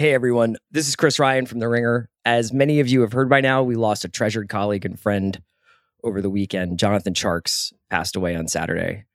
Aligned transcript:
Hey 0.00 0.14
everyone, 0.14 0.56
this 0.70 0.86
is 0.86 0.94
Chris 0.94 1.18
Ryan 1.18 1.44
from 1.44 1.58
The 1.58 1.68
Ringer. 1.68 2.08
As 2.24 2.52
many 2.52 2.78
of 2.78 2.86
you 2.86 3.00
have 3.00 3.10
heard 3.10 3.28
by 3.28 3.40
now, 3.40 3.64
we 3.64 3.74
lost 3.74 4.04
a 4.04 4.08
treasured 4.08 4.48
colleague 4.48 4.84
and 4.86 4.96
friend 4.96 5.42
over 6.04 6.22
the 6.22 6.30
weekend. 6.30 6.78
Jonathan 6.78 7.14
Tjarks 7.14 7.72
passed 7.90 8.14
away 8.14 8.36
on 8.36 8.46
Saturday. 8.46 9.06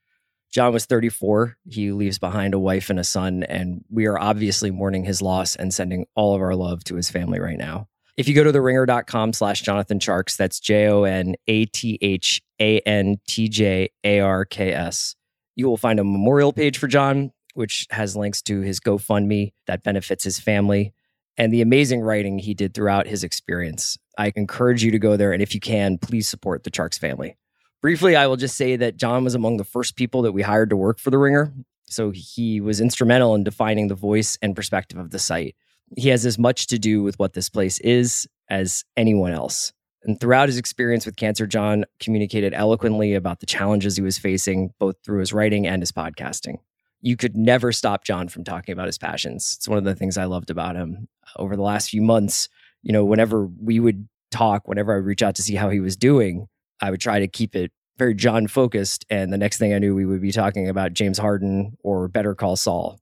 John 0.52 0.74
was 0.74 0.86
34. 0.86 1.56
He 1.70 1.94
leaves 1.94 2.20
behind 2.20 2.54
a 2.54 2.60
wife 2.60 2.90
and 2.90 3.00
a 3.00 3.06
son, 3.06 3.44
and 3.44 3.86
we 3.90 4.08
are 4.08 4.20
obviously 4.20 4.72
mourning 4.72 5.06
his 5.06 5.22
loss 5.22 5.56
and 5.56 5.74
sending 5.74 6.06
all 6.16 6.36
of 6.36 6.42
our 6.42 6.54
love 6.54 6.84
to 6.84 6.96
his 6.96 7.10
family 7.10 7.40
right 7.40 7.58
now. 7.58 7.88
If 8.18 8.28
you 8.28 8.36
go 8.36 8.44
to 8.44 8.52
theringer.com 8.52 9.32
slash 9.32 9.62
Jonathan 9.62 10.00
Tjarks, 10.00 10.36
that's 10.36 10.60
J 10.60 10.90
O 10.90 11.04
N 11.04 11.36
A 11.48 11.64
T 11.64 11.98
H 12.02 12.42
A 12.60 12.80
N 12.80 13.22
T 13.26 13.48
J 13.48 13.90
A 14.04 14.20
R 14.20 14.44
K 14.44 14.74
S, 14.74 15.16
you 15.56 15.66
will 15.66 15.78
find 15.78 16.02
a 16.02 16.04
memorial 16.04 16.52
page 16.52 16.78
for 16.78 16.88
John 16.88 17.32
which 17.54 17.88
has 17.92 18.16
links 18.16 18.42
to 18.44 18.62
his 18.62 18.80
GoFundMe 18.80 19.54
that 19.68 19.84
benefits 19.84 20.24
his 20.24 20.40
family 20.40 20.94
and 21.38 21.52
the 21.52 21.62
amazing 21.62 22.02
writing 22.02 22.40
he 22.40 22.54
did 22.54 22.74
throughout 22.74 23.08
his 23.08 23.24
experience. 23.24 23.98
I 24.18 24.32
encourage 24.36 24.84
you 24.84 24.92
to 24.92 25.00
go 25.00 25.18
there. 25.18 25.34
And 25.34 25.42
if 25.42 25.54
you 25.54 25.60
can, 25.60 25.98
please 25.98 26.28
support 26.28 26.64
the 26.64 26.72
Tjarks 26.72 27.00
family. 27.00 27.38
Briefly, 27.82 28.16
I 28.16 28.28
will 28.28 28.38
just 28.38 28.56
say 28.56 28.76
that 28.76 28.98
John 28.98 29.24
was 29.24 29.36
among 29.36 29.58
the 29.58 29.64
first 29.64 29.96
people 29.96 30.22
that 30.22 30.32
we 30.32 30.42
hired 30.42 30.70
to 30.70 30.78
work 30.78 31.00
for 31.00 31.10
The 31.10 31.18
Ringer. 31.18 31.54
So 31.86 32.12
he 32.12 32.62
was 32.62 32.80
instrumental 32.80 33.36
in 33.36 33.44
defining 33.44 33.88
the 33.88 33.96
voice 33.96 34.38
and 34.42 34.56
perspective 34.56 34.98
of 34.98 35.12
the 35.12 35.20
site. 35.20 35.56
He 35.98 36.10
has 36.10 36.26
as 36.26 36.40
much 36.40 36.68
to 36.68 36.80
do 36.80 37.04
with 37.04 37.20
what 37.20 37.34
this 37.34 37.50
place 37.50 37.80
is 37.80 38.28
as 38.50 38.86
anyone 38.96 39.32
else. 39.32 39.74
And 40.04 40.20
throughout 40.20 40.50
his 40.50 40.58
experience 40.58 41.06
with 41.06 41.16
cancer, 41.16 41.46
John 41.46 41.86
communicated 42.00 42.54
eloquently 42.54 43.14
about 43.14 43.40
the 43.40 43.46
challenges 43.46 43.96
he 43.96 44.02
was 44.02 44.18
facing, 44.18 44.74
both 44.80 44.96
through 45.04 45.20
his 45.20 45.34
writing 45.34 45.66
and 45.68 45.82
his 45.82 45.92
podcasting 45.92 46.58
you 47.04 47.18
could 47.18 47.36
never 47.36 47.74
stop 47.74 48.06
John 48.06 48.30
from 48.30 48.46
talking 48.46 48.72
about 48.72 48.88
his 48.88 48.98
passions. 48.98 49.56
It's 49.58 49.68
one 49.68 49.78
of 49.78 49.84
the 49.84 49.94
things 49.94 50.18
I 50.18 50.24
loved 50.24 50.50
about 50.50 50.78
him 50.78 51.10
over 51.36 51.58
the 51.58 51.62
last 51.62 51.90
few 51.90 52.02
months. 52.02 52.48
You 52.82 52.94
know, 52.94 53.04
whenever 53.04 53.46
we 53.46 53.82
would 53.82 54.08
talk, 54.32 54.70
whenever 54.70 54.94
I 54.94 54.96
would 54.96 55.06
reach 55.06 55.22
out 55.22 55.36
to 55.36 55.44
see 55.44 55.56
how 55.56 55.70
he 55.70 55.82
was 55.82 55.98
doing, 55.98 56.48
I 56.82 56.92
would 56.92 57.02
try 57.02 57.20
to 57.20 57.28
keep 57.28 57.58
it 57.58 57.74
very 57.98 58.16
John 58.16 58.48
focused. 58.48 59.06
And 59.10 59.34
the 59.34 59.38
next 59.38 59.58
thing 59.58 59.74
I 59.74 59.80
knew, 59.80 59.94
we 59.94 60.06
would 60.06 60.22
be 60.22 60.32
talking 60.32 60.70
about 60.70 60.94
James 60.94 61.18
Harden 61.18 61.78
or 61.84 62.08
Better 62.08 62.36
Call 62.36 62.56
Saul. 62.56 63.00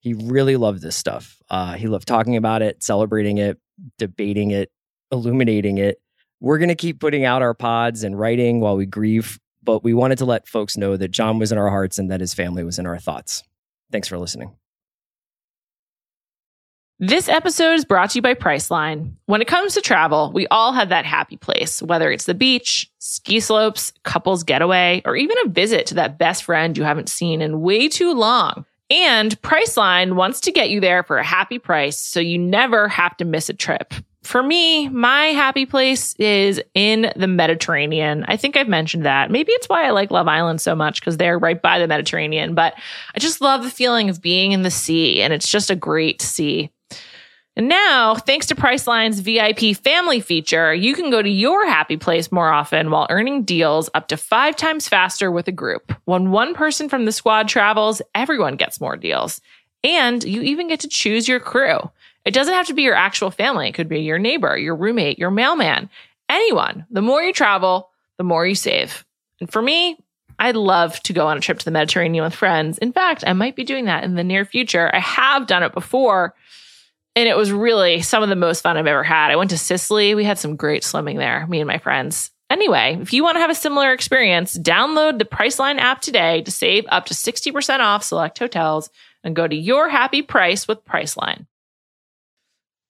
He 0.00 0.14
really 0.14 0.56
loved 0.56 0.80
this 0.80 0.96
stuff. 0.96 1.36
Uh, 1.50 1.74
he 1.74 1.88
loved 1.88 2.08
talking 2.08 2.36
about 2.36 2.62
it, 2.62 2.82
celebrating 2.82 3.36
it, 3.36 3.58
debating 3.98 4.50
it, 4.50 4.72
illuminating 5.12 5.76
it. 5.76 6.00
We're 6.40 6.58
going 6.58 6.70
to 6.70 6.74
keep 6.74 7.00
putting 7.00 7.26
out 7.26 7.42
our 7.42 7.54
pods 7.54 8.02
and 8.02 8.18
writing 8.18 8.60
while 8.60 8.76
we 8.76 8.86
grieve 8.86 9.38
but 9.62 9.84
we 9.84 9.94
wanted 9.94 10.18
to 10.18 10.24
let 10.24 10.48
folks 10.48 10.76
know 10.76 10.96
that 10.96 11.10
John 11.10 11.38
was 11.38 11.52
in 11.52 11.58
our 11.58 11.70
hearts 11.70 11.98
and 11.98 12.10
that 12.10 12.20
his 12.20 12.34
family 12.34 12.64
was 12.64 12.78
in 12.78 12.86
our 12.86 12.98
thoughts. 12.98 13.42
Thanks 13.90 14.08
for 14.08 14.18
listening. 14.18 14.56
This 16.98 17.28
episode 17.28 17.72
is 17.72 17.84
brought 17.84 18.10
to 18.10 18.18
you 18.18 18.22
by 18.22 18.34
Priceline. 18.34 19.14
When 19.26 19.42
it 19.42 19.48
comes 19.48 19.74
to 19.74 19.80
travel, 19.80 20.30
we 20.32 20.46
all 20.48 20.72
have 20.72 20.90
that 20.90 21.04
happy 21.04 21.36
place, 21.36 21.82
whether 21.82 22.12
it's 22.12 22.26
the 22.26 22.34
beach, 22.34 22.88
ski 22.98 23.40
slopes, 23.40 23.92
couples 24.04 24.44
getaway, 24.44 25.02
or 25.04 25.16
even 25.16 25.36
a 25.44 25.48
visit 25.48 25.86
to 25.86 25.94
that 25.94 26.16
best 26.16 26.44
friend 26.44 26.78
you 26.78 26.84
haven't 26.84 27.08
seen 27.08 27.42
in 27.42 27.60
way 27.60 27.88
too 27.88 28.14
long. 28.14 28.64
And 28.88 29.40
Priceline 29.42 30.14
wants 30.14 30.38
to 30.42 30.52
get 30.52 30.70
you 30.70 30.78
there 30.78 31.02
for 31.02 31.18
a 31.18 31.24
happy 31.24 31.58
price 31.58 31.98
so 31.98 32.20
you 32.20 32.38
never 32.38 32.86
have 32.86 33.16
to 33.16 33.24
miss 33.24 33.48
a 33.48 33.54
trip 33.54 33.94
for 34.22 34.42
me, 34.42 34.88
my 34.88 35.26
happy 35.26 35.66
place 35.66 36.14
is 36.14 36.60
in 36.74 37.12
the 37.16 37.26
Mediterranean. 37.26 38.24
I 38.28 38.36
think 38.36 38.56
I've 38.56 38.68
mentioned 38.68 39.04
that. 39.04 39.30
Maybe 39.30 39.52
it's 39.52 39.68
why 39.68 39.84
I 39.84 39.90
like 39.90 40.10
Love 40.10 40.28
Island 40.28 40.60
so 40.60 40.76
much 40.76 41.00
because 41.00 41.16
they're 41.16 41.38
right 41.38 41.60
by 41.60 41.78
the 41.78 41.88
Mediterranean, 41.88 42.54
but 42.54 42.74
I 43.14 43.18
just 43.18 43.40
love 43.40 43.62
the 43.64 43.70
feeling 43.70 44.08
of 44.08 44.22
being 44.22 44.52
in 44.52 44.62
the 44.62 44.70
sea 44.70 45.22
and 45.22 45.32
it's 45.32 45.48
just 45.48 45.70
a 45.70 45.76
great 45.76 46.22
sea. 46.22 46.70
And 47.54 47.68
now, 47.68 48.14
thanks 48.14 48.46
to 48.46 48.54
Priceline's 48.54 49.20
VIP 49.20 49.76
family 49.76 50.20
feature, 50.20 50.72
you 50.72 50.94
can 50.94 51.10
go 51.10 51.20
to 51.20 51.28
your 51.28 51.66
happy 51.66 51.98
place 51.98 52.32
more 52.32 52.50
often 52.50 52.90
while 52.90 53.06
earning 53.10 53.42
deals 53.42 53.90
up 53.92 54.08
to 54.08 54.16
five 54.16 54.56
times 54.56 54.88
faster 54.88 55.30
with 55.30 55.48
a 55.48 55.52
group. 55.52 55.92
When 56.06 56.30
one 56.30 56.54
person 56.54 56.88
from 56.88 57.04
the 57.04 57.12
squad 57.12 57.48
travels, 57.48 58.00
everyone 58.14 58.56
gets 58.56 58.80
more 58.80 58.96
deals. 58.96 59.42
And 59.84 60.24
you 60.24 60.40
even 60.42 60.68
get 60.68 60.80
to 60.80 60.88
choose 60.88 61.28
your 61.28 61.40
crew. 61.40 61.90
It 62.24 62.34
doesn't 62.34 62.54
have 62.54 62.66
to 62.66 62.74
be 62.74 62.82
your 62.82 62.94
actual 62.94 63.30
family. 63.30 63.68
It 63.68 63.74
could 63.74 63.88
be 63.88 64.00
your 64.00 64.18
neighbor, 64.18 64.56
your 64.56 64.76
roommate, 64.76 65.18
your 65.18 65.30
mailman, 65.30 65.90
anyone. 66.28 66.86
The 66.90 67.02
more 67.02 67.22
you 67.22 67.32
travel, 67.32 67.90
the 68.18 68.24
more 68.24 68.46
you 68.46 68.54
save. 68.54 69.04
And 69.40 69.50
for 69.50 69.60
me, 69.60 69.98
I'd 70.38 70.56
love 70.56 71.00
to 71.04 71.12
go 71.12 71.26
on 71.26 71.36
a 71.36 71.40
trip 71.40 71.58
to 71.58 71.64
the 71.64 71.70
Mediterranean 71.70 72.24
with 72.24 72.34
friends. 72.34 72.78
In 72.78 72.92
fact, 72.92 73.24
I 73.26 73.32
might 73.32 73.56
be 73.56 73.64
doing 73.64 73.84
that 73.86 74.04
in 74.04 74.14
the 74.14 74.24
near 74.24 74.44
future. 74.44 74.90
I 74.94 74.98
have 75.00 75.46
done 75.46 75.62
it 75.62 75.74
before, 75.74 76.34
and 77.14 77.28
it 77.28 77.36
was 77.36 77.52
really 77.52 78.02
some 78.02 78.22
of 78.22 78.28
the 78.28 78.36
most 78.36 78.62
fun 78.62 78.76
I've 78.76 78.86
ever 78.86 79.04
had. 79.04 79.30
I 79.30 79.36
went 79.36 79.50
to 79.50 79.58
Sicily. 79.58 80.14
We 80.14 80.24
had 80.24 80.38
some 80.38 80.56
great 80.56 80.84
swimming 80.84 81.18
there, 81.18 81.46
me 81.46 81.60
and 81.60 81.68
my 81.68 81.78
friends. 81.78 82.30
Anyway, 82.50 82.98
if 83.00 83.12
you 83.12 83.22
want 83.22 83.36
to 83.36 83.40
have 83.40 83.50
a 83.50 83.54
similar 83.54 83.92
experience, 83.92 84.58
download 84.58 85.18
the 85.18 85.24
Priceline 85.24 85.78
app 85.78 86.00
today 86.00 86.42
to 86.42 86.50
save 86.50 86.84
up 86.90 87.06
to 87.06 87.14
60% 87.14 87.80
off 87.80 88.04
select 88.04 88.38
hotels 88.38 88.90
and 89.24 89.36
go 89.36 89.48
to 89.48 89.56
your 89.56 89.88
happy 89.88 90.22
price 90.22 90.68
with 90.68 90.84
Priceline. 90.84 91.46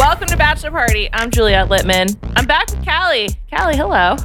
Welcome 0.00 0.28
to 0.28 0.36
Bachelor 0.38 0.70
Party. 0.70 1.10
I'm 1.12 1.30
Juliet 1.30 1.68
Litman. 1.68 2.16
I'm 2.34 2.46
back 2.46 2.70
with 2.70 2.82
Callie. 2.86 3.28
Callie, 3.54 3.76
hello. 3.76 4.16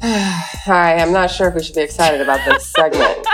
Hi, 0.00 0.98
I'm 0.98 1.12
not 1.12 1.32
sure 1.32 1.48
if 1.48 1.56
we 1.56 1.64
should 1.64 1.74
be 1.74 1.80
excited 1.80 2.20
about 2.20 2.44
this 2.44 2.68
segment. 2.68 3.26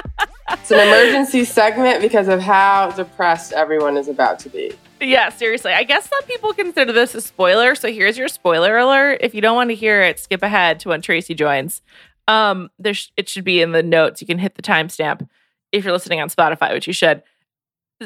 it's 0.49 0.71
an 0.71 0.81
emergency 0.81 1.45
segment 1.45 2.01
because 2.01 2.29
of 2.29 2.41
how 2.41 2.91
depressed 2.93 3.53
everyone 3.53 3.99
is 3.99 4.09
about 4.09 4.39
to 4.39 4.49
be. 4.49 4.73
Yeah, 4.99 5.29
seriously. 5.29 5.75
I 5.75 5.83
guess 5.83 6.09
some 6.09 6.23
people 6.23 6.55
consider 6.55 6.91
this 6.91 7.15
a 7.15 7.21
spoiler. 7.21 7.75
So 7.75 7.93
here's 7.93 8.17
your 8.17 8.29
spoiler 8.29 8.79
alert. 8.79 9.19
If 9.21 9.35
you 9.35 9.43
don't 9.43 9.55
want 9.55 9.69
to 9.69 9.77
hear 9.77 10.01
it, 10.01 10.19
skip 10.19 10.43
ahead 10.43 10.81
to 10.81 10.89
when 10.89 11.03
Tracy 11.03 11.35
joins. 11.35 11.83
Um, 12.29 12.71
there 12.79 12.95
sh- 12.95 13.11
it 13.19 13.29
should 13.29 13.45
be 13.45 13.61
in 13.61 13.73
the 13.73 13.83
notes. 13.83 14.23
You 14.23 14.27
can 14.27 14.39
hit 14.39 14.55
the 14.55 14.63
timestamp 14.63 15.29
if 15.71 15.85
you're 15.85 15.93
listening 15.93 16.23
on 16.23 16.31
Spotify, 16.31 16.73
which 16.73 16.87
you 16.87 16.95
should. 16.95 17.23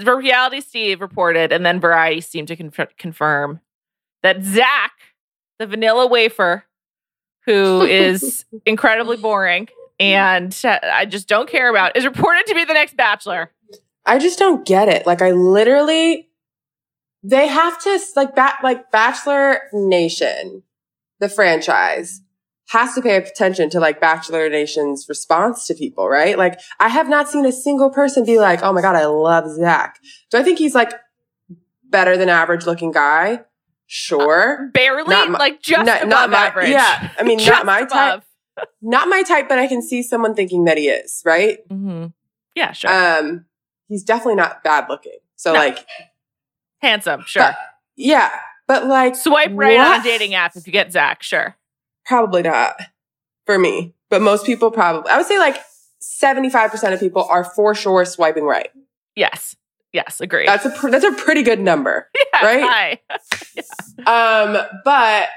Reality 0.04 0.60
Steve 0.60 1.00
reported, 1.00 1.52
and 1.52 1.64
then 1.64 1.80
Variety 1.80 2.20
seemed 2.20 2.48
to 2.48 2.56
conf- 2.56 2.96
confirm 2.98 3.60
that 4.22 4.42
Zach, 4.42 4.92
the 5.58 5.66
vanilla 5.66 6.06
wafer, 6.06 6.64
who 7.44 7.82
is 7.82 8.44
incredibly 8.66 9.16
boring 9.16 9.68
and 9.98 10.58
uh, 10.64 10.78
I 10.82 11.06
just 11.06 11.28
don't 11.28 11.48
care 11.48 11.70
about, 11.70 11.96
is 11.96 12.04
reported 12.04 12.46
to 12.46 12.54
be 12.54 12.64
the 12.64 12.74
next 12.74 12.96
Bachelor. 12.96 13.52
I 14.04 14.18
just 14.18 14.38
don't 14.38 14.66
get 14.66 14.88
it. 14.88 15.06
Like, 15.06 15.22
I 15.22 15.32
literally, 15.32 16.28
they 17.22 17.46
have 17.48 17.82
to 17.82 17.98
like 18.14 18.34
bat 18.34 18.58
like 18.62 18.90
Bachelor 18.90 19.62
Nation, 19.72 20.62
the 21.18 21.28
franchise 21.28 22.20
has 22.68 22.94
to 22.94 23.02
pay 23.02 23.16
attention 23.16 23.70
to 23.70 23.80
like 23.80 24.00
Bachelor 24.00 24.48
Nation's 24.48 25.06
response 25.08 25.66
to 25.66 25.74
people, 25.74 26.08
right? 26.08 26.36
Like 26.36 26.60
I 26.80 26.88
have 26.88 27.08
not 27.08 27.28
seen 27.28 27.46
a 27.46 27.52
single 27.52 27.90
person 27.90 28.24
be 28.24 28.38
like, 28.38 28.60
"Oh 28.62 28.72
my 28.72 28.82
god, 28.82 28.96
I 28.96 29.06
love 29.06 29.48
Zach." 29.54 29.98
Do 30.30 30.38
I 30.38 30.42
think 30.42 30.58
he's 30.58 30.74
like 30.74 30.92
better 31.84 32.16
than 32.16 32.28
average 32.28 32.66
looking 32.66 32.92
guy? 32.92 33.44
Sure, 33.86 34.66
uh, 34.66 34.70
barely, 34.72 35.04
my, 35.04 35.38
like 35.38 35.62
just 35.62 35.86
not, 35.86 35.98
above 35.98 36.08
not 36.08 36.30
my, 36.30 36.46
average. 36.46 36.68
Yeah, 36.70 37.10
I 37.18 37.22
mean, 37.22 37.38
not 37.46 37.64
my 37.66 37.80
above. 37.80 37.90
type. 37.90 38.22
Not 38.80 39.08
my 39.08 39.22
type, 39.22 39.48
but 39.48 39.58
I 39.58 39.66
can 39.66 39.82
see 39.82 40.02
someone 40.02 40.34
thinking 40.34 40.64
that 40.64 40.78
he 40.78 40.88
is, 40.88 41.22
right? 41.24 41.58
Mm-hmm. 41.68 42.06
Yeah, 42.54 42.72
sure. 42.72 42.90
Um, 42.90 43.44
he's 43.86 44.02
definitely 44.02 44.36
not 44.36 44.64
bad 44.64 44.86
looking. 44.88 45.18
So 45.36 45.52
no. 45.52 45.58
like, 45.58 45.86
handsome, 46.78 47.22
sure. 47.26 47.42
But, 47.42 47.56
yeah, 47.96 48.30
but 48.66 48.86
like, 48.86 49.14
swipe 49.14 49.50
right 49.52 49.76
what? 49.76 49.96
on 49.96 50.00
a 50.00 50.02
dating 50.02 50.34
app 50.34 50.56
if 50.56 50.66
you 50.66 50.72
get 50.72 50.90
Zach, 50.90 51.22
sure. 51.22 51.54
Probably 52.06 52.42
not 52.42 52.76
for 53.44 53.58
me, 53.58 53.94
but 54.10 54.22
most 54.22 54.46
people 54.46 54.70
probably, 54.70 55.10
I 55.10 55.16
would 55.16 55.26
say 55.26 55.38
like 55.38 55.58
75% 56.00 56.92
of 56.92 57.00
people 57.00 57.24
are 57.24 57.44
for 57.44 57.74
sure 57.74 58.04
swiping 58.04 58.44
right. 58.44 58.70
Yes. 59.14 59.56
Yes, 59.92 60.20
agree. 60.20 60.44
That's 60.46 60.66
a 60.66 60.70
pr- 60.70 60.90
that's 60.90 61.04
a 61.04 61.12
pretty 61.12 61.42
good 61.42 61.58
number, 61.60 62.10
yeah, 62.34 62.44
right? 62.44 63.00
yeah. 63.54 63.62
Um, 64.06 64.58
but 64.84 65.28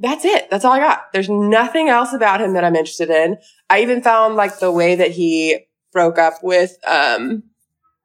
that's 0.00 0.24
it. 0.24 0.50
That's 0.50 0.64
all 0.64 0.72
I 0.72 0.80
got. 0.80 1.12
There's 1.12 1.28
nothing 1.28 1.88
else 1.88 2.12
about 2.12 2.40
him 2.40 2.54
that 2.54 2.64
I'm 2.64 2.74
interested 2.74 3.08
in. 3.08 3.36
I 3.70 3.82
even 3.82 4.02
found 4.02 4.34
like 4.34 4.58
the 4.58 4.72
way 4.72 4.96
that 4.96 5.12
he 5.12 5.66
broke 5.92 6.18
up 6.18 6.42
with 6.42 6.76
um 6.88 7.44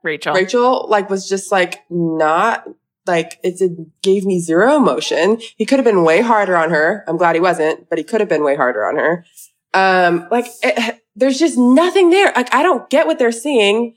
Rachel. 0.04 0.36
Rachel 0.36 0.88
like 0.90 1.10
was 1.10 1.28
just 1.28 1.52
like 1.52 1.82
not 1.90 2.68
like 3.08 3.40
it 3.44 3.58
did, 3.58 3.92
gave 4.02 4.26
me 4.26 4.40
zero 4.40 4.76
emotion. 4.76 5.40
He 5.58 5.66
could 5.66 5.80
have 5.80 5.86
been 5.86 6.04
way 6.04 6.22
harder 6.22 6.56
on 6.58 6.70
her. 6.72 7.04
I'm 7.08 7.18
glad 7.18 7.36
he 7.36 7.42
wasn't, 7.42 7.90
but 7.90 7.98
he 7.98 8.04
could 8.04 8.20
have 8.20 8.30
been 8.30 8.44
way 8.44 8.56
harder 8.56 8.86
on 8.86 8.96
her. 8.98 9.26
Um, 9.74 10.28
like 10.32 10.46
it, 10.64 11.02
there's 11.16 11.40
just 11.40 11.58
nothing 11.58 12.10
there. 12.10 12.32
Like 12.36 12.54
I 12.54 12.64
don't 12.64 12.90
get 12.90 13.08
what 13.08 13.20
they're 13.20 13.32
seeing. 13.32 13.96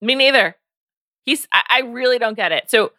Me 0.00 0.14
neither. 0.14 0.56
He's 1.24 1.46
I, 1.52 1.62
I 1.68 1.80
really 1.80 2.18
don't 2.18 2.36
get 2.36 2.52
it. 2.52 2.70
So 2.70 2.92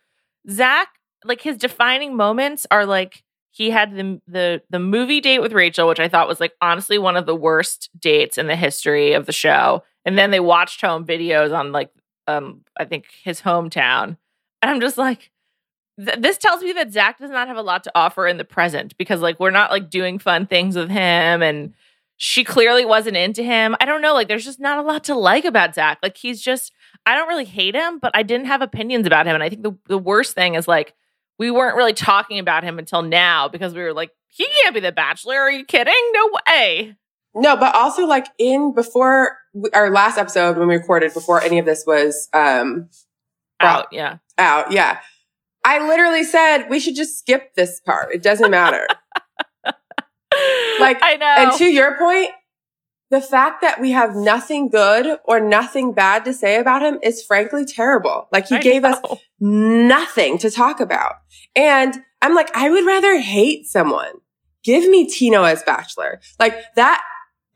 Zach, 0.50 0.90
like 1.24 1.42
his 1.42 1.58
defining 1.58 2.16
moments 2.16 2.68
are 2.70 2.86
like 2.86 3.24
he 3.52 3.72
had 3.72 3.96
the 3.96 4.22
the 4.28 4.62
the 4.70 4.80
movie 4.80 5.22
date 5.22 5.40
with 5.40 5.54
Rachel, 5.54 5.88
which 5.88 6.00
I 6.00 6.08
thought 6.08 6.28
was 6.28 6.40
like 6.40 6.54
honestly 6.62 6.98
one 6.98 7.18
of 7.18 7.26
the 7.26 7.36
worst 7.36 7.90
dates 8.00 8.38
in 8.38 8.48
the 8.48 8.56
history 8.56 9.14
of 9.14 9.26
the 9.26 9.34
show. 9.34 9.84
And 10.06 10.18
then 10.18 10.32
they 10.32 10.40
watched 10.40 10.82
home 10.82 11.06
videos 11.06 11.58
on 11.58 11.72
like 11.72 11.90
um 12.28 12.62
I 12.78 12.86
think 12.86 13.06
his 13.24 13.42
hometown. 13.42 14.18
And 14.62 14.72
I'm 14.72 14.82
just 14.82 14.98
like 14.98 15.32
th- 16.04 16.20
this 16.20 16.38
tells 16.38 16.62
me 16.62 16.74
that 16.74 16.92
Zach 16.92 17.20
does 17.20 17.30
not 17.32 17.48
have 17.48 17.58
a 17.58 17.62
lot 17.62 17.84
to 17.86 17.92
offer 17.96 18.28
in 18.28 18.38
the 18.38 18.46
present 18.46 18.98
because 18.98 19.22
like 19.22 19.40
we're 19.40 19.52
not 19.52 19.72
like 19.72 19.90
doing 19.90 20.20
fun 20.20 20.48
things 20.48 20.76
with 20.76 20.90
him 20.90 21.42
and 21.42 21.74
she 22.18 22.44
clearly 22.44 22.84
wasn't 22.84 23.16
into 23.16 23.44
him. 23.44 23.76
I 23.80 23.86
don't 23.86 24.02
know, 24.02 24.14
like 24.14 24.28
there's 24.28 24.46
just 24.46 24.60
not 24.60 24.80
a 24.80 24.82
lot 24.82 25.04
to 25.06 25.16
like 25.16 25.46
about 25.46 25.76
Zach. 25.76 26.00
Like 26.02 26.18
he's 26.18 26.42
just 26.42 26.74
I 27.06 27.16
don't 27.16 27.28
really 27.28 27.46
hate 27.46 27.76
him, 27.76 28.00
but 28.00 28.12
I 28.14 28.24
didn't 28.24 28.48
have 28.48 28.62
opinions 28.62 29.08
about 29.08 29.28
him. 29.28 29.36
And 29.36 29.44
I 29.44 29.50
think 29.50 29.64
the, 29.64 29.78
the 29.88 29.98
worst 29.98 30.34
thing 30.34 30.56
is 30.56 30.68
like 30.68 30.94
we 31.40 31.52
weren't 31.52 31.78
really 31.78 31.94
talking 31.94 32.40
about 32.40 32.64
him 32.64 32.80
until 32.80 33.02
now 33.02 33.48
because 33.48 33.74
we 33.74 33.82
were 33.82 33.94
like, 33.94 34.12
he 34.28 34.48
can't 34.62 34.74
be 34.74 34.82
the 34.82 34.92
bachelor. 34.92 35.36
Are 35.36 35.52
you 35.52 35.64
kidding? 35.64 35.94
No 36.14 36.30
way. 36.48 36.96
No, 37.36 37.56
but 37.56 37.76
also 37.76 38.06
like 38.06 38.26
in 38.40 38.74
before 38.74 39.38
our 39.74 39.92
last 39.92 40.18
episode 40.18 40.58
when 40.58 40.68
we 40.68 40.76
recorded 40.76 41.14
before 41.14 41.42
any 41.42 41.60
of 41.60 41.66
this 41.66 41.84
was 41.86 42.30
um 42.34 42.90
out, 43.60 43.88
yeah. 43.92 44.18
Out, 44.38 44.72
yeah. 44.72 45.00
I 45.68 45.86
literally 45.86 46.24
said 46.24 46.70
we 46.70 46.80
should 46.80 46.96
just 46.96 47.20
skip 47.20 47.54
this 47.56 47.82
part. 47.82 48.16
It 48.16 48.24
doesn't 48.24 48.50
matter. 48.50 48.88
like 50.80 50.98
I 51.04 51.18
know. 51.20 51.36
And 51.38 51.52
to 51.58 51.66
your 51.66 51.98
point, 51.98 52.30
the 53.10 53.20
fact 53.20 53.60
that 53.64 53.82
we 53.82 53.92
have 53.92 54.16
nothing 54.16 54.70
good 54.70 55.20
or 55.26 55.42
nothing 55.42 55.92
bad 55.92 56.24
to 56.24 56.34
say 56.34 56.58
about 56.58 56.84
him 56.84 57.00
is 57.04 57.22
frankly 57.22 57.66
terrible. 57.66 58.30
Like 58.32 58.48
he 58.48 58.56
I 58.56 58.62
gave 58.62 58.84
know. 58.84 58.92
us 58.92 59.20
nothing 59.42 60.38
to 60.38 60.50
talk 60.50 60.80
about. 60.80 61.16
And 61.54 61.94
I'm 62.22 62.34
like, 62.34 62.50
I 62.56 62.70
would 62.70 62.86
rather 62.86 63.20
hate 63.20 63.66
someone. 63.68 64.14
Give 64.64 64.90
me 64.90 65.10
Tino 65.10 65.44
as 65.44 65.64
bachelor. 65.64 66.22
Like 66.40 66.56
that. 66.76 67.04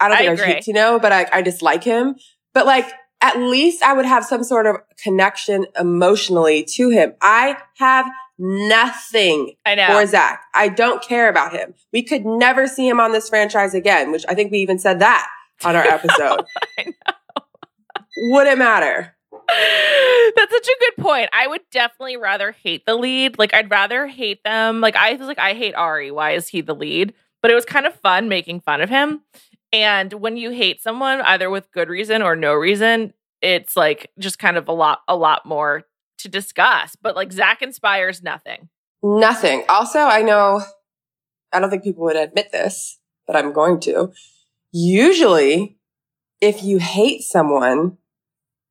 I 0.02 0.10
don't 0.10 0.18
think 0.18 0.30
I, 0.30 0.34
agree. 0.34 0.46
hate 0.56 0.64
Tino, 0.64 1.00
but 1.00 1.14
I, 1.14 1.28
I 1.32 1.42
dislike 1.42 1.86
him. 1.86 2.16
But 2.54 2.66
like, 2.66 2.92
at 3.22 3.38
least 3.38 3.84
I 3.84 3.94
would 3.94 4.06
have 4.06 4.26
some 4.26 4.44
sort 4.44 4.66
of 4.66 4.78
connection 5.02 5.66
emotionally 5.80 6.64
to 6.76 6.90
him. 6.90 7.14
I 7.22 7.58
have 7.78 8.08
nothing 8.38 9.54
I 9.66 9.76
know. 9.76 9.88
for 9.88 10.06
Zach. 10.08 10.44
I 10.56 10.68
don't 10.68 11.02
care 11.02 11.30
about 11.30 11.54
him. 11.54 11.76
We 11.94 12.02
could 12.02 12.26
never 12.26 12.68
see 12.68 12.88
him 12.88 13.00
on 13.00 13.12
this 13.12 13.30
franchise 13.30 13.74
again, 13.74 14.12
which 14.12 14.26
I 14.28 14.34
think 14.34 14.52
we 14.52 14.58
even 14.60 14.80
said 14.80 15.00
that 15.00 15.28
on 15.64 15.76
our 15.76 15.84
episode. 15.88 16.46
I 16.78 16.94
Wouldn't 18.18 18.58
matter. 18.58 19.16
That's 20.36 20.52
such 20.52 20.68
a 20.68 20.80
good 20.80 21.04
point. 21.04 21.30
I 21.34 21.48
would 21.48 21.62
definitely 21.72 22.18
rather 22.18 22.52
hate 22.52 22.86
the 22.86 22.96
lead. 22.96 23.38
Like 23.38 23.54
I'd 23.54 23.70
rather 23.70 24.08
hate 24.08 24.44
them. 24.44 24.82
Like 24.82 24.96
I 24.96 25.14
was 25.14 25.28
like, 25.28 25.40
I 25.40 25.54
hate 25.54 25.76
Ari. 25.76 26.12
Why 26.12 26.32
is 26.32 26.48
he 26.48 26.62
the 26.62 26.76
lead? 26.76 27.14
But 27.42 27.52
it 27.52 27.56
was 27.56 27.66
kind 27.66 27.86
of 27.86 27.94
fun 27.96 28.30
making 28.30 28.62
fun 28.62 28.82
of 28.82 28.90
him. 28.90 29.22
And 29.74 30.14
when 30.14 30.38
you 30.38 30.52
hate 30.52 30.82
someone, 30.82 31.22
either 31.22 31.50
with 31.50 31.72
good 31.72 31.90
reason 31.90 32.22
or 32.22 32.36
no 32.36 32.54
reason, 32.54 33.14
it's 33.42 33.76
like 33.76 34.12
just 34.20 34.38
kind 34.38 34.58
of 34.58 34.68
a 34.68 34.74
lot, 34.74 35.00
a 35.08 35.16
lot 35.16 35.46
more 35.46 35.84
to 36.20 36.30
discuss. 36.30 36.96
But 37.02 37.16
like 37.16 37.32
Zach 37.32 37.62
inspires 37.62 38.22
nothing. 38.22 38.70
Nothing. 39.04 39.64
Also, 39.70 40.00
I 40.00 40.22
know, 40.22 40.62
I 41.52 41.60
don't 41.60 41.70
think 41.70 41.84
people 41.84 42.04
would 42.04 42.16
admit 42.16 42.52
this, 42.52 43.00
but 43.26 43.36
I'm 43.36 43.54
going 43.54 43.80
to. 43.82 44.12
Usually, 44.72 45.78
if 46.40 46.64
you 46.64 46.78
hate 46.78 47.22
someone, 47.24 47.98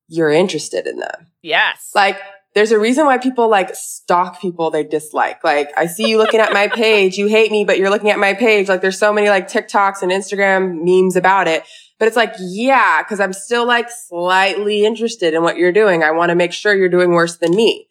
you're 0.08 0.30
interested 0.30 0.86
in 0.86 0.98
them. 0.98 1.28
Yes. 1.42 1.90
Like, 1.94 2.18
there's 2.54 2.72
a 2.72 2.78
reason 2.78 3.06
why 3.06 3.18
people 3.18 3.48
like 3.48 3.74
stalk 3.74 4.40
people 4.40 4.70
they 4.70 4.82
dislike. 4.82 5.44
Like, 5.44 5.70
I 5.76 5.86
see 5.86 6.08
you 6.08 6.18
looking 6.18 6.40
at 6.40 6.52
my 6.52 6.68
page. 6.74 7.16
You 7.16 7.28
hate 7.28 7.50
me, 7.50 7.64
but 7.64 7.78
you're 7.78 7.90
looking 7.90 8.10
at 8.10 8.18
my 8.18 8.34
page. 8.34 8.68
Like, 8.68 8.80
there's 8.80 8.98
so 8.98 9.12
many 9.12 9.28
like 9.28 9.48
TikToks 9.48 10.02
and 10.02 10.10
Instagram 10.10 10.82
memes 10.84 11.16
about 11.16 11.46
it. 11.46 11.64
But 11.98 12.08
it's 12.08 12.16
like, 12.16 12.34
yeah, 12.40 13.02
because 13.02 13.20
I'm 13.20 13.32
still 13.32 13.66
like 13.66 13.88
slightly 14.08 14.84
interested 14.84 15.34
in 15.34 15.42
what 15.42 15.58
you're 15.58 15.72
doing. 15.72 16.02
I 16.02 16.10
want 16.10 16.30
to 16.30 16.34
make 16.34 16.52
sure 16.52 16.74
you're 16.74 16.88
doing 16.88 17.10
worse 17.10 17.36
than 17.36 17.54
me. 17.54 17.88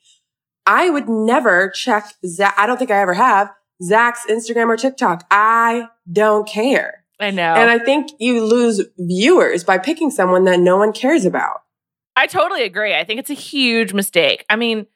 I 0.65 0.89
would 0.89 1.07
never 1.07 1.69
check 1.69 2.13
Zach. 2.25 2.53
I 2.57 2.65
don't 2.65 2.77
think 2.77 2.91
I 2.91 3.01
ever 3.01 3.13
have 3.13 3.51
Zach's 3.83 4.25
Instagram 4.29 4.67
or 4.67 4.77
TikTok. 4.77 5.25
I 5.31 5.87
don't 6.11 6.47
care. 6.47 7.05
I 7.19 7.31
know. 7.31 7.53
And 7.53 7.69
I 7.69 7.79
think 7.79 8.11
you 8.19 8.45
lose 8.45 8.81
viewers 8.97 9.63
by 9.63 9.77
picking 9.77 10.09
someone 10.09 10.45
that 10.45 10.59
no 10.59 10.77
one 10.77 10.93
cares 10.93 11.25
about. 11.25 11.61
I 12.19 12.27
totally 12.27 12.63
agree. 12.63 12.93
I 12.93 13.05
think 13.05 13.21
it's 13.21 13.29
a 13.29 13.33
huge 13.33 13.93
mistake. 13.93 14.45
I 14.49 14.57
mean, 14.57 14.87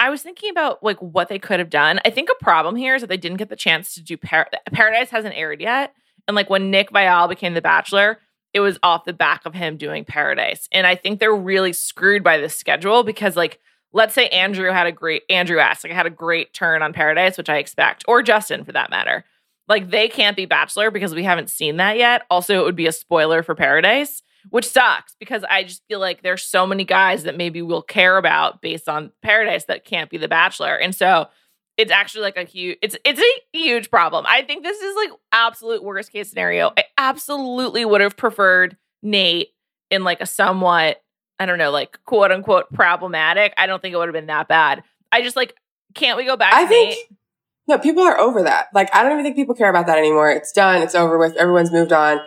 I 0.00 0.10
was 0.10 0.22
thinking 0.22 0.50
about 0.50 0.82
like 0.82 1.00
what 1.00 1.28
they 1.28 1.38
could 1.38 1.60
have 1.60 1.70
done. 1.70 2.00
I 2.04 2.10
think 2.10 2.28
a 2.28 2.44
problem 2.44 2.74
here 2.74 2.96
is 2.96 3.02
that 3.02 3.06
they 3.06 3.16
didn't 3.16 3.36
get 3.36 3.48
the 3.48 3.54
chance 3.54 3.94
to 3.94 4.02
do 4.02 4.16
Par- 4.16 4.50
Paradise 4.72 5.10
hasn't 5.10 5.36
aired 5.36 5.60
yet, 5.60 5.94
and 6.26 6.34
like 6.34 6.50
when 6.50 6.72
Nick 6.72 6.90
Viall 6.90 7.28
became 7.28 7.54
the 7.54 7.62
Bachelor, 7.62 8.18
it 8.52 8.58
was 8.58 8.80
off 8.82 9.04
the 9.04 9.12
back 9.12 9.46
of 9.46 9.54
him 9.54 9.76
doing 9.76 10.04
Paradise, 10.04 10.68
and 10.72 10.84
I 10.84 10.96
think 10.96 11.20
they're 11.20 11.32
really 11.32 11.72
screwed 11.72 12.24
by 12.24 12.38
the 12.38 12.48
schedule 12.48 13.04
because 13.04 13.36
like 13.36 13.60
let's 13.92 14.12
say 14.12 14.26
Andrew 14.30 14.72
had 14.72 14.88
a 14.88 14.92
great 14.92 15.22
Andrew 15.30 15.60
asked 15.60 15.84
like 15.84 15.92
had 15.92 16.06
a 16.06 16.10
great 16.10 16.54
turn 16.54 16.82
on 16.82 16.92
Paradise, 16.92 17.38
which 17.38 17.48
I 17.48 17.58
expect, 17.58 18.04
or 18.08 18.20
Justin 18.20 18.64
for 18.64 18.72
that 18.72 18.90
matter. 18.90 19.24
Like 19.68 19.90
they 19.90 20.08
can't 20.08 20.36
be 20.36 20.44
Bachelor 20.44 20.90
because 20.90 21.14
we 21.14 21.22
haven't 21.22 21.50
seen 21.50 21.76
that 21.76 21.98
yet. 21.98 22.22
Also, 22.30 22.58
it 22.60 22.64
would 22.64 22.74
be 22.74 22.88
a 22.88 22.92
spoiler 22.92 23.44
for 23.44 23.54
Paradise 23.54 24.23
which 24.50 24.68
sucks 24.68 25.14
because 25.18 25.44
I 25.48 25.64
just 25.64 25.82
feel 25.88 26.00
like 26.00 26.22
there's 26.22 26.42
so 26.42 26.66
many 26.66 26.84
guys 26.84 27.24
that 27.24 27.36
maybe 27.36 27.62
we'll 27.62 27.82
care 27.82 28.16
about 28.16 28.60
based 28.62 28.88
on 28.88 29.12
Paradise 29.22 29.64
that 29.64 29.84
can't 29.84 30.10
be 30.10 30.16
the 30.16 30.28
Bachelor, 30.28 30.74
and 30.74 30.94
so 30.94 31.28
it's 31.76 31.90
actually 31.90 32.22
like 32.22 32.36
a 32.36 32.44
huge 32.44 32.78
it's 32.82 32.96
it's 33.04 33.20
a 33.20 33.58
huge 33.58 33.90
problem. 33.90 34.24
I 34.28 34.42
think 34.42 34.62
this 34.62 34.80
is 34.80 34.96
like 34.96 35.10
absolute 35.32 35.82
worst 35.82 36.12
case 36.12 36.28
scenario. 36.28 36.72
I 36.76 36.84
absolutely 36.98 37.84
would 37.84 38.00
have 38.00 38.16
preferred 38.16 38.76
Nate 39.02 39.48
in 39.90 40.04
like 40.04 40.20
a 40.20 40.26
somewhat 40.26 41.02
I 41.38 41.46
don't 41.46 41.58
know 41.58 41.70
like 41.70 41.98
quote 42.04 42.30
unquote 42.30 42.72
problematic. 42.72 43.54
I 43.58 43.66
don't 43.66 43.82
think 43.82 43.94
it 43.94 43.98
would 43.98 44.08
have 44.08 44.14
been 44.14 44.26
that 44.26 44.48
bad. 44.48 44.82
I 45.10 45.22
just 45.22 45.36
like 45.36 45.54
can't 45.94 46.16
we 46.16 46.24
go 46.24 46.36
back? 46.36 46.52
I 46.54 46.66
think 46.66 46.90
Nate? 46.90 47.18
no, 47.66 47.78
people 47.78 48.02
are 48.02 48.18
over 48.18 48.42
that. 48.42 48.68
Like, 48.74 48.94
I 48.94 49.02
don't 49.02 49.12
even 49.12 49.24
think 49.24 49.36
people 49.36 49.54
care 49.54 49.70
about 49.70 49.86
that 49.86 49.98
anymore. 49.98 50.30
It's 50.30 50.52
done. 50.52 50.82
It's 50.82 50.94
over 50.94 51.18
with. 51.18 51.34
Everyone's 51.36 51.72
moved 51.72 51.92
on. 51.92 52.20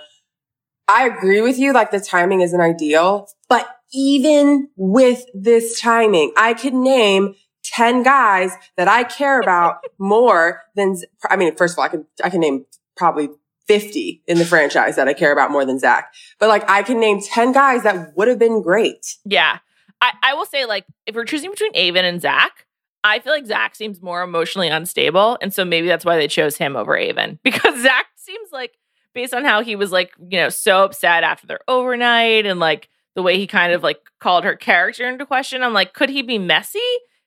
I 0.88 1.08
agree 1.08 1.42
with 1.42 1.58
you. 1.58 1.74
Like, 1.74 1.92
the 1.92 2.00
timing 2.00 2.42
isn't 2.42 2.60
ideal, 2.60 3.28
but 3.50 3.68
even 3.94 4.70
with 4.76 5.26
this 5.34 5.80
timing, 5.80 6.34
I 6.38 6.54
could 6.54 6.74
name 6.74 7.36
10 7.64 8.04
guys 8.04 8.52
that 8.76 8.88
I 8.88 9.04
care 9.04 9.40
about 9.40 9.78
more 9.98 10.64
than, 10.76 10.96
I 11.30 11.36
mean, 11.36 11.56
first 11.56 11.76
of 11.76 11.80
all, 11.80 11.86
I 11.86 11.90
can, 11.90 12.06
I 12.24 12.30
can 12.30 12.42
name 12.42 12.66
probably 12.96 13.30
50 13.68 14.24
in 14.28 14.38
the 14.38 14.46
franchise 14.46 14.96
that 14.96 15.08
I 15.08 15.14
care 15.14 15.32
about 15.32 15.52
more 15.52 15.66
than 15.66 15.78
Zach. 15.80 16.14
But 16.40 16.50
like, 16.50 16.70
I 16.70 16.84
can 16.84 17.00
name 17.00 17.22
10 17.22 17.52
guys 17.52 17.84
that 17.84 18.16
would 18.16 18.28
have 18.28 18.40
been 18.40 18.62
great. 18.62 19.18
Yeah. 19.26 19.60
I, 20.02 20.12
I 20.24 20.34
will 20.36 20.46
say, 20.46 20.66
like, 20.66 20.86
if 21.06 21.16
we're 21.16 21.26
choosing 21.26 21.52
between 21.52 21.76
Aven 21.76 22.06
and 22.06 22.22
Zach, 22.22 22.66
I 23.04 23.20
feel 23.20 23.34
like 23.34 23.46
Zach 23.46 23.76
seems 23.76 24.02
more 24.02 24.22
emotionally 24.22 24.68
unstable. 24.70 25.38
And 25.42 25.54
so 25.54 25.66
maybe 25.66 25.88
that's 25.88 26.06
why 26.06 26.18
they 26.18 26.28
chose 26.28 26.58
him 26.58 26.76
over 26.76 26.98
Aven 26.98 27.40
because 27.44 27.82
Zach 27.82 28.06
seems 28.16 28.52
like, 28.52 28.74
based 29.18 29.34
on 29.34 29.44
how 29.44 29.64
he 29.64 29.76
was 29.76 29.92
like, 29.92 30.14
you 30.30 30.40
know, 30.40 30.48
so 30.48 30.84
upset 30.84 31.24
after 31.24 31.48
their 31.48 31.60
overnight 31.68 32.46
and 32.46 32.60
like 32.60 32.88
the 33.16 33.24
way 33.24 33.40
he 33.40 33.48
kind 33.48 33.74
of 33.74 33.82
like 33.82 34.00
called 34.22 34.44
her 34.44 34.56
character 34.56 35.10
into 35.10 35.26
question, 35.26 35.64
I'm 35.64 35.74
like, 35.74 35.94
could 35.94 36.10
he 36.10 36.22
be 36.22 36.38
messy? 36.38 36.80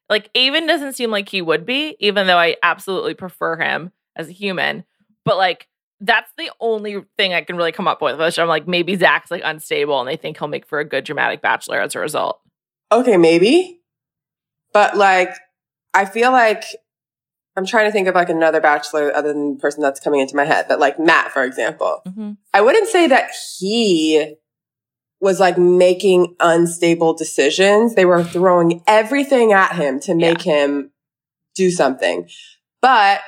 Like, 0.09 0.31
Aven 0.37 0.69
doesn't 0.69 0.93
seem 0.93 1.11
like 1.11 1.29
he 1.29 1.43
would 1.43 1.67
be, 1.67 1.97
even 1.99 2.29
though 2.29 2.39
I 2.39 2.57
absolutely 2.63 3.15
prefer 3.15 3.57
him 3.57 3.91
as 4.15 4.29
a 4.29 4.33
human. 4.33 4.85
But 5.25 5.37
like, 5.37 5.67
that's 6.01 6.33
the 6.39 6.53
only 6.61 7.05
thing 7.19 7.35
I 7.35 7.43
can 7.43 7.57
really 7.57 7.73
come 7.73 7.89
up 7.89 8.01
with. 8.01 8.21
Which 8.21 8.39
I'm 8.39 8.47
like, 8.47 8.69
maybe 8.69 8.95
Zach's 8.95 9.33
like 9.33 9.43
unstable 9.45 9.99
and 9.99 10.09
they 10.09 10.17
think 10.17 10.39
he'll 10.39 10.47
make 10.47 10.67
for 10.67 10.79
a 10.79 10.85
good 10.85 11.03
dramatic 11.03 11.43
bachelor 11.43 11.81
as 11.81 11.97
a 11.97 11.99
result. 11.99 12.41
Okay, 12.93 13.17
maybe. 13.17 13.81
But 14.73 14.97
like, 14.97 15.35
I 15.93 16.05
feel 16.05 16.31
like 16.31 16.63
I'm 17.57 17.67
trying 17.67 17.87
to 17.87 17.93
think 17.93 18.09
of 18.09 18.15
like 18.15 18.29
another 18.29 18.61
bachelor 18.61 19.15
other 19.15 19.33
than 19.33 19.55
the 19.55 19.61
person 19.61 19.83
that's 19.83 20.01
coming 20.01 20.21
into 20.21 20.37
my 20.37 20.45
head, 20.45 20.67
but 20.69 20.79
like 20.79 20.99
Matt, 20.99 21.33
for 21.33 21.43
example. 21.43 22.01
Mm-hmm. 22.07 22.33
I 22.55 22.61
wouldn't 22.61 22.89
say 22.89 23.09
that 23.09 23.31
he 23.59 24.37
was 25.21 25.41
like 25.41 25.59
making 25.59 26.37
unstable 26.41 27.15
decisions. 27.15 27.95
They 27.95 28.07
were 28.07 28.25
throwing 28.25 28.83
everything 28.87 29.53
at 29.53 29.75
him 29.75 30.01
to 30.01 30.15
make 30.15 30.43
him 30.43 30.93
do 31.55 31.71
something. 31.71 32.29
But 32.81 33.21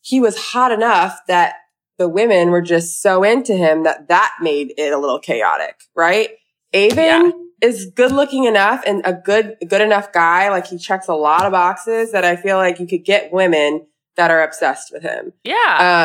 he 0.00 0.20
was 0.20 0.38
hot 0.38 0.70
enough 0.70 1.18
that 1.26 1.54
the 1.98 2.08
women 2.08 2.50
were 2.50 2.62
just 2.62 3.02
so 3.02 3.22
into 3.22 3.54
him 3.54 3.84
that 3.84 4.08
that 4.08 4.34
made 4.40 4.74
it 4.76 4.92
a 4.92 4.98
little 4.98 5.18
chaotic, 5.18 5.76
right? 5.94 6.30
Aven 6.74 6.96
Yeah. 6.96 7.30
Is 7.62 7.86
good 7.94 8.12
looking 8.12 8.44
enough 8.44 8.82
and 8.86 9.00
a 9.06 9.12
good, 9.14 9.56
good 9.68 9.80
enough 9.80 10.12
guy. 10.12 10.50
Like 10.50 10.66
he 10.66 10.76
checks 10.76 11.08
a 11.08 11.14
lot 11.14 11.46
of 11.46 11.52
boxes 11.52 12.12
that 12.12 12.24
I 12.24 12.36
feel 12.36 12.56
like 12.56 12.78
you 12.80 12.86
could 12.86 13.04
get 13.04 13.32
women 13.32 13.86
that 14.16 14.30
are 14.30 14.42
obsessed 14.42 14.92
with 14.92 15.02
him. 15.02 15.32
Yeah, 15.44 15.54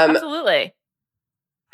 Um, 0.08 0.16
absolutely. 0.16 0.74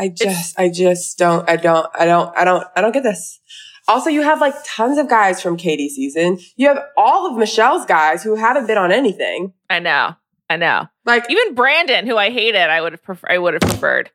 I 0.00 0.08
just, 0.08 0.58
I 0.58 0.68
just 0.68 1.18
don't, 1.18 1.48
I 1.48 1.56
don't, 1.56 1.86
I 1.98 2.04
don't, 2.06 2.36
I 2.36 2.44
don't, 2.44 2.64
I 2.76 2.80
don't 2.80 2.92
get 2.92 3.02
this. 3.02 3.40
Also, 3.88 4.10
you 4.10 4.22
have 4.22 4.40
like 4.40 4.54
tons 4.64 4.98
of 4.98 5.08
guys 5.08 5.40
from 5.42 5.56
Katie 5.56 5.88
season. 5.88 6.38
You 6.56 6.68
have 6.68 6.84
all 6.96 7.26
of 7.30 7.36
Michelle's 7.36 7.84
guys 7.86 8.22
who 8.22 8.36
haven't 8.36 8.66
been 8.66 8.78
on 8.78 8.92
anything. 8.92 9.54
I 9.70 9.78
know. 9.80 10.14
I 10.50 10.56
know. 10.56 10.86
Like 11.04 11.26
Even 11.30 11.54
Brandon, 11.54 12.06
who 12.06 12.16
I 12.16 12.30
hated, 12.30 12.60
I 12.70 12.80
would 12.80 12.92
have 12.92 13.02
prefer- 13.02 13.28
I 13.30 13.38
would 13.38 13.54
have 13.54 13.62
preferred. 13.62 14.10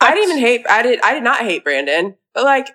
I 0.00 0.14
didn't 0.14 0.30
even 0.30 0.38
hate, 0.42 0.66
I 0.68 0.82
did, 0.82 1.00
I 1.02 1.14
did 1.14 1.22
not 1.24 1.40
hate 1.40 1.64
Brandon, 1.64 2.16
but 2.34 2.44
like 2.44 2.68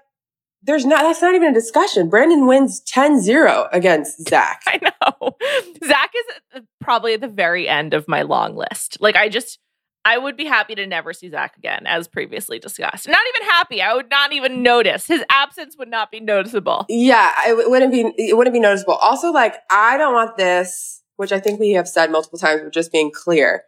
there's 0.64 0.86
not, 0.86 1.04
that's 1.04 1.22
not 1.22 1.36
even 1.36 1.50
a 1.50 1.54
discussion. 1.54 2.10
Brandon 2.10 2.46
wins 2.46 2.82
10-0 2.82 3.70
against 3.72 4.28
Zach. 4.28 4.62
I 4.68 4.80
know. 4.82 5.38
Zach 5.86 6.12
is 6.16 6.26
uh, 6.56 6.60
probably 6.82 7.14
at 7.14 7.22
the 7.22 7.28
very 7.28 7.68
end 7.68 7.94
of 7.94 8.08
my 8.08 8.24
long 8.24 8.56
list. 8.56 8.98
Like 9.00 9.16
I 9.16 9.30
just 9.30 9.60
I 10.06 10.18
would 10.18 10.38
be 10.38 10.46
happy 10.46 10.76
to 10.76 10.88
never 10.88 11.14
see 11.14 11.30
Zach 11.30 11.58
again, 11.58 11.86
as 11.86 12.08
previously 12.08 12.58
discussed. 12.58 13.08
Not 13.08 13.22
even 13.36 13.50
happy. 13.50 13.82
I 13.82 13.94
would 13.94 14.10
not 14.10 14.32
even 14.32 14.64
notice. 14.64 15.06
His 15.06 15.24
absence 15.30 15.76
would 15.78 15.90
not 15.90 16.10
be 16.10 16.20
noticeable. 16.22 16.86
Yeah, 16.88 17.32
it 17.48 17.70
wouldn't 17.70 17.92
be 17.92 18.12
it 18.18 18.38
wouldn't 18.38 18.54
be 18.54 18.62
noticeable. 18.62 18.96
Also, 18.96 19.32
like 19.32 19.56
I 19.70 19.98
don't 19.98 20.14
want 20.14 20.38
this, 20.38 21.04
which 21.18 21.32
I 21.32 21.40
think 21.40 21.60
we 21.60 21.72
have 21.72 21.88
said 21.88 22.12
multiple 22.12 22.40
times, 22.40 22.62
but 22.64 22.74
just 22.74 22.92
being 22.92 23.12
clear. 23.12 23.64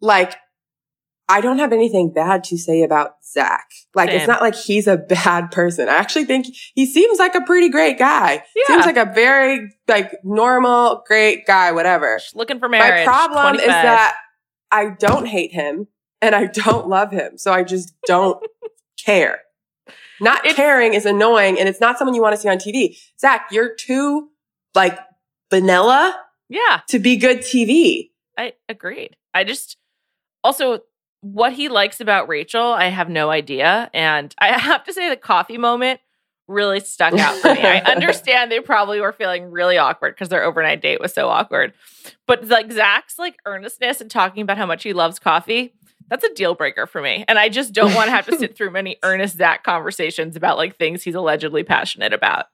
Like, 0.00 0.36
I 1.28 1.40
don't 1.40 1.58
have 1.58 1.72
anything 1.72 2.12
bad 2.12 2.44
to 2.44 2.58
say 2.58 2.82
about 2.82 3.12
Zach. 3.24 3.66
Like, 3.94 4.10
it's 4.10 4.26
not 4.26 4.42
like 4.42 4.54
he's 4.54 4.86
a 4.86 4.96
bad 4.98 5.50
person. 5.50 5.88
I 5.88 5.94
actually 5.94 6.24
think 6.24 6.46
he 6.74 6.84
seems 6.84 7.18
like 7.18 7.34
a 7.34 7.40
pretty 7.40 7.68
great 7.70 7.98
guy. 7.98 8.44
Yeah. 8.54 8.62
Seems 8.66 8.84
like 8.86 8.96
a 8.96 9.10
very 9.14 9.70
like 9.88 10.12
normal, 10.24 11.02
great 11.06 11.46
guy. 11.46 11.72
Whatever. 11.72 12.18
Just 12.18 12.36
looking 12.36 12.58
for 12.58 12.68
marriage. 12.68 13.06
My 13.06 13.12
problem 13.12 13.54
is 13.56 13.66
that 13.66 14.16
I 14.70 14.90
don't 14.98 15.26
hate 15.26 15.52
him 15.52 15.86
and 16.20 16.34
I 16.34 16.46
don't 16.46 16.88
love 16.88 17.12
him. 17.12 17.38
So 17.38 17.52
I 17.52 17.62
just 17.62 17.94
don't 18.06 18.44
care. 19.02 19.40
Not 20.20 20.40
It's- 20.40 20.56
caring 20.56 20.92
is 20.94 21.06
annoying 21.06 21.58
and 21.58 21.68
it's 21.68 21.80
not 21.80 21.98
someone 21.98 22.14
you 22.14 22.22
want 22.22 22.34
to 22.34 22.40
see 22.40 22.48
on 22.48 22.58
TV. 22.58 22.96
Zach, 23.18 23.46
you're 23.50 23.74
too 23.74 24.28
like 24.74 24.98
vanilla 25.50 26.18
Yeah, 26.48 26.80
to 26.88 26.98
be 26.98 27.16
good 27.16 27.38
TV. 27.38 28.10
I 28.36 28.54
agreed. 28.68 29.16
I 29.34 29.44
just 29.44 29.76
also 30.44 30.80
what 31.22 31.52
he 31.52 31.68
likes 31.68 32.00
about 32.00 32.28
Rachel, 32.28 32.72
I 32.72 32.88
have 32.88 33.08
no 33.08 33.30
idea. 33.30 33.90
And 33.94 34.34
I 34.38 34.48
have 34.58 34.84
to 34.84 34.92
say 34.92 35.08
the 35.08 35.16
coffee 35.16 35.58
moment 35.58 36.00
really 36.48 36.80
stuck 36.80 37.14
out 37.14 37.36
for 37.36 37.54
me. 37.54 37.62
I 37.62 37.78
understand 37.86 38.52
they 38.52 38.60
probably 38.60 39.00
were 39.00 39.12
feeling 39.12 39.50
really 39.50 39.78
awkward 39.78 40.14
because 40.14 40.28
their 40.28 40.44
overnight 40.44 40.82
date 40.82 41.00
was 41.00 41.14
so 41.14 41.28
awkward. 41.28 41.72
But 42.26 42.46
like 42.48 42.70
Zach's 42.70 43.18
like 43.18 43.36
earnestness 43.46 44.00
and 44.00 44.10
talking 44.10 44.42
about 44.42 44.58
how 44.58 44.66
much 44.66 44.82
he 44.82 44.92
loves 44.92 45.18
coffee, 45.18 45.72
that's 46.10 46.24
a 46.24 46.34
deal 46.34 46.54
breaker 46.54 46.86
for 46.86 47.00
me. 47.00 47.24
And 47.28 47.38
I 47.38 47.48
just 47.48 47.72
don't 47.72 47.94
want 47.94 48.08
to 48.08 48.10
have 48.10 48.26
to 48.26 48.36
sit 48.36 48.56
through 48.56 48.70
many 48.70 48.98
earnest 49.02 49.38
Zach 49.38 49.64
conversations 49.64 50.36
about 50.36 50.58
like 50.58 50.76
things 50.76 51.02
he's 51.02 51.14
allegedly 51.14 51.62
passionate 51.62 52.12
about. 52.12 52.46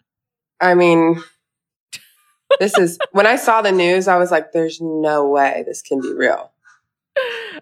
I 0.61 0.75
mean, 0.75 1.23
this 2.61 2.77
is 2.77 2.99
when 3.13 3.27
I 3.27 3.37
saw 3.37 3.63
the 3.63 3.73
news, 3.73 4.07
I 4.07 4.17
was 4.17 4.31
like, 4.31 4.53
there's 4.53 4.81
no 4.81 5.27
way 5.27 5.65
this 5.67 5.83
can 5.83 6.01
be 6.01 6.13
real. 6.13 6.53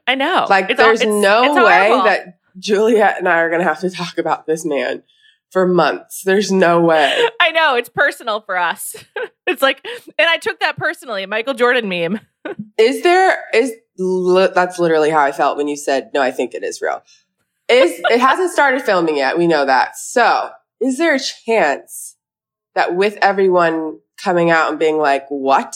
I 0.07 0.15
know. 0.15 0.47
Like, 0.49 0.71
It's 0.71 0.79
there's 0.79 1.01
it's- 1.01 1.23
no 1.23 1.45
it's 1.45 1.57
way 1.57 1.89
that 2.05 2.39
Juliet 2.59 3.19
and 3.19 3.29
I 3.29 3.39
are 3.41 3.49
going 3.51 3.61
to 3.61 3.67
have 3.69 3.81
to 3.81 3.91
talk 3.91 4.19
about 4.19 4.47
this 4.47 4.65
man 4.65 5.03
for 5.51 5.67
months. 5.67 6.23
There's 6.23 6.51
no 6.51 6.81
way. 6.81 7.29
I 7.41 7.51
know 7.53 7.77
it's 7.77 7.89
personal 7.89 8.41
for 8.41 8.57
us. 8.57 8.97
it's 9.47 9.63
like, 9.63 9.87
and 10.19 10.29
I 10.29 10.39
took 10.39 10.61
that 10.61 10.77
personally. 10.77 11.27
Michael 11.27 11.55
Jordan 11.55 11.89
meme. 11.89 12.21
Is 12.79 13.03
there 13.03 13.43
is 13.55 13.73
li- 13.99 14.49
that's 14.55 14.79
literally 14.79 15.11
how 15.11 15.21
I 15.21 15.33
felt 15.33 15.57
when 15.57 15.67
you 15.69 15.77
said 15.77 16.11
no? 16.15 16.23
I 16.23 16.31
think 16.31 16.55
it 16.55 16.63
is 16.63 16.81
real. 16.81 17.03
Is 17.69 18.01
it 18.11 18.21
hasn't 18.21 18.53
started 18.53 18.83
filming 18.83 19.17
yet? 19.17 19.37
We 19.37 19.47
know 19.49 19.65
that. 19.67 19.97
So, 19.97 20.51
is 20.81 20.97
there 20.99 21.15
a 21.15 21.19
chance 21.19 22.17
that 22.77 22.95
with 22.95 23.19
everyone 23.23 23.99
coming 24.23 24.51
out 24.51 24.71
and 24.71 24.79
being 24.79 24.99
like, 24.99 25.25
"What?" 25.29 25.75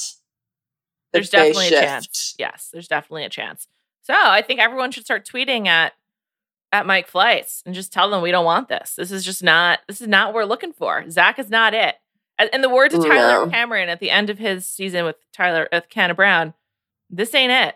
There's 1.12 1.30
definitely 1.30 1.68
a 1.68 1.80
chance. 1.80 2.34
Yes, 2.38 2.68
there's 2.72 2.88
definitely 2.88 3.24
a 3.24 3.28
chance. 3.30 3.66
So 4.02 4.14
I 4.16 4.42
think 4.42 4.60
everyone 4.60 4.90
should 4.90 5.04
start 5.04 5.26
tweeting 5.26 5.66
at 5.66 5.92
at 6.72 6.86
Mike 6.86 7.10
Fleiss 7.10 7.62
and 7.66 7.74
just 7.74 7.92
tell 7.92 8.10
them 8.10 8.22
we 8.22 8.30
don't 8.30 8.44
want 8.44 8.68
this. 8.68 8.94
This 8.96 9.10
is 9.10 9.24
just 9.24 9.42
not. 9.42 9.80
This 9.88 10.00
is 10.00 10.06
not 10.08 10.28
what 10.28 10.34
we're 10.36 10.44
looking 10.44 10.72
for. 10.72 11.08
Zach 11.10 11.38
is 11.38 11.50
not 11.50 11.74
it. 11.74 11.96
And 12.38 12.48
in 12.52 12.62
the 12.62 12.68
words 12.70 12.94
of 12.94 13.04
Tyler 13.04 13.44
No. 13.46 13.50
Cameron 13.50 13.88
at 13.88 14.00
the 14.00 14.10
end 14.10 14.30
of 14.30 14.38
his 14.38 14.66
season 14.66 15.04
with 15.04 15.16
Tyler 15.32 15.68
with 15.72 15.84
Hannah 15.92 16.14
Brown, 16.14 16.54
this 17.10 17.34
ain't 17.34 17.52
it. 17.52 17.74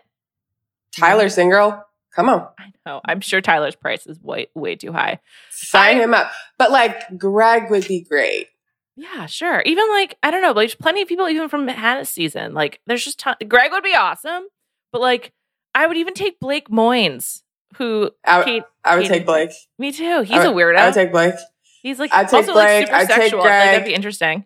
Tyler 0.97 1.29
Single, 1.29 1.83
come 2.15 2.29
on, 2.29 2.47
I 2.57 2.71
know. 2.85 3.01
I'm 3.05 3.19
sure 3.21 3.41
Tyler's 3.41 3.75
price 3.75 4.07
is 4.07 4.19
way 4.21 4.47
way 4.55 4.75
too 4.75 4.91
high. 4.93 5.19
sign 5.51 5.97
I- 5.97 6.01
him 6.01 6.13
up. 6.13 6.31
But 6.57 6.71
like, 6.71 7.17
Greg 7.17 7.69
would 7.69 7.87
be 7.87 8.01
great. 8.01 8.47
Yeah, 8.95 9.25
sure. 9.25 9.61
Even 9.65 9.89
like 9.89 10.17
I 10.23 10.31
don't 10.31 10.41
know, 10.41 10.53
but 10.53 10.61
there's 10.61 10.75
plenty 10.75 11.01
of 11.01 11.07
people 11.07 11.27
even 11.27 11.49
from 11.49 11.67
Hannah's 11.67 12.09
season. 12.09 12.53
Like 12.53 12.79
there's 12.87 13.03
just 13.03 13.19
ton- 13.19 13.35
Greg 13.47 13.71
would 13.71 13.83
be 13.83 13.93
awesome, 13.95 14.43
but 14.91 15.01
like 15.01 15.33
I 15.73 15.85
would 15.87 15.97
even 15.97 16.13
take 16.13 16.39
Blake 16.39 16.69
Moynes, 16.69 17.41
who 17.75 18.11
I, 18.25 18.37
would- 18.37 18.45
Kate. 18.45 18.63
I 18.85 18.95
would 18.95 19.01
Kate- 19.03 19.09
take 19.09 19.25
Blake. 19.25 19.51
Me 19.77 19.91
too. 19.91 20.21
He's 20.21 20.37
I 20.39 20.45
a 20.45 20.51
would- 20.51 20.63
weirdo. 20.63 20.77
I 20.77 20.85
would 20.85 20.93
take 20.93 21.11
Blake. 21.11 21.35
He's 21.81 21.99
like 21.99 22.13
I'd 22.13 22.29
take 22.29 22.33
also 22.47 22.53
like 22.55 22.67
Blake, 22.67 22.85
super 22.87 22.95
I'd 22.97 23.07
take 23.07 23.15
sexual. 23.17 23.41
I 23.41 23.43
feel 23.43 23.51
like 23.51 23.65
that'd 23.71 23.85
be 23.85 23.93
interesting. 23.93 24.45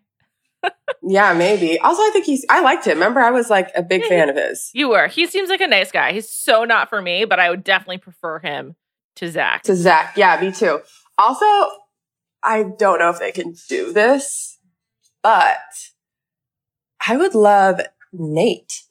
Yeah, 1.01 1.31
maybe. 1.33 1.79
Also, 1.79 2.01
I 2.01 2.09
think 2.11 2.25
he's. 2.25 2.45
I 2.49 2.59
liked 2.61 2.85
him. 2.85 2.95
Remember, 2.95 3.21
I 3.21 3.31
was 3.31 3.49
like 3.49 3.69
a 3.75 3.81
big 3.81 4.01
Yeah, 4.01 4.09
fan 4.09 4.29
of 4.29 4.35
his. 4.35 4.69
You 4.73 4.89
were. 4.89 5.07
He 5.07 5.25
seems 5.25 5.49
like 5.49 5.61
a 5.61 5.67
nice 5.67 5.89
guy. 5.91 6.11
He's 6.11 6.29
so 6.29 6.65
not 6.65 6.89
for 6.89 7.01
me, 7.01 7.23
but 7.23 7.39
I 7.39 7.49
would 7.49 7.63
definitely 7.63 7.99
prefer 7.99 8.39
him 8.39 8.75
to 9.15 9.29
Zach. 9.29 9.63
to 9.63 9.75
Zach. 9.75 10.15
Yeah, 10.17 10.37
me 10.41 10.51
too. 10.51 10.81
Also, 11.17 11.45
I 12.43 12.63
don't 12.63 12.99
know 12.99 13.09
if 13.09 13.19
they 13.19 13.31
can 13.31 13.55
do 13.67 13.91
this, 13.91 14.57
but 15.21 15.57
I 17.07 17.17
would 17.17 17.35
love 17.35 17.81
Nate 18.13 18.83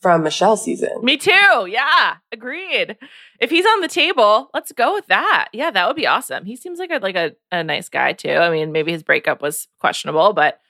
from 0.00 0.24
Michelle's 0.24 0.64
season. 0.64 1.02
Me 1.02 1.16
too. 1.16 1.66
Yeah, 1.68 2.16
agreed. 2.32 2.96
If 3.40 3.50
he's 3.50 3.64
on 3.64 3.80
the 3.80 3.88
table, 3.88 4.50
let's 4.52 4.72
go 4.72 4.94
with 4.94 5.06
that. 5.06 5.48
Yeah, 5.52 5.70
that 5.70 5.86
would 5.86 5.96
be 5.96 6.08
awesome. 6.08 6.44
He 6.44 6.56
seems 6.56 6.80
like 6.80 6.90
a 6.90 6.98
like 6.98 7.14
a, 7.14 7.32
a 7.52 7.62
nice 7.62 7.88
guy 7.88 8.12
too. 8.12 8.32
I 8.32 8.50
mean, 8.50 8.72
maybe 8.72 8.90
his 8.90 9.04
breakup 9.04 9.40
was 9.40 9.68
questionable, 9.78 10.32
but 10.32 10.60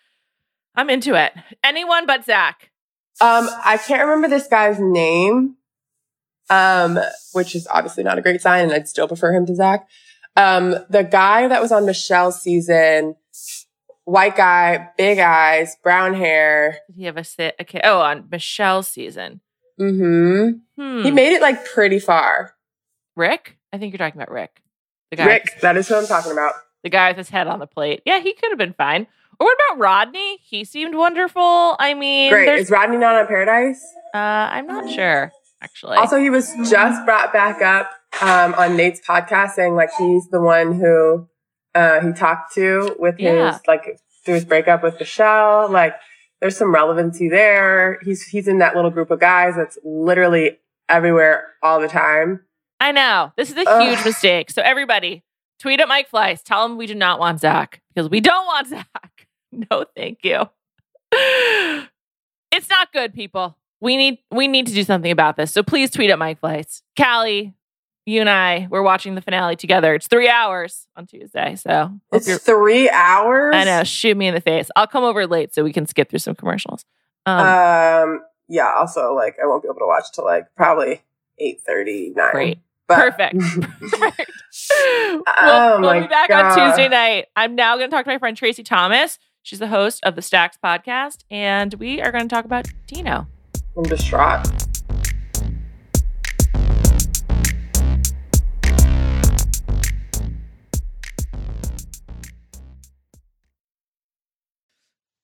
I'm 0.74 0.90
into 0.90 1.14
it. 1.14 1.32
Anyone 1.64 2.06
but 2.06 2.24
Zach. 2.24 2.70
Um, 3.20 3.48
I 3.64 3.78
can't 3.78 4.02
remember 4.02 4.28
this 4.28 4.48
guy's 4.48 4.78
name, 4.78 5.56
um, 6.50 6.98
which 7.32 7.54
is 7.54 7.66
obviously 7.70 8.04
not 8.04 8.18
a 8.18 8.22
great 8.22 8.40
sign, 8.40 8.64
and 8.64 8.72
I'd 8.72 8.88
still 8.88 9.08
prefer 9.08 9.32
him 9.32 9.46
to 9.46 9.54
Zach. 9.54 9.88
Um, 10.36 10.74
the 10.88 11.02
guy 11.04 11.48
that 11.48 11.60
was 11.60 11.72
on 11.72 11.84
Michelle's 11.86 12.40
season, 12.40 13.16
white 14.04 14.36
guy, 14.36 14.88
big 14.96 15.18
eyes, 15.18 15.76
brown 15.82 16.14
hair. 16.14 16.78
Did 16.88 16.96
he 16.96 17.04
have 17.04 17.16
a 17.16 17.24
sit? 17.24 17.54
Okay. 17.60 17.80
Oh, 17.84 18.00
on 18.00 18.28
Michelle's 18.30 18.88
season. 18.88 19.40
hmm 19.78 20.50
Hmm. 20.76 21.02
He 21.02 21.10
made 21.10 21.32
it 21.34 21.42
like 21.42 21.64
pretty 21.66 21.98
far. 21.98 22.54
Rick. 23.14 23.58
I 23.72 23.78
think 23.78 23.92
you're 23.92 23.98
talking 23.98 24.20
about 24.20 24.32
Rick. 24.32 24.62
The 25.10 25.16
guy. 25.16 25.26
Rick, 25.26 25.60
that 25.60 25.76
is 25.76 25.86
who 25.88 25.96
I'm 25.96 26.06
talking 26.06 26.32
about. 26.32 26.54
the 26.82 26.88
guy 26.90 27.08
with 27.10 27.18
his 27.18 27.28
head 27.30 27.46
on 27.46 27.58
the 27.58 27.66
plate. 27.66 28.02
Yeah, 28.06 28.20
he 28.20 28.32
could 28.32 28.50
have 28.50 28.58
been 28.58 28.72
fine. 28.74 29.06
Or 29.38 29.46
what 29.46 29.58
about 29.70 29.80
Rodney? 29.80 30.38
He 30.42 30.64
seemed 30.64 30.94
wonderful. 30.94 31.76
I 31.78 31.94
mean, 31.94 32.30
Great. 32.30 32.48
Is 32.58 32.70
Rodney 32.70 32.96
not 32.96 33.16
on 33.16 33.26
Paradise? 33.26 33.82
uh, 34.14 34.18
I'm 34.18 34.66
not 34.66 34.88
sure 34.90 35.30
actually. 35.62 35.96
Also, 35.96 36.16
he 36.18 36.28
was 36.30 36.52
just 36.68 37.04
brought 37.06 37.32
back 37.32 37.62
up 37.62 37.90
um, 38.20 38.54
on 38.54 38.76
Nate's 38.76 39.00
podcast, 39.06 39.52
saying 39.52 39.74
like 39.74 39.90
he's 39.98 40.28
the 40.28 40.40
one 40.40 40.74
who 40.74 41.28
uh, 41.74 42.00
he 42.00 42.12
talked 42.12 42.52
to 42.54 42.96
with 42.98 43.16
Yeah. 43.18 43.52
his 43.52 43.60
like 43.66 43.98
through 44.24 44.34
his 44.34 44.44
breakup 44.44 44.82
with 44.82 44.98
Michelle. 45.00 45.70
Like, 45.70 45.94
there's 46.40 46.56
some 46.56 46.72
relevancy 46.74 47.28
there. 47.28 47.98
He's 48.02 48.22
he's 48.26 48.48
in 48.48 48.58
that 48.58 48.74
little 48.76 48.90
group 48.90 49.10
of 49.10 49.20
guys 49.20 49.54
that's 49.56 49.78
literally 49.84 50.58
everywhere 50.88 51.48
all 51.62 51.80
the 51.80 51.88
time. 51.88 52.40
I 52.80 52.90
know 52.92 53.32
this 53.36 53.50
is 53.50 53.56
a 53.56 53.68
Ugh. 53.68 53.82
huge 53.88 54.04
mistake. 54.04 54.50
So 54.50 54.60
everybody, 54.62 55.22
tweet 55.60 55.80
at 55.80 55.86
Mike 55.88 56.10
Fleiss. 56.10 56.42
Tell 56.42 56.64
him 56.66 56.76
we 56.76 56.86
do 56.86 56.94
not 56.96 57.20
want 57.20 57.40
Zach 57.40 57.80
because 57.94 58.10
we 58.10 58.20
don't 58.20 58.44
want 58.46 58.66
Zach. 58.68 59.26
No, 59.52 59.84
thank 59.96 60.18
you. 60.24 60.48
It's 62.54 62.68
not 62.68 62.92
good, 62.92 63.14
people. 63.14 63.56
We 63.82 63.96
need 63.96 64.18
we 64.30 64.46
need 64.46 64.68
to 64.68 64.72
do 64.72 64.84
something 64.84 65.10
about 65.10 65.36
this. 65.36 65.52
So 65.52 65.62
please 65.64 65.90
tweet 65.90 66.08
at 66.10 66.18
Mike 66.18 66.40
Fleiss. 66.40 66.82
Callie, 66.96 67.52
you 68.06 68.20
and 68.20 68.30
I, 68.30 68.68
we're 68.70 68.80
watching 68.82 69.16
the 69.16 69.20
finale 69.20 69.56
together. 69.56 69.92
It's 69.94 70.06
three 70.06 70.28
hours 70.28 70.86
on 70.96 71.06
Tuesday. 71.06 71.56
So 71.56 71.90
It's 72.12 72.38
three 72.44 72.88
hours. 72.88 73.54
I 73.56 73.64
know. 73.64 73.82
Shoot 73.82 74.16
me 74.16 74.28
in 74.28 74.34
the 74.34 74.40
face. 74.40 74.70
I'll 74.76 74.86
come 74.86 75.02
over 75.02 75.26
late 75.26 75.52
so 75.52 75.64
we 75.64 75.72
can 75.72 75.86
skip 75.86 76.10
through 76.10 76.20
some 76.20 76.36
commercials. 76.36 76.84
Um, 77.26 77.40
Um, 77.46 78.20
yeah, 78.48 78.72
also 78.76 79.14
like 79.14 79.36
I 79.42 79.46
won't 79.48 79.62
be 79.64 79.68
able 79.68 79.80
to 79.80 79.86
watch 79.86 80.04
till 80.14 80.24
like 80.24 80.46
probably 80.56 81.02
eight 81.38 81.60
thirty 81.66 82.12
nine. 82.14 82.30
Great. 82.30 82.58
But, 82.86 83.16
Perfect. 83.16 83.34
Perfect. 83.80 84.30
we'll, 84.70 85.22
Oh 85.26 85.78
we'll 85.80 86.00
be 86.02 86.06
back 86.06 86.28
God. 86.28 86.58
on 86.58 86.68
Tuesday 86.68 86.88
night. 86.88 87.26
I'm 87.34 87.54
now 87.56 87.76
going 87.76 87.90
to 87.90 87.94
talk 87.96 88.04
to 88.04 88.10
my 88.10 88.18
friend 88.18 88.36
Tracy 88.36 88.62
Thomas. 88.62 89.18
She's 89.42 89.58
the 89.58 89.68
host 89.68 90.04
of 90.04 90.14
the 90.14 90.22
Stacks 90.22 90.56
podcast, 90.62 91.24
and 91.30 91.74
we 91.74 92.00
are 92.00 92.12
going 92.12 92.28
to 92.28 92.32
talk 92.34 92.44
about 92.44 92.66
Tino. 92.86 93.26
I'm 93.74 93.84
distraught. 93.84 94.46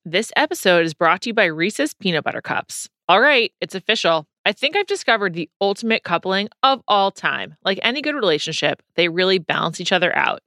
This 0.06 0.32
episode 0.34 0.86
is 0.86 0.94
brought 0.94 1.20
to 1.22 1.28
you 1.28 1.34
by 1.34 1.44
Reese's 1.44 1.92
Peanut 1.92 2.24
Butter 2.24 2.40
Cups. 2.40 2.88
All 3.06 3.20
right, 3.20 3.52
it's 3.60 3.74
official. 3.74 4.26
I 4.46 4.52
think 4.52 4.74
I've 4.74 4.86
discovered 4.86 5.34
the 5.34 5.50
ultimate 5.60 6.02
coupling 6.02 6.48
of 6.62 6.82
all 6.88 7.10
time. 7.10 7.56
Like 7.62 7.78
any 7.82 8.00
good 8.00 8.14
relationship, 8.14 8.82
they 8.94 9.10
really 9.10 9.38
balance 9.38 9.78
each 9.78 9.92
other 9.92 10.16
out. 10.16 10.40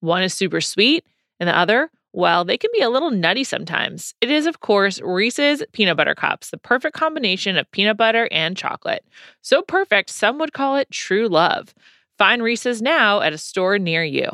One 0.00 0.22
is 0.22 0.32
super 0.32 0.62
sweet, 0.62 1.04
and 1.38 1.46
the 1.50 1.56
other, 1.56 1.90
well, 2.12 2.44
they 2.44 2.58
can 2.58 2.70
be 2.72 2.82
a 2.82 2.90
little 2.90 3.10
nutty 3.10 3.44
sometimes. 3.44 4.14
It 4.20 4.30
is, 4.30 4.46
of 4.46 4.60
course, 4.60 5.00
Reese's 5.00 5.62
Peanut 5.72 5.96
Butter 5.96 6.14
Cups, 6.14 6.50
the 6.50 6.58
perfect 6.58 6.94
combination 6.94 7.56
of 7.56 7.70
peanut 7.70 7.96
butter 7.96 8.28
and 8.30 8.56
chocolate. 8.56 9.04
So 9.40 9.62
perfect, 9.62 10.10
some 10.10 10.38
would 10.38 10.52
call 10.52 10.76
it 10.76 10.90
true 10.90 11.28
love. 11.28 11.74
Find 12.18 12.42
Reese's 12.42 12.82
now 12.82 13.20
at 13.20 13.32
a 13.32 13.38
store 13.38 13.78
near 13.78 14.04
you. 14.04 14.28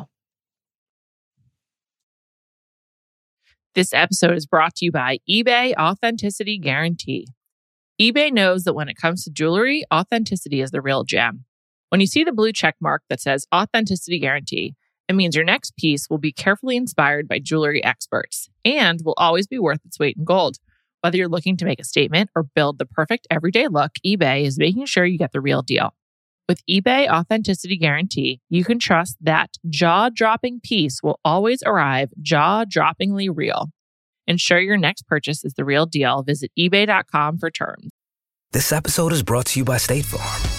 This 3.75 3.93
episode 3.93 4.35
is 4.35 4.45
brought 4.45 4.75
to 4.75 4.85
you 4.85 4.91
by 4.91 5.19
eBay 5.29 5.73
Authenticity 5.75 6.57
Guarantee. 6.57 7.27
eBay 8.01 8.31
knows 8.31 8.63
that 8.63 8.73
when 8.73 8.89
it 8.89 8.97
comes 8.97 9.23
to 9.23 9.29
jewelry, 9.29 9.83
authenticity 9.93 10.59
is 10.59 10.71
the 10.71 10.81
real 10.81 11.03
gem. 11.03 11.45
When 11.89 12.01
you 12.01 12.07
see 12.07 12.23
the 12.23 12.31
blue 12.31 12.51
check 12.51 12.75
mark 12.81 13.03
that 13.09 13.21
says 13.21 13.47
Authenticity 13.53 14.19
Guarantee, 14.19 14.75
it 15.09 15.15
means 15.15 15.35
your 15.35 15.43
next 15.43 15.75
piece 15.75 16.07
will 16.07 16.19
be 16.19 16.31
carefully 16.31 16.77
inspired 16.77 17.27
by 17.27 17.39
jewelry 17.39 17.83
experts 17.83 18.47
and 18.63 19.01
will 19.03 19.15
always 19.17 19.47
be 19.47 19.57
worth 19.57 19.83
its 19.83 19.97
weight 19.97 20.15
in 20.15 20.23
gold. 20.23 20.57
Whether 21.01 21.17
you're 21.17 21.27
looking 21.27 21.57
to 21.57 21.65
make 21.65 21.79
a 21.79 21.83
statement 21.83 22.29
or 22.35 22.43
build 22.43 22.77
the 22.77 22.85
perfect 22.85 23.25
everyday 23.31 23.67
look, 23.67 23.93
eBay 24.05 24.43
is 24.43 24.59
making 24.59 24.85
sure 24.85 25.05
you 25.05 25.17
get 25.17 25.31
the 25.31 25.41
real 25.41 25.63
deal. 25.63 25.95
With 26.47 26.61
eBay 26.69 27.09
Authenticity 27.09 27.77
Guarantee, 27.77 28.39
you 28.49 28.63
can 28.63 28.77
trust 28.77 29.17
that 29.21 29.57
jaw 29.67 30.09
dropping 30.09 30.59
piece 30.61 31.01
will 31.01 31.19
always 31.25 31.63
arrive 31.65 32.09
jaw 32.21 32.65
droppingly 32.65 33.29
real. 33.33 33.71
Ensure 34.27 34.59
your 34.59 34.77
next 34.77 35.07
purchase 35.07 35.43
is 35.43 35.55
the 35.55 35.65
real 35.65 35.87
deal. 35.87 36.21
Visit 36.21 36.51
eBay.com 36.57 37.39
for 37.39 37.49
terms. 37.49 37.89
This 38.51 38.71
episode 38.71 39.11
is 39.11 39.23
brought 39.23 39.47
to 39.47 39.59
you 39.59 39.65
by 39.65 39.77
State 39.77 40.05
Farm. 40.05 40.58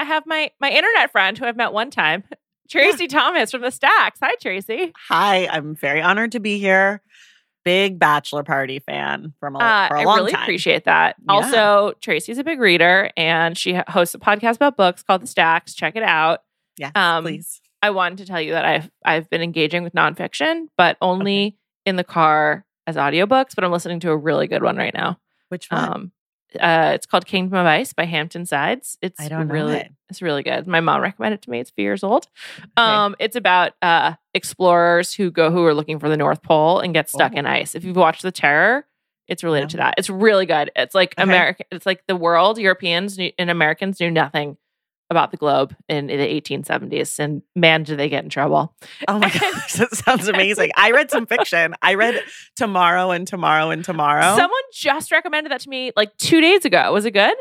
I 0.00 0.04
have 0.04 0.24
my 0.26 0.50
my 0.60 0.70
internet 0.70 1.12
friend 1.12 1.36
who 1.36 1.44
I've 1.44 1.56
met 1.56 1.72
one 1.74 1.90
time, 1.90 2.24
Tracy 2.70 3.06
Thomas 3.06 3.50
from 3.50 3.60
the 3.60 3.70
Stacks. 3.70 4.18
Hi, 4.22 4.34
Tracy. 4.40 4.92
Hi, 5.08 5.46
I'm 5.46 5.74
very 5.76 6.00
honored 6.00 6.32
to 6.32 6.40
be 6.40 6.58
here. 6.58 7.02
Big 7.66 7.98
bachelor 7.98 8.42
party 8.42 8.78
fan 8.78 9.34
from 9.38 9.56
a, 9.56 9.58
Uh, 9.58 9.88
for 9.88 9.96
a 9.96 10.00
I 10.00 10.04
long 10.04 10.16
really 10.20 10.32
time. 10.32 10.42
appreciate 10.44 10.84
that. 10.84 11.16
Yeah. 11.18 11.32
Also, 11.34 11.92
Tracy's 12.00 12.38
a 12.38 12.44
big 12.44 12.58
reader 12.58 13.10
and 13.18 13.58
she 13.58 13.74
hosts 13.88 14.14
a 14.14 14.18
podcast 14.18 14.56
about 14.56 14.78
books 14.78 15.02
called 15.02 15.20
The 15.20 15.26
Stacks. 15.26 15.74
Check 15.74 15.94
it 15.96 16.02
out. 16.02 16.40
Yes, 16.78 16.92
Um, 16.94 17.24
please. 17.24 17.60
I 17.82 17.90
wanted 17.90 18.16
to 18.18 18.24
tell 18.26 18.40
you 18.40 18.52
that 18.52 18.64
I've 18.64 18.90
I've 19.04 19.28
been 19.28 19.42
engaging 19.42 19.82
with 19.82 19.92
nonfiction, 19.92 20.68
but 20.78 20.96
only 21.02 21.58
in 21.84 21.96
the 21.96 22.04
car 22.04 22.64
as 22.86 22.96
audiobooks. 22.96 23.54
But 23.54 23.64
I'm 23.64 23.72
listening 23.72 24.00
to 24.00 24.10
a 24.10 24.16
really 24.16 24.46
good 24.46 24.62
one 24.62 24.78
right 24.78 24.94
now. 24.94 25.18
Which 25.50 25.66
one? 25.70 25.84
Um, 25.92 26.12
uh, 26.58 26.92
it's 26.94 27.06
called 27.06 27.26
Kingdom 27.26 27.58
of 27.58 27.66
Ice 27.66 27.92
by 27.92 28.04
Hampton 28.04 28.46
Sides. 28.46 28.96
It's 29.02 29.20
I 29.20 29.28
don't 29.28 29.48
really, 29.48 29.76
it. 29.76 29.92
it's 30.08 30.22
really 30.22 30.42
good. 30.42 30.66
My 30.66 30.80
mom 30.80 31.00
recommended 31.02 31.40
it 31.40 31.42
to 31.42 31.50
me. 31.50 31.60
It's 31.60 31.70
a 31.70 31.74
few 31.74 31.84
years 31.84 32.02
old. 32.02 32.26
Um, 32.76 33.14
it's 33.18 33.36
about 33.36 33.72
uh 33.82 34.14
explorers 34.34 35.12
who 35.14 35.30
go 35.30 35.50
who 35.50 35.64
are 35.66 35.74
looking 35.74 35.98
for 35.98 36.08
the 36.08 36.16
North 36.16 36.42
Pole 36.42 36.80
and 36.80 36.92
get 36.94 37.08
stuck 37.08 37.34
in 37.34 37.46
Oh. 37.46 37.50
ice. 37.50 37.74
If 37.74 37.84
you've 37.84 37.96
watched 37.96 38.22
The 38.22 38.32
Terror, 38.32 38.86
it's 39.28 39.44
related 39.44 39.70
to 39.70 39.76
that. 39.78 39.94
It's 39.98 40.10
really 40.10 40.46
good. 40.46 40.70
It's 40.74 40.94
like 40.94 41.14
Okay. 41.14 41.22
American. 41.22 41.66
It's 41.70 41.86
like 41.86 42.02
the 42.08 42.16
world. 42.16 42.58
Europeans 42.58 43.16
knew, 43.18 43.30
and 43.38 43.48
Americans 43.50 44.00
knew 44.00 44.10
nothing 44.10 44.56
about 45.10 45.32
the 45.32 45.36
globe 45.36 45.74
in, 45.88 46.06
the 46.06 46.14
1870s, 46.14 47.18
and 47.18 47.42
man, 47.56 47.82
did 47.82 47.98
they 47.98 48.08
get 48.08 48.22
in 48.24 48.30
trouble. 48.30 48.74
oh 49.08 49.18
my 49.18 49.28
gosh, 49.40 49.72
that 49.74 49.94
sounds 49.94 50.28
amazing. 50.28 50.70
I 50.76 50.92
read 50.92 51.10
some 51.10 51.26
fiction. 51.26 51.74
I 51.82 51.94
read 51.94 52.22
Tomorrow 52.56 53.10
and 53.10 53.26
Tomorrow 53.26 53.70
and 53.70 53.84
Tomorrow. 53.84 54.36
Someone 54.36 54.62
just 54.72 55.10
recommended 55.10 55.50
that 55.50 55.60
to 55.62 55.68
me 55.68 55.92
like 55.96 56.16
two 56.16 56.40
days 56.40 56.64
ago. 56.64 56.92
Was 56.92 57.04
it 57.04 57.10
good? 57.10 57.36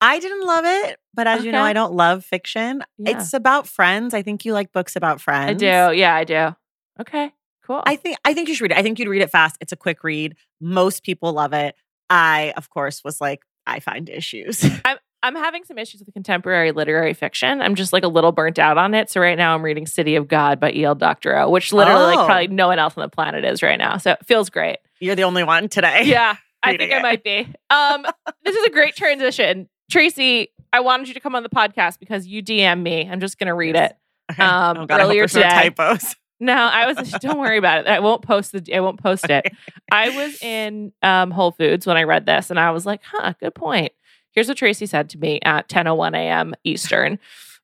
I 0.00 0.18
didn't 0.18 0.44
love 0.44 0.64
it, 0.66 0.98
but 1.14 1.26
as 1.26 1.44
you 1.44 1.52
know, 1.52 1.62
I 1.62 1.72
don't 1.72 1.94
love 1.94 2.22
fiction. 2.24 2.82
Yeah. 2.98 3.12
It's 3.18 3.32
about 3.32 3.66
friends. 3.66 4.12
I 4.12 4.20
think 4.20 4.44
you 4.44 4.52
like 4.52 4.70
books 4.72 4.94
about 4.94 5.22
friends. 5.22 5.50
I 5.50 5.54
do. 5.90 5.96
Yeah, 5.96 6.14
I 6.14 6.24
do. 6.24 6.54
Okay, 7.00 7.32
cool. 7.64 7.82
I 7.86 7.96
think 7.96 8.18
I 8.24 8.34
think 8.34 8.48
you 8.48 8.54
should 8.54 8.64
read 8.64 8.72
it. 8.72 8.78
I 8.78 8.82
think 8.82 8.98
you'd 8.98 9.08
read 9.08 9.22
it 9.22 9.30
fast. 9.30 9.56
It's 9.60 9.72
a 9.72 9.76
quick 9.76 10.04
read. 10.04 10.36
Most 10.60 11.02
people 11.02 11.32
love 11.32 11.52
it. 11.54 11.76
I, 12.10 12.52
of 12.56 12.68
course, 12.68 13.02
was 13.04 13.20
like, 13.20 13.40
I 13.66 13.80
find 13.80 14.08
issues. 14.10 14.64
I'm 14.84 14.98
having 15.34 15.64
some 15.64 15.78
issues 15.78 16.02
with 16.04 16.12
contemporary 16.14 16.70
literary 16.72 17.14
fiction. 17.14 17.60
I'm 17.60 17.74
just 17.74 17.92
like 17.92 18.04
a 18.04 18.08
little 18.08 18.30
burnt 18.32 18.58
out 18.58 18.78
on 18.78 18.94
it. 18.94 19.10
So 19.10 19.20
right 19.20 19.36
now 19.36 19.54
I'm 19.54 19.62
reading 19.64 19.86
City 19.86 20.14
of 20.14 20.28
God 20.28 20.60
by 20.60 20.70
E.L. 20.72 20.94
Doctorow, 20.94 21.48
which 21.50 21.72
literally 21.72 22.04
like 22.14 22.18
Oh. 22.18 22.26
probably 22.26 22.48
no 22.48 22.68
one 22.68 22.78
else 22.78 22.94
on 22.96 23.02
the 23.02 23.08
planet 23.08 23.44
is 23.44 23.62
right 23.62 23.78
now. 23.78 23.96
So 23.96 24.12
it 24.12 24.24
feels 24.26 24.50
great. 24.50 24.76
You're 25.00 25.16
the 25.16 25.24
only 25.24 25.42
one 25.42 25.68
today. 25.68 26.02
Yeah, 26.04 26.36
I 26.62 26.76
think 26.76 26.92
I 26.92 26.98
it. 26.98 27.02
might 27.02 27.24
be. 27.24 27.48
Um, 27.70 28.06
this 28.44 28.54
is 28.54 28.64
a 28.66 28.70
great 28.70 28.94
transition. 28.94 29.68
Tracy, 29.90 30.50
I 30.72 30.80
wanted 30.80 31.08
you 31.08 31.14
to 31.14 31.20
come 31.20 31.34
on 31.34 31.42
the 31.42 31.48
podcast 31.48 31.98
because 31.98 32.26
you 32.26 32.42
DM 32.42 32.82
me. 32.82 33.08
I'm 33.10 33.20
just 33.20 33.38
gonna 33.38 33.54
read 33.54 33.74
it. 33.76 33.96
Um, 34.38 34.76
oh 34.78 34.86
God, 34.86 35.00
earlier 35.00 35.22
there's 35.22 35.34
no 35.36 35.42
today- 35.42 35.70
typos. 35.70 36.16
No, 36.38 36.52
I 36.52 36.92
was. 36.92 37.10
don't 37.22 37.38
worry 37.38 37.56
about 37.56 37.78
it. 37.80 37.86
I 37.86 38.00
won't 38.00 38.20
post 38.22 38.52
the. 38.52 38.74
I 38.74 38.80
won't 38.80 39.00
post 39.02 39.24
it. 39.30 39.46
I 39.90 40.10
was 40.10 40.42
in 40.42 40.92
um, 41.00 41.30
Whole 41.30 41.52
Foods 41.52 41.86
when 41.86 41.96
I 41.96 42.02
read 42.02 42.26
this, 42.26 42.50
and 42.50 42.58
I 42.60 42.72
was 42.72 42.84
like, 42.84 43.00
"Huh, 43.04 43.32
good 43.40 43.54
point." 43.54 43.92
Here's 44.36 44.48
what 44.48 44.58
Tracy 44.58 44.84
said 44.84 45.08
to 45.10 45.18
me 45.18 45.40
at 45.42 45.68
10:01 45.68 46.14
a.m. 46.14 46.54
Eastern. 46.62 47.18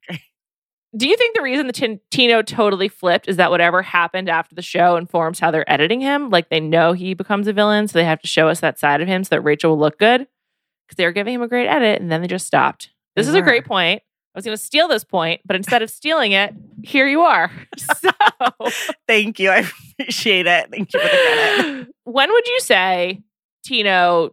Do 0.97 1.07
you 1.07 1.17
think 1.17 1.37
the 1.37 1.43
reason 1.43 1.67
the 1.67 1.73
Tin- 1.73 2.01
Tino 2.11 2.43
totally 2.43 2.89
flipped 2.89 3.29
is 3.29 3.37
that 3.37 3.51
whatever 3.51 3.83
happened 3.83 4.29
after 4.29 4.55
the 4.55 4.63
show 4.63 4.97
informs 4.97 5.39
how 5.39 5.51
they're 5.51 5.71
editing 5.71 6.01
him? 6.01 6.31
Like 6.31 6.49
they 6.49 6.61
know 6.61 6.95
he 6.95 7.15
becomes 7.15 7.47
a 7.47 7.53
villain, 7.53 7.89
so 7.89 7.99
they 7.99 8.05
have 8.05 8.21
to 8.23 8.27
show 8.27 8.49
us 8.49 8.61
that 8.61 8.79
side 8.79 9.03
of 9.03 9.07
him 9.07 9.23
so 9.23 9.37
that 9.37 9.43
Rachel 9.43 9.71
will 9.71 9.79
look 9.79 9.99
good 9.99 10.27
because 10.89 10.97
they 10.97 11.05
were 11.05 11.13
giving 11.13 11.35
him 11.35 11.43
a 11.43 11.49
great 11.49 11.69
edit, 11.69 12.01
and 12.01 12.11
then 12.11 12.23
they 12.23 12.27
just 12.27 12.47
stopped. 12.47 12.91
This 13.17 13.29
is 13.29 13.35
a 13.35 13.43
great 13.43 13.67
point. 13.67 14.03
I 14.35 14.39
was 14.39 14.47
going 14.47 14.57
to 14.57 14.63
steal 14.63 14.89
this 14.89 15.05
point, 15.05 15.43
but 15.45 15.57
instead 15.57 15.83
of 15.83 15.91
stealing 15.91 16.33
it, 16.33 16.55
here 16.83 17.07
you 17.07 17.21
are. 17.21 17.51
So. 17.79 18.11
Thank 19.07 19.39
you. 19.39 19.51
I 19.51 19.69
appreciate 19.99 20.47
it. 20.47 20.71
Thank 20.71 20.93
you 20.95 21.01
for 21.01 21.07
the 21.07 21.11
credit. 21.11 21.89
when 22.05 22.33
would 22.33 22.47
you 22.47 22.61
say 22.61 23.23
Tino 23.63 24.31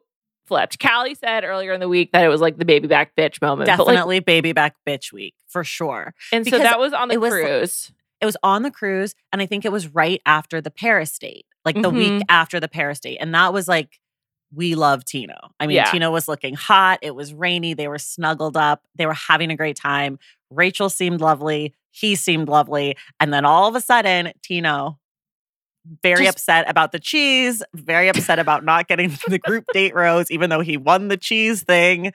flipped? 0.49 0.79
Callie 0.81 1.15
said 1.15 1.45
earlier 1.45 1.71
in 1.71 1.79
the 1.79 1.87
week 1.87 2.11
that 2.11 2.25
it 2.25 2.27
was 2.27 2.41
like 2.41 2.57
the 2.57 2.65
baby 2.65 2.87
back 2.89 3.15
bitch 3.15 3.41
moment. 3.41 3.67
but, 3.69 3.77
like- 3.87 3.93
Definitely 3.95 4.19
baby 4.19 4.51
back 4.51 4.75
bitch 4.85 5.13
week 5.13 5.35
for 5.47 5.63
sure. 5.63 6.13
and 6.33 6.45
so 6.45 6.57
that 6.57 6.77
was 6.79 6.91
on 6.91 7.07
the 7.07 7.13
it 7.13 7.21
was- 7.21 7.31
cruise. 7.31 7.91
It 8.21 8.25
was 8.25 8.35
on 8.43 8.63
the 8.63 8.71
cruise, 8.71 9.15
and 9.31 9.41
I 9.41 9.45
think 9.45 9.63
it 9.63 9.71
was 9.71 9.87
right 9.87 10.21
after 10.25 10.59
the 10.59 10.69
Paris 10.71 11.17
date, 11.17 11.45
like 11.63 11.81
the 11.81 11.89
week 11.89 12.11
Mhm. 12.11 12.21
after 12.27 12.59
the 12.59 12.67
Paris 12.67 12.99
date. 12.99 13.17
And 13.21 13.33
that 13.33 13.53
was 13.53 13.69
like, 13.69 13.97
we 14.53 14.75
love 14.75 15.05
Tino. 15.05 15.35
I 15.59 15.67
mean, 15.67 15.75
Yeah. 15.75 15.85
Tino 15.85 16.11
was 16.11 16.27
looking 16.27 16.55
hot. 16.55 16.99
It 17.01 17.15
was 17.15 17.33
rainy. 17.33 17.75
They 17.75 17.87
were 17.87 17.97
snuggled 17.99 18.57
up. 18.57 18.81
They 18.95 19.05
were 19.05 19.13
having 19.13 19.51
a 19.51 19.55
great 19.55 19.77
time. 19.77 20.19
Rachel 20.49 20.89
seemed 20.89 21.21
lovely. 21.21 21.73
He 21.91 22.15
seemed 22.15 22.49
lovely. 22.49 22.97
And 23.21 23.31
then 23.33 23.45
all 23.45 23.69
of 23.69 23.75
a 23.75 23.81
sudden, 23.81 24.33
Tino, 24.41 24.99
very 26.03 26.25
Just- 26.25 26.37
upset 26.37 26.69
about 26.69 26.91
the 26.91 26.99
cheese, 26.99 27.63
very 27.73 28.09
upset 28.09 28.39
about 28.39 28.63
not 28.63 28.87
getting 28.87 29.17
the 29.27 29.39
group 29.39 29.65
date 29.73 29.95
rose, 29.95 30.29
even 30.31 30.49
though 30.49 30.61
he 30.61 30.77
won 30.77 31.07
the 31.07 31.17
cheese 31.17 31.63
thing. 31.63 32.11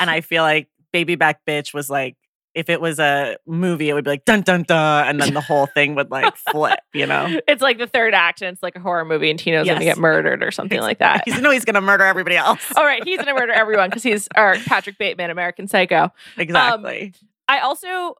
And 0.00 0.10
I 0.10 0.20
feel 0.20 0.42
like 0.42 0.68
Baby 0.92 1.14
Back 1.14 1.40
Bitch 1.46 1.72
was 1.72 1.88
like, 1.88 2.16
if 2.54 2.68
it 2.68 2.82
was 2.82 2.98
a 2.98 3.36
movie, 3.46 3.88
it 3.88 3.94
would 3.94 4.04
be 4.04 4.10
like 4.10 4.26
dun 4.26 4.42
dun 4.42 4.64
dun, 4.64 5.08
and 5.08 5.18
then 5.20 5.32
the 5.32 5.40
whole 5.40 5.66
thing 5.66 5.94
would 5.94 6.10
like 6.10 6.36
flip, 6.36 6.80
you 6.92 7.06
know? 7.06 7.40
It's 7.48 7.62
like 7.62 7.78
the 7.78 7.86
third 7.86 8.12
act, 8.12 8.42
and 8.42 8.52
it's 8.52 8.62
like 8.62 8.76
a 8.76 8.80
horror 8.80 9.06
movie, 9.06 9.30
and 9.30 9.38
Tino's 9.38 9.66
gonna 9.66 9.80
get 9.80 9.96
murdered 9.96 10.42
or 10.42 10.50
something 10.50 10.80
like 10.80 10.98
that. 10.98 11.22
He's 11.24 11.40
no, 11.40 11.50
he's 11.50 11.64
gonna 11.64 11.80
murder 11.80 12.04
everybody 12.04 12.36
else. 12.36 12.60
All 12.76 12.84
right, 12.84 13.02
he's 13.04 13.18
gonna 13.18 13.32
murder 13.32 13.52
everyone 13.52 13.88
because 13.88 14.02
he's 14.02 14.28
or 14.36 14.56
Patrick 14.66 14.98
Bateman, 14.98 15.30
American 15.30 15.66
Psycho. 15.66 16.02
Um, 16.04 16.10
exactly. 16.36 17.14
I 17.48 17.60
also 17.60 18.16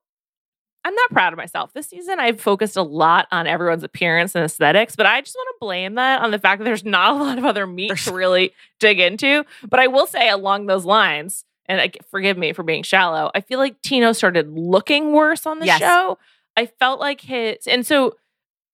I'm 0.85 0.95
not 0.95 1.11
proud 1.11 1.33
of 1.33 1.37
myself. 1.37 1.73
This 1.73 1.88
season 1.88 2.18
I've 2.18 2.40
focused 2.40 2.77
a 2.77 2.83
lot 2.83 3.29
on 3.31 3.47
everyone's 3.47 3.85
appearance 3.85 4.35
and 4.35 4.45
aesthetics, 4.45 4.97
but 4.97 5.07
I 5.07 5.21
just 5.21 5.37
want 5.37 5.49
to 5.55 5.57
blame 5.61 5.95
that 5.95 6.23
on 6.23 6.31
the 6.33 6.38
fact 6.38 6.59
that 6.59 6.64
there's 6.64 6.85
not 6.87 7.12
a 7.14 7.23
lot 7.23 7.38
of 7.38 7.45
other 7.45 7.66
meat 7.66 7.97
to 7.99 8.12
really 8.12 8.53
dig 8.81 8.99
into. 8.99 9.45
But 9.68 9.79
I 9.81 9.87
will 9.87 10.07
say 10.07 10.29
along 10.29 10.66
those 10.66 10.85
lines, 10.85 11.45
and 11.66 11.81
I, 11.81 11.92
forgive 12.11 12.37
me 12.37 12.53
for 12.53 12.62
being 12.64 12.83
shallow, 12.83 13.31
I 13.35 13.40
feel 13.42 13.59
like 13.61 13.81
Tino 13.83 14.12
started 14.12 14.49
looking 14.51 15.12
worse 15.12 15.47
on 15.47 15.61
the 15.61 15.66
Yes. 15.66 15.79
show. 15.81 16.18
I 16.57 16.66
felt 16.66 16.99
like 17.01 17.21
his 17.21 17.66
and 17.68 17.87
so 17.87 18.16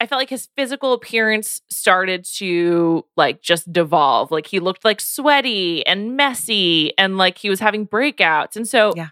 I 0.01 0.07
felt 0.07 0.21
like 0.21 0.31
his 0.31 0.49
physical 0.57 0.93
appearance 0.93 1.61
started 1.69 2.25
to 2.37 3.05
like 3.17 3.43
just 3.43 3.71
devolve. 3.73 4.31
Like 4.31 4.47
he 4.47 4.61
looked 4.61 4.85
like 4.85 5.01
sweaty 5.01 5.85
and 5.87 6.17
messy 6.17 6.97
and 6.97 7.19
like 7.19 7.37
he 7.39 7.51
was 7.51 7.61
having 7.61 7.87
breakouts. 7.87 8.57
And 8.57 8.67
so 8.67 8.93
Yeah. 8.97 9.09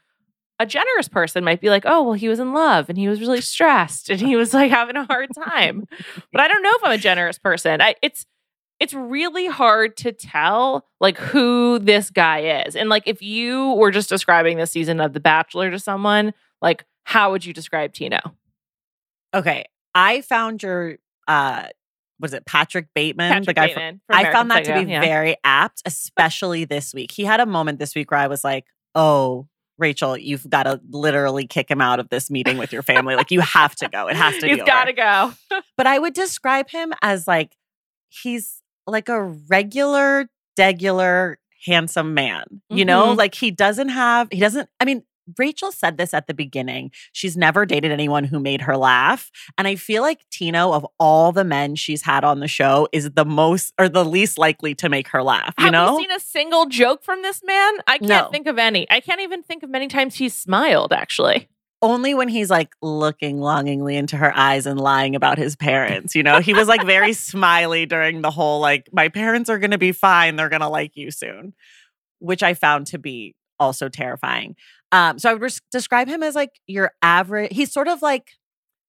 A 0.59 0.66
generous 0.66 1.09
person 1.09 1.45
might 1.45 1.61
be 1.61 1.69
like, 1.69 1.85
oh, 1.87 2.03
well, 2.03 2.12
he 2.14 2.29
was 2.29 2.40
in 2.40 2.53
love 2.53 2.88
and 2.88 2.97
he 2.97 3.09
was 3.09 3.21
really 3.21 3.40
stressed 3.40 4.09
and 4.09 4.21
he 4.21 4.37
was 4.37 4.55
like 4.55 4.71
having 4.71 4.97
a 4.97 5.05
hard 5.05 5.31
time. 5.35 5.87
but 6.33 6.40
I 6.40 6.49
don't 6.49 6.62
know 6.62 6.73
if 6.73 6.85
I'm 6.85 6.92
a 6.92 6.99
generous 6.99 7.38
person. 7.38 7.81
I, 7.81 7.95
it's 8.03 8.27
it's 8.79 8.92
really 8.92 9.47
hard 9.47 9.97
to 9.97 10.12
tell 10.12 10.87
like 11.01 11.16
who 11.19 11.79
this 11.79 12.11
guy 12.11 12.64
is. 12.66 12.77
And 12.77 12.88
like 12.88 13.05
if 13.07 13.23
you 13.23 13.73
were 13.73 13.90
just 13.90 14.09
describing 14.09 14.59
the 14.59 14.66
season 14.66 15.01
of 15.01 15.12
The 15.12 15.21
Bachelor 15.21 15.71
to 15.71 15.79
someone, 15.79 16.35
like 16.61 16.85
how 17.05 17.31
would 17.31 17.45
you 17.45 17.55
describe 17.55 17.92
Tino? 17.92 18.19
Okay. 19.35 19.64
I 19.95 20.21
found 20.21 20.62
your 20.62 20.97
uh 21.27 21.69
was 22.19 22.33
it 22.33 22.47
Patrick 22.47 22.88
Bateman? 22.95 23.31
Patrick 23.31 23.47
the 23.47 23.55
guy 23.55 23.66
Bateman. 23.69 24.01
from 24.07 24.16
I 24.16 24.33
found 24.33 24.51
that 24.51 24.64
to 24.64 24.85
be 24.85 24.90
yeah. 24.90 25.01
very 25.01 25.37
apt, 25.45 25.83
especially 25.85 26.64
this 26.64 26.95
week. 26.95 27.11
He 27.12 27.25
had 27.25 27.40
a 27.40 27.47
moment 27.47 27.79
this 27.79 27.95
week 27.95 28.11
where 28.11 28.21
I 28.21 28.27
was 28.27 28.42
like, 28.42 28.64
"Oh, 28.95 29.49
Rachel, 29.79 30.17
you've 30.17 30.49
got 30.49 30.62
to 30.65 30.81
literally 30.91 31.47
kick 31.47 31.71
him 31.71 31.81
out 31.81 32.01
of 32.01 32.09
this 32.09 32.31
meeting 32.31 32.57
with 32.59 32.73
your 32.73 32.83
family. 32.83 33.15
like 33.17 33.31
you 33.31 33.41
have 33.41 33.75
to 33.77 33.89
go. 33.89 34.09
It 34.09 34.17
has 34.17 34.37
to 34.39 34.47
He's 34.49 34.62
got 34.62 34.85
to 34.85 34.93
go. 34.93 35.33
But 35.77 35.87
I 35.87 35.99
would 35.99 36.15
describe 36.15 36.71
him 36.71 36.93
as 37.03 37.27
like 37.27 37.55
he's 38.09 38.62
like 38.87 39.09
a 39.09 39.21
regular, 39.23 40.29
degular, 40.59 41.37
handsome 41.67 42.15
man. 42.15 42.62
You 42.71 42.85
know, 42.85 43.09
Mhm. 43.09 43.17
like 43.19 43.35
he 43.35 43.51
doesn't 43.51 43.89
have. 43.91 44.29
He 44.31 44.41
doesn't. 44.41 44.69
I 44.81 44.85
mean. 44.85 45.03
Rachel 45.39 45.73
said 45.73 45.97
this 45.99 46.15
at 46.15 46.27
the 46.27 46.35
beginning. 46.35 46.91
She's 47.12 47.37
never 47.37 47.67
dated 47.67 47.91
anyone 47.93 48.25
who 48.25 48.39
made 48.39 48.61
her 48.62 48.77
laugh. 48.77 49.31
And 49.59 49.67
I 49.67 49.77
feel 49.77 50.03
like 50.03 50.21
Tino, 50.31 50.73
of 50.73 50.87
all 50.99 51.33
the 51.33 51.45
men 51.45 51.75
she's 51.75 52.03
had 52.03 52.25
on 52.25 52.41
the 52.41 52.49
show, 52.49 52.89
is 52.93 53.11
the 53.11 53.25
most 53.25 53.73
or 53.79 53.89
the 53.89 54.05
least 54.05 54.39
likely 54.39 54.75
to 54.77 54.89
make 54.89 55.09
her 55.09 55.23
laugh. 55.23 55.55
You 55.59 55.65
Have 55.65 55.73
know? 55.73 55.97
we 55.97 56.03
seen 56.03 56.11
a 56.12 56.21
single 56.21 56.67
joke 56.67 57.03
from 57.03 57.23
this 57.23 57.43
man? 57.45 57.75
I 57.87 57.99
can't 57.99 58.09
No. 58.09 58.29
think 58.31 58.47
of 58.47 58.59
any. 58.59 58.87
I 58.91 59.01
can't 59.01 59.21
even 59.21 59.43
think 59.43 59.62
of 59.62 59.71
many 59.71 59.89
times 59.89 60.15
he's 60.15 60.35
smiled, 60.35 60.93
actually. 60.93 61.49
Only 61.83 62.15
when 62.15 62.29
he's 62.29 62.49
like 62.51 62.71
looking 62.81 63.39
longingly 63.39 63.97
into 63.97 64.17
her 64.17 64.35
eyes 64.35 64.65
and 64.67 64.81
lying 64.81 65.15
about 65.15 65.37
his 65.39 65.57
parents. 65.57 66.15
You 66.15 66.23
know, 66.23 66.41
he 66.41 66.55
was 66.55 66.69
like 66.69 66.85
very 66.87 67.12
smiley 67.15 67.85
during 67.85 68.23
the 68.23 68.31
whole 68.31 68.61
like, 68.61 68.89
my 68.93 69.09
parents 69.09 69.51
are 69.51 69.59
going 69.59 69.73
to 69.73 69.79
be 69.79 69.93
fine. 69.93 70.37
They're 70.37 70.49
going 70.49 70.62
to 70.62 70.69
like 70.69 70.97
you 70.97 71.11
soon, 71.11 71.53
which 72.19 72.43
I 72.43 72.55
found 72.55 72.87
to 72.89 72.99
be 72.99 73.35
also 73.59 73.88
terrifying. 73.88 74.57
Um, 74.92 75.19
so 75.19 75.31
I 75.31 75.33
would 75.33 75.42
res- 75.42 75.62
describe 75.71 76.09
him 76.09 76.23
as 76.23 76.35
like 76.35 76.61
your 76.66 76.92
average, 77.03 77.53
he's 77.53 77.73
sort 77.73 77.88
of 77.88 78.03
like 78.03 78.33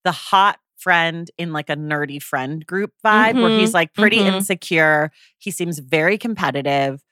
the 0.04 0.12
hot 0.12 0.60
friend 0.78 1.30
in 1.38 1.54
like 1.54 1.70
a 1.70 1.76
nerdy 1.76 2.22
friend 2.22 2.66
group 2.66 2.94
vibe 3.04 3.42
where 3.42 3.50
he's 3.58 3.74
like 3.74 3.94
pretty 3.94 4.20
mhm. 4.20 4.34
insecure. 4.34 5.12
He 5.40 5.52
seems 5.52 5.80
very 5.80 6.18
competitive. 6.18 7.04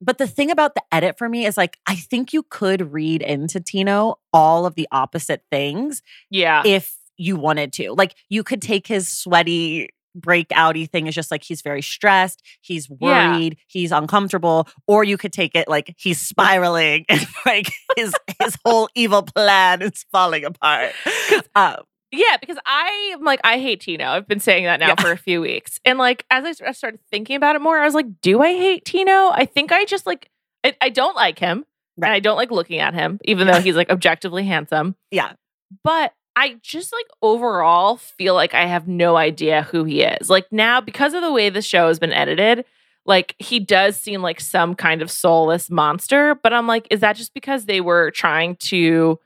But 0.00 0.18
the 0.18 0.26
thing 0.26 0.50
about 0.50 0.74
the 0.74 0.82
edit 0.92 1.16
for 1.16 1.28
me 1.28 1.46
is 1.46 1.56
like, 1.56 1.78
I 1.86 1.94
think 1.94 2.32
you 2.32 2.42
could 2.42 2.92
read 2.92 3.22
into 3.22 3.60
Tino 3.60 4.16
all 4.32 4.66
of 4.66 4.74
the 4.74 4.88
opposite 4.92 5.42
things 5.50 6.02
Yeah. 6.30 6.62
if 6.66 6.94
you 7.16 7.36
wanted 7.36 7.72
to. 7.74 7.92
Like, 7.92 8.16
you 8.28 8.42
could 8.42 8.60
take 8.60 8.86
his 8.86 9.08
sweaty, 9.08 9.88
breakouty 10.18 10.88
thing 10.88 11.06
is 11.06 11.14
just 11.14 11.30
like 11.30 11.42
he's 11.42 11.62
very 11.62 11.82
stressed, 11.82 12.42
he's 12.60 12.88
Yeah. 13.00 13.32
worried, 13.32 13.56
he's 13.66 13.92
uncomfortable, 13.92 14.68
or 14.86 15.04
you 15.04 15.16
could 15.16 15.32
take 15.32 15.54
it 15.54 15.68
like 15.68 15.94
he's 15.98 16.20
spiraling 16.20 17.04
and 17.08 17.26
like 17.46 17.70
his 17.96 18.14
his 18.40 18.56
whole 18.64 18.88
evil 18.94 19.22
plan 19.22 19.82
is 19.82 20.04
falling 20.12 20.44
apart. 20.44 20.92
Um, 21.54 21.76
Yeah, 22.12 22.36
because 22.40 22.58
I 22.64 23.10
am 23.14 23.24
like, 23.24 23.40
I 23.42 23.58
hate 23.58 23.80
Tino. 23.80 24.04
I've 24.06 24.28
been 24.28 24.38
saying 24.40 24.64
that 24.64 24.78
now 24.80 24.88
Yeah. 24.88 24.94
for 25.02 25.10
a 25.10 25.16
few 25.16 25.40
weeks. 25.40 25.80
And 25.84 25.98
like, 25.98 26.24
as 26.30 26.60
I 26.60 26.70
started 26.72 27.00
thinking 27.10 27.34
about 27.36 27.56
it 27.56 27.60
more, 27.62 27.76
I 27.78 27.84
was 27.84 27.94
like, 27.94 28.06
do 28.22 28.40
I 28.40 28.52
hate 28.54 28.84
Tino? 28.84 29.30
I 29.32 29.46
think 29.52 29.72
I 29.72 29.84
just 29.84 30.06
like, 30.06 30.30
I, 30.62 30.76
I 30.80 30.88
don't 30.90 31.16
like 31.16 31.38
him. 31.40 31.64
Right. 31.96 32.08
And 32.08 32.14
I 32.14 32.20
don't 32.20 32.36
like 32.36 32.50
looking 32.52 32.78
at 32.80 32.94
him, 32.94 33.18
even 33.24 33.46
though 33.48 33.60
he's 33.60 33.74
like 33.76 33.90
objectively 33.90 34.44
handsome. 34.44 34.94
yeah. 35.10 35.32
But 35.82 36.12
I 36.36 36.56
just 36.62 36.92
like 36.92 37.06
overall 37.22 37.96
feel 37.96 38.34
like 38.34 38.54
I 38.54 38.66
have 38.66 38.88
no 38.88 39.16
idea 39.16 39.62
who 39.62 39.84
he 39.84 40.02
is. 40.02 40.28
Like 40.28 40.46
now, 40.50 40.80
because 40.80 41.14
of 41.14 41.22
the 41.22 41.32
way 41.32 41.48
the 41.48 41.62
show 41.62 41.88
has 41.88 41.98
been 41.98 42.12
edited, 42.12 42.64
like 43.06 43.36
he 43.38 43.60
does 43.60 43.96
seem 43.96 44.22
like 44.22 44.40
some 44.40 44.74
kind 44.74 45.02
of 45.02 45.10
soulless 45.10 45.70
monster. 45.70 46.34
But 46.34 46.52
I'm 46.52 46.66
like, 46.66 46.88
is 46.90 47.00
that 47.00 47.16
just 47.16 47.34
because 47.34 47.66
they 47.66 47.80
were 47.80 48.10
trying 48.10 48.56
to 48.56 49.18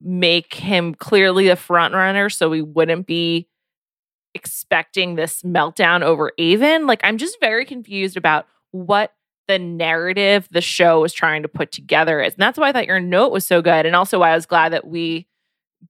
make 0.00 0.54
him 0.54 0.94
clearly 0.94 1.48
the 1.48 1.56
front 1.56 1.94
runner 1.94 2.30
so 2.30 2.48
we 2.48 2.62
wouldn't 2.62 3.06
be 3.06 3.46
expecting 4.34 5.14
this 5.14 5.42
meltdown 5.42 6.02
over 6.02 6.32
Aven? 6.38 6.86
Like, 6.86 7.00
I'm 7.04 7.18
just 7.18 7.38
very 7.40 7.64
confused 7.64 8.16
about 8.16 8.46
what 8.72 9.12
the 9.46 9.58
narrative 9.58 10.48
the 10.50 10.60
show 10.60 11.00
was 11.00 11.12
trying 11.12 11.42
to 11.42 11.48
put 11.48 11.72
together 11.72 12.20
is. 12.20 12.34
And 12.34 12.42
that's 12.42 12.58
why 12.58 12.68
I 12.68 12.72
thought 12.72 12.86
your 12.86 13.00
note 13.00 13.32
was 13.32 13.46
so 13.46 13.60
good. 13.60 13.84
And 13.84 13.96
also 13.96 14.20
why 14.20 14.30
I 14.30 14.34
was 14.34 14.46
glad 14.46 14.72
that 14.72 14.86
we, 14.86 15.26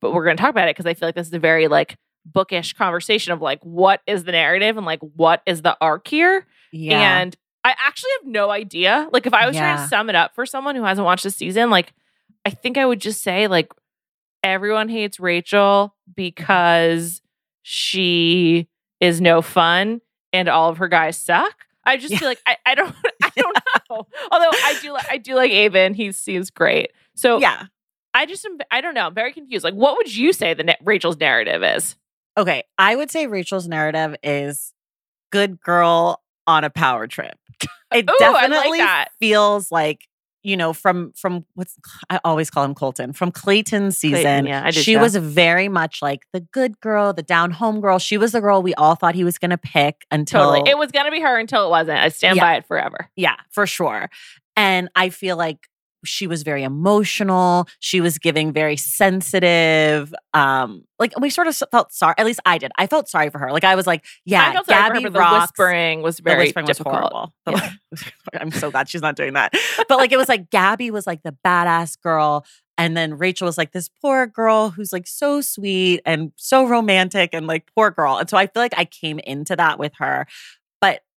but 0.01 0.13
we're 0.13 0.25
going 0.25 0.37
to 0.37 0.41
talk 0.41 0.51
about 0.51 0.69
it 0.69 0.77
because 0.77 0.87
I 0.87 0.95
feel 0.95 1.09
like 1.09 1.15
this 1.15 1.27
is 1.27 1.33
a 1.35 1.39
very 1.39 1.69
like 1.69 1.97
bookish 2.25 2.75
conversation 2.75 3.33
of 3.33 3.41
like, 3.41 3.61
what 3.63 4.01
is 4.07 4.25
the 4.25 4.33
narrative 4.33 4.77
and 4.77 4.87
like, 4.87 5.01
what 5.01 5.43
is 5.47 5.63
the 5.63 5.77
arc 5.81 6.07
here? 6.09 6.47
Yeah. 6.73 7.19
And 7.21 7.37
I 7.65 7.75
actually 7.85 8.11
have 8.21 8.31
no 8.31 8.51
idea. 8.51 9.09
Like, 9.13 9.27
if 9.27 9.35
I 9.35 9.47
was 9.47 9.57
trying 9.57 9.77
to 9.77 9.87
sum 9.89 10.09
it 10.09 10.17
up 10.17 10.35
for 10.35 10.47
someone 10.47 10.77
who 10.77 10.85
hasn't 10.85 11.05
watched 11.05 11.25
the 11.25 11.31
season, 11.31 11.69
like, 11.69 11.93
I 12.47 12.51
think 12.51 12.79
I 12.79 12.87
would 12.87 13.01
just 13.01 13.21
say, 13.23 13.49
like, 13.49 13.71
everyone 14.43 14.89
hates 14.89 15.21
Rachel 15.21 15.95
mm-hmm. 16.09 16.13
because 16.17 17.21
she 17.63 18.69
is 19.01 19.21
no 19.21 19.43
fun 19.43 20.01
and 20.33 20.49
all 20.49 20.71
of 20.71 20.79
her 20.79 20.89
guys 20.89 21.19
suck. 21.19 21.67
I 21.85 21.97
just 21.97 22.13
Yeah. 22.13 22.19
feel 22.19 22.29
like 22.29 22.43
I, 22.47 22.57
I 22.65 22.75
don't 22.75 22.95
I 23.23 23.31
don't 23.37 23.59
know. 23.91 24.07
Although 24.31 24.51
I 24.53 24.79
do 24.81 24.93
like 24.93 25.07
I 25.11 25.19
do 25.19 25.35
like 25.35 25.51
Aven. 25.51 25.95
He 25.95 26.13
seems 26.13 26.51
great. 26.51 26.93
So 27.15 27.39
yeah. 27.39 27.67
I 28.15 28.27
just 28.27 28.45
am 28.45 28.59
I 28.71 28.81
don't 28.81 28.95
know. 28.95 29.07
I'm 29.07 29.15
very 29.15 29.33
confused. 29.33 29.65
Like, 29.65 29.75
what 29.75 29.97
would 29.97 30.15
you 30.15 30.33
say 30.33 30.55
the 30.55 30.65
na- 30.65 30.75
Rachel's 30.83 31.19
narrative 31.19 31.63
is? 31.63 31.97
Okay. 32.37 32.65
I 32.79 32.97
would 32.97 33.11
say 33.11 33.27
Rachel's 33.27 33.69
narrative 33.69 34.17
is 34.23 34.73
good 35.31 35.61
girl 35.61 36.23
on 36.47 36.65
a 36.65 36.71
power 36.71 37.07
trip. 37.07 37.37
It 37.93 38.09
Ooh, 38.09 38.15
like 38.25 38.33
definitely 38.43 38.79
that. 38.79 39.09
feels 39.19 39.73
like, 39.73 40.07
you 40.45 40.57
know, 40.57 40.73
from 40.73 41.13
from 41.17 41.45
what's 41.55 41.77
I 42.09 42.21
always 42.25 42.49
call 42.49 42.63
him 42.65 42.73
Colton, 42.73 43.13
from 43.13 43.33
Clayton's 43.33 43.99
season. 43.99 44.23
Clayton, 44.23 44.47
yeah, 44.47 44.71
she 44.71 44.95
too. 44.95 45.01
was 45.01 45.17
very 45.17 45.69
much 45.69 46.01
like 46.01 46.23
the 46.33 46.39
good 46.39 46.79
girl, 46.79 47.13
the 47.13 47.25
down 47.25 47.51
home 47.51 47.81
girl. 47.81 47.99
She 47.99 48.17
was 48.17 48.31
the 48.31 48.41
girl 48.41 48.63
we 48.63 48.75
all 48.75 48.95
thought 48.95 49.17
he 49.17 49.25
was 49.25 49.39
gonna 49.39 49.59
pick 49.59 50.07
until 50.13 50.53
Totally. 50.53 50.71
It 50.71 50.79
was 50.79 50.93
gonna 50.93 51.11
be 51.11 51.19
her 51.21 51.37
until 51.37 51.67
it 51.67 51.71
wasn't. 51.71 51.99
I 51.99 52.11
stand 52.11 52.37
Yeah. 52.37 52.45
by 52.45 52.55
it 52.59 52.67
forever. 52.67 53.11
Yeah, 53.17 53.35
for 53.51 53.67
sure. 53.67 54.09
And 54.57 54.89
I 54.95 55.09
feel 55.09 55.37
like 55.37 55.67
she 56.05 56.27
was 56.27 56.43
very 56.43 56.63
emotional. 56.63 57.69
She 57.79 58.01
was 58.01 58.19
giving 58.19 58.53
very 58.53 58.77
sensitive. 58.77 60.15
Um, 60.35 60.85
like 60.99 61.19
we 61.19 61.31
sort 61.31 61.47
of 61.47 61.57
felt 61.71 61.93
sorry. 61.93 62.15
At 62.19 62.27
least 62.27 62.41
I 62.45 62.59
did. 62.59 62.73
I 62.79 62.87
felt 62.87 63.09
sorry 63.09 63.31
for 63.31 63.39
her. 63.39 63.53
Like 63.53 63.65
I 63.65 63.75
was 63.75 63.87
like, 63.87 64.05
yeah, 64.25 64.49
I 64.49 64.53
felt 64.53 64.67
sorry 64.67 64.83
for 64.83 64.93
Gabby 64.95 65.03
her, 65.05 65.11
but 65.11 65.19
rocks. 65.19 65.35
the 65.35 65.41
whispering 65.41 66.03
was 66.03 66.21
very 66.21 66.45
whispering 66.45 66.67
was 66.67 66.79
difficult. 66.79 67.13
horrible. 67.13 67.35
Yeah. 67.49 67.71
I'm 68.41 68.51
so 68.51 68.71
glad 68.71 68.89
she's 68.89 69.03
not 69.03 69.17
doing 69.17 69.35
that. 69.35 69.55
But 69.89 69.99
like 69.99 70.13
it 70.13 70.17
was 70.17 70.29
like 70.29 70.51
Gabby 70.51 70.91
was 70.91 71.07
like 71.07 71.23
the 71.23 71.37
badass 71.45 72.01
girl. 72.01 72.45
And 72.79 72.97
then 72.97 73.19
Rachel 73.19 73.45
was 73.45 73.59
like 73.59 73.73
this 73.73 73.91
poor 74.01 74.27
girl 74.27 74.71
who's 74.71 74.91
like 74.91 75.07
so 75.07 75.43
sweet 75.43 76.01
and 76.07 76.33
so 76.37 76.67
romantic 76.67 77.31
and 77.35 77.47
like 77.47 77.69
poor 77.75 77.91
girl. 77.91 78.17
And 78.17 78.31
so 78.31 78.39
I 78.39 78.47
feel 78.47 78.63
like 78.63 78.73
I 78.75 78.87
came 78.87 79.19
into 79.19 79.55
that 79.57 79.79
with 79.79 79.93
her. 79.99 80.27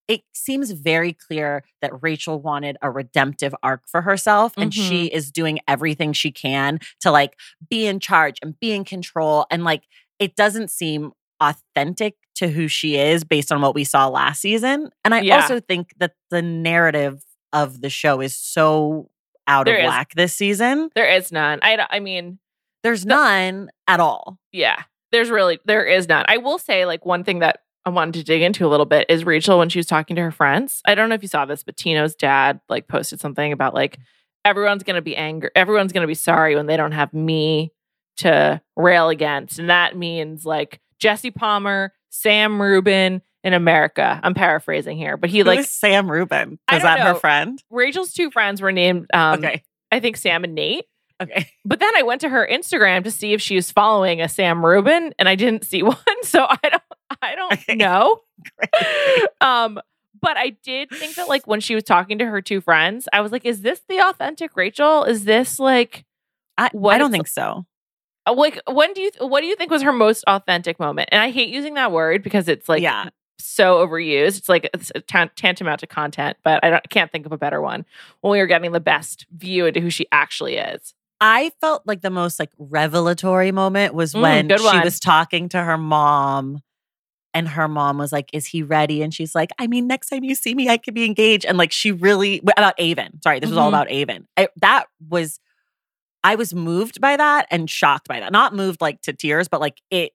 It 0.08 0.22
seems 0.34 0.72
very 0.72 1.14
clear 1.14 1.64
that 1.82 1.92
Rachel 2.02 2.40
wanted 2.40 2.78
a 2.82 2.92
redemptive 2.92 3.56
arc 3.64 3.82
for 3.88 4.02
herself. 4.02 4.54
And 4.58 4.72
mm-hmm. 4.72 4.90
she 4.90 5.06
is 5.08 5.32
doing 5.32 5.60
everything 5.68 6.14
she 6.14 6.32
can 6.32 6.80
to 7.02 7.12
like 7.12 7.38
be 7.70 7.86
in 7.88 8.00
charge 8.00 8.38
and 8.42 8.60
be 8.60 8.74
in 8.74 8.84
control. 8.84 9.46
And 9.50 9.64
like 9.64 9.84
it 10.20 10.36
doesn't 10.36 10.72
seem 10.72 11.12
authentic 11.42 12.16
to 12.36 12.48
who 12.48 12.68
she 12.68 12.96
is 12.98 13.24
based 13.24 13.52
on 13.52 13.62
what 13.62 13.76
we 13.76 13.84
saw 13.84 14.08
last 14.08 14.42
season. 14.42 14.90
And 15.04 15.14
I 15.14 15.22
Yeah. 15.22 15.42
also 15.42 15.60
think 15.60 15.94
that 15.98 16.14
the 16.30 16.42
narrative 16.42 17.24
of 17.52 17.82
the 17.82 17.90
show 17.90 18.22
is 18.22 18.36
so 18.36 19.10
out 19.48 19.66
There 19.66 19.78
of 19.78 19.84
is. 19.84 19.88
whack 19.88 20.14
this 20.16 20.34
season. 20.34 20.90
There 20.96 21.10
is 21.10 21.32
none. 21.32 21.60
I, 21.62 21.86
I 21.90 22.00
mean, 22.00 22.40
There's 22.84 23.06
none 23.06 23.70
at 23.88 24.00
all. 24.00 24.40
Yeah. 24.52 24.84
There's 25.12 25.30
really 25.30 25.60
there 25.66 25.86
is 25.86 26.08
none. 26.10 26.26
I 26.28 26.38
will 26.38 26.58
say 26.58 26.86
like 26.86 27.06
one 27.06 27.24
thing 27.24 27.40
that 27.40 27.60
I 27.86 27.90
wanted 27.90 28.14
to 28.16 28.24
dig 28.24 28.42
into 28.42 28.66
a 28.66 28.70
little 28.70 28.86
bit 28.86 29.08
is 29.10 29.26
Rachel 29.26 29.60
when 29.60 29.70
she 29.70 29.80
was 29.80 29.86
talking 29.86 30.16
to 30.16 30.22
her 30.22 30.32
friends. 30.32 30.82
I 30.86 30.96
don't 30.96 31.10
know 31.10 31.16
if 31.16 31.22
you 31.22 31.28
saw 31.28 31.46
this, 31.46 31.64
but 31.64 31.76
Tino's 31.76 32.16
dad 32.16 32.62
like 32.70 32.88
posted 32.88 33.20
something 33.20 33.52
about 33.52 33.74
like 33.74 33.98
everyone's 34.46 34.84
going 34.84 34.96
to 34.96 35.02
be 35.02 35.16
angry. 35.16 35.50
Everyone's 35.56 35.92
going 35.92 36.02
to 36.04 36.08
be 36.08 36.14
sorry 36.14 36.56
when 36.56 36.66
they 36.66 36.78
don't 36.78 36.94
have 36.94 37.14
me 37.14 37.72
to 38.18 38.62
rail 38.76 39.10
against. 39.10 39.60
And 39.60 39.70
that 39.70 39.98
means 39.98 40.46
like 40.46 40.80
Jesse 41.00 41.32
Palmer, 41.32 41.94
Sam 42.10 42.62
Rubin 42.62 43.22
in 43.44 43.54
America. 43.54 44.20
I'm 44.24 44.34
paraphrasing 44.34 44.98
here, 44.98 45.18
but 45.18 45.30
he 45.30 45.40
Who 45.40 45.46
like 45.46 45.60
is 45.60 45.70
Sam 45.70 46.10
Rubin? 46.10 46.60
I 46.68 46.76
Was 46.76 46.84
don't 46.84 46.98
that 46.98 47.08
her 47.08 47.16
friend? 47.16 47.62
Rachel's 47.70 48.14
two 48.14 48.32
friends 48.32 48.62
were 48.62 48.72
named 48.72 49.08
um 49.14 49.40
okay. 49.40 49.64
I 49.92 50.00
think 50.00 50.18
Sam 50.18 50.44
and 50.44 50.56
Nate. 50.56 50.86
Okay. 51.22 51.50
But 51.66 51.80
then 51.80 51.96
I 51.96 52.04
went 52.04 52.22
to 52.22 52.30
her 52.30 52.48
Instagram 52.50 53.04
to 53.06 53.12
see 53.12 53.34
if 53.34 53.42
she 53.42 53.56
was 53.56 53.72
following 53.72 54.22
a 54.22 54.28
Sam 54.28 54.66
Rubin 54.66 55.14
and 55.18 55.30
I 55.30 55.36
didn't 55.36 55.66
see 55.66 55.82
one. 55.84 55.98
So 56.24 56.46
I 56.46 56.70
don't 56.70 56.84
I 57.22 57.36
don't 57.36 57.78
know. 57.78 58.20
Um 59.42 59.80
but 60.22 60.38
I 60.38 60.52
did 60.64 60.90
think 60.90 61.16
that 61.16 61.28
like 61.28 61.46
when 61.48 61.60
she 61.60 61.76
was 61.76 61.84
talking 61.84 62.18
to 62.20 62.26
her 62.26 62.42
two 62.42 62.62
friends, 62.62 63.10
I 63.12 63.20
was 63.20 63.34
like, 63.34 63.46
is 63.46 63.62
this 63.62 63.82
the 63.90 64.00
authentic 64.00 64.56
Rachel? 64.56 65.04
Is 65.04 65.26
this 65.26 65.60
like 65.60 66.06
I, 66.58 66.70
What 66.72 66.96
I 66.96 66.98
don't 66.98 67.12
think 67.12 67.28
so. 67.28 67.66
uh, 68.26 68.34
like 68.34 68.60
when 68.70 68.94
do 68.94 69.02
you 69.02 69.12
what 69.20 69.42
do 69.42 69.48
you 69.48 69.56
think 69.58 69.70
was 69.70 69.82
her 69.82 69.92
most 69.92 70.24
authentic 70.28 70.80
moment? 70.80 71.10
And 71.12 71.22
I 71.22 71.30
hate 71.32 71.50
using 71.50 71.74
that 71.74 71.92
word 71.92 72.24
because 72.24 72.48
it's 72.48 72.70
like 72.70 72.82
yeah. 72.82 73.10
so 73.38 73.86
overused. 73.86 74.38
It's 74.38 74.50
like 74.50 74.70
it's 74.74 74.92
a 74.96 75.02
tantamount 75.02 75.82
to 75.82 75.88
content, 75.88 76.38
but 76.44 76.64
I 76.64 76.70
don't, 76.70 76.90
can't 76.90 77.12
think 77.12 77.26
of 77.26 77.34
a 77.34 77.38
better 77.38 77.62
one 77.62 77.86
when 78.22 78.32
we 78.32 78.40
were 78.40 78.48
getting 78.48 78.72
the 78.72 78.80
best 78.80 79.26
view 79.36 79.66
into 79.66 79.82
who 79.82 79.90
she 79.90 80.06
actually 80.12 80.56
is. 80.56 80.94
I 81.20 81.52
felt 81.62 81.84
like 81.86 82.02
the 82.02 82.10
most 82.10 82.40
like 82.40 82.52
revelatory 82.58 83.52
moment 83.52 83.94
was 83.94 84.14
Mm, 84.14 84.22
when 84.22 84.48
good 84.48 84.60
she 84.62 84.80
was 84.80 85.00
talking 85.00 85.50
to 85.50 85.62
her 85.62 85.78
mom 85.78 86.62
and 87.34 87.48
her 87.50 87.68
mom 87.68 87.98
was 87.98 88.12
like, 88.12 88.30
Is 88.34 88.46
he 88.48 88.64
ready? 88.64 89.02
And 89.02 89.14
she's 89.14 89.34
like, 89.36 89.50
I 89.60 89.68
mean, 89.68 89.88
next 89.88 90.10
time 90.10 90.24
you 90.24 90.36
see 90.36 90.54
me, 90.56 90.70
I 90.70 90.78
could 90.78 90.94
be 90.94 91.06
engaged. 91.06 91.46
And 91.46 91.58
like, 91.58 91.72
she 91.72 91.92
really, 91.92 92.42
about 92.58 92.80
Aven. 92.80 93.22
Sorry, 93.22 93.40
this 93.40 93.50
was 93.50 93.58
all 93.58 93.66
Mhm. 93.66 93.70
about 93.70 93.92
Aven. 93.92 94.28
I, 94.38 94.48
that 94.62 94.86
was, 95.10 95.40
I 96.24 96.36
was 96.36 96.54
moved 96.54 97.02
by 97.02 97.18
that 97.18 97.48
and 97.52 97.70
shocked 97.70 98.08
by 98.08 98.20
that. 98.20 98.32
Not 98.32 98.56
moved 98.56 98.82
like 98.82 99.02
to 99.02 99.14
tears, 99.14 99.48
but 99.48 99.60
like 99.62 99.82
it 99.92 100.14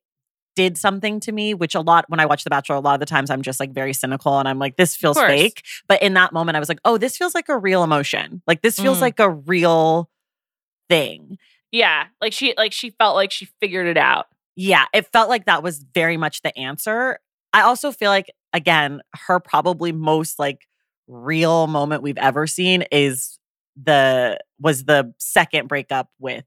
did 0.57 0.77
something 0.79 1.21
to 1.21 1.31
me, 1.31 1.55
which 1.55 1.75
a 1.75 1.81
lot, 1.81 2.05
when 2.09 2.19
I 2.19 2.27
watch 2.27 2.43
The 2.45 2.51
Bachelor, 2.51 2.77
a 2.77 2.81
lot 2.81 2.95
of 2.95 3.01
the 3.01 3.07
times 3.07 3.31
I'm 3.31 3.43
just 3.43 3.61
like 3.61 3.73
very 3.73 3.93
cynical 3.93 4.39
and 4.41 4.49
I'm 4.49 4.59
like, 4.59 4.77
this 4.77 4.97
feels 4.97 5.17
fake. 5.19 5.63
But 5.87 6.03
in 6.03 6.15
that 6.15 6.33
moment, 6.33 6.57
I 6.57 6.61
was 6.61 6.69
like, 6.69 6.81
oh, 6.85 6.99
this 6.99 7.17
feels 7.17 7.35
like 7.35 7.49
a 7.49 7.57
real 7.57 7.85
emotion. 7.85 8.43
Like, 8.47 8.63
this 8.63 8.79
feels 8.79 8.99
Mm. 8.99 9.03
like 9.03 9.21
a 9.21 9.31
real 9.31 10.11
thing. 10.89 11.39
Yeah, 11.71 12.07
like 12.21 12.33
she 12.33 12.55
like 12.57 12.73
she 12.73 12.91
felt 12.91 13.15
like 13.15 13.31
she 13.31 13.47
figured 13.61 13.87
it 13.87 13.99
out. 13.99 14.27
Yeah, 14.61 14.87
it 14.93 15.07
felt 15.13 15.29
like 15.29 15.47
that 15.47 15.63
was 15.63 15.79
very 15.95 16.17
much 16.17 16.43
the 16.43 16.57
answer. 16.59 17.21
I 17.53 17.63
also 17.63 17.93
feel 17.93 18.11
like 18.11 18.27
again, 18.53 19.01
her 19.15 19.39
probably 19.39 19.93
most 19.93 20.41
like 20.41 20.67
real 21.07 21.69
moment 21.69 22.03
we've 22.03 22.19
ever 22.19 22.49
seen 22.49 22.83
is 22.91 23.39
the 23.81 24.37
was 24.59 24.85
the 24.85 25.15
second 25.19 25.69
breakup 25.69 26.09
with 26.19 26.45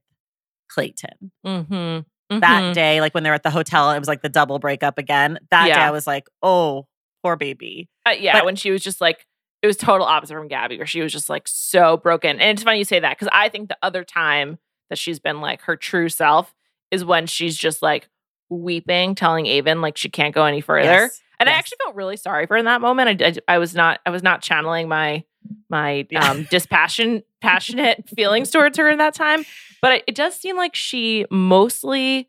Clayton. 0.68 1.32
Mm-hmm. 1.46 2.38
That 2.40 2.74
day, 2.74 3.00
like 3.00 3.14
when 3.14 3.24
they 3.24 3.30
were 3.30 3.34
at 3.34 3.44
the 3.44 3.50
hotel, 3.50 3.90
it 3.92 3.98
was 3.98 4.08
like 4.08 4.20
the 4.20 4.28
double 4.28 4.58
breakup 4.58 4.98
again. 4.98 5.38
That 5.50 5.66
day 5.66 5.72
I 5.72 5.90
was 5.90 6.06
like, 6.06 6.26
oh, 6.42 6.86
poor 7.22 7.36
baby. 7.36 7.88
Uh, 8.06 8.10
yeah, 8.10 8.34
But- 8.34 8.44
when 8.44 8.56
she 8.56 8.70
was 8.70 8.82
just 8.82 9.00
like, 9.00 9.26
it 9.62 9.66
was 9.66 9.76
total 9.78 10.06
opposite 10.06 10.34
from 10.34 10.48
Gabby, 10.48 10.76
where 10.76 10.86
she 10.86 11.00
was 11.00 11.12
just 11.12 11.30
like 11.30 11.46
so 11.46 11.96
broken. 11.96 12.40
And 12.40 12.56
it's 12.58 12.62
funny 12.62 12.78
you 12.78 12.84
say 12.84 13.00
that 13.00 13.16
because 13.16 13.28
I 13.32 13.48
think 13.48 13.68
the 13.70 13.78
other 13.82 14.04
time 14.04 14.58
that 14.90 14.98
she's 14.98 15.18
been 15.18 15.40
like 15.40 15.62
her 15.62 15.76
true 15.76 16.08
self 16.10 16.54
is 16.92 17.04
when 17.04 17.26
she's 17.26 17.56
just 17.56 17.82
like 17.82 18.08
weeping, 18.48 19.16
telling 19.16 19.48
Aven 19.48 19.80
like 19.80 19.96
she 19.96 20.08
can't 20.08 20.32
go 20.34 20.44
any 20.44 20.60
further. 20.60 20.84
Yes, 20.88 21.20
And 21.40 21.48
I 21.48 21.52
actually 21.54 21.78
felt 21.82 21.96
really 21.96 22.16
sorry 22.16 22.46
for 22.46 22.54
her 22.54 22.58
in 22.58 22.66
that 22.66 22.80
moment. 22.80 23.20
I, 23.22 23.26
I, 23.26 23.54
I 23.56 23.58
was 23.58 23.74
not, 23.74 23.98
I 24.06 24.10
was 24.10 24.22
not 24.22 24.42
channeling 24.42 24.88
my 24.88 25.24
my 25.68 26.06
Yeah. 26.10 26.30
um 26.30 26.44
dispassion, 26.44 27.22
passionate 27.40 28.08
feelings 28.14 28.50
towards 28.50 28.78
her 28.78 28.88
in 28.88 28.98
that 28.98 29.14
time. 29.14 29.44
But 29.80 29.92
it, 29.94 30.04
it 30.08 30.14
does 30.14 30.36
seem 30.36 30.56
like 30.56 30.76
she 30.76 31.26
mostly 31.30 32.28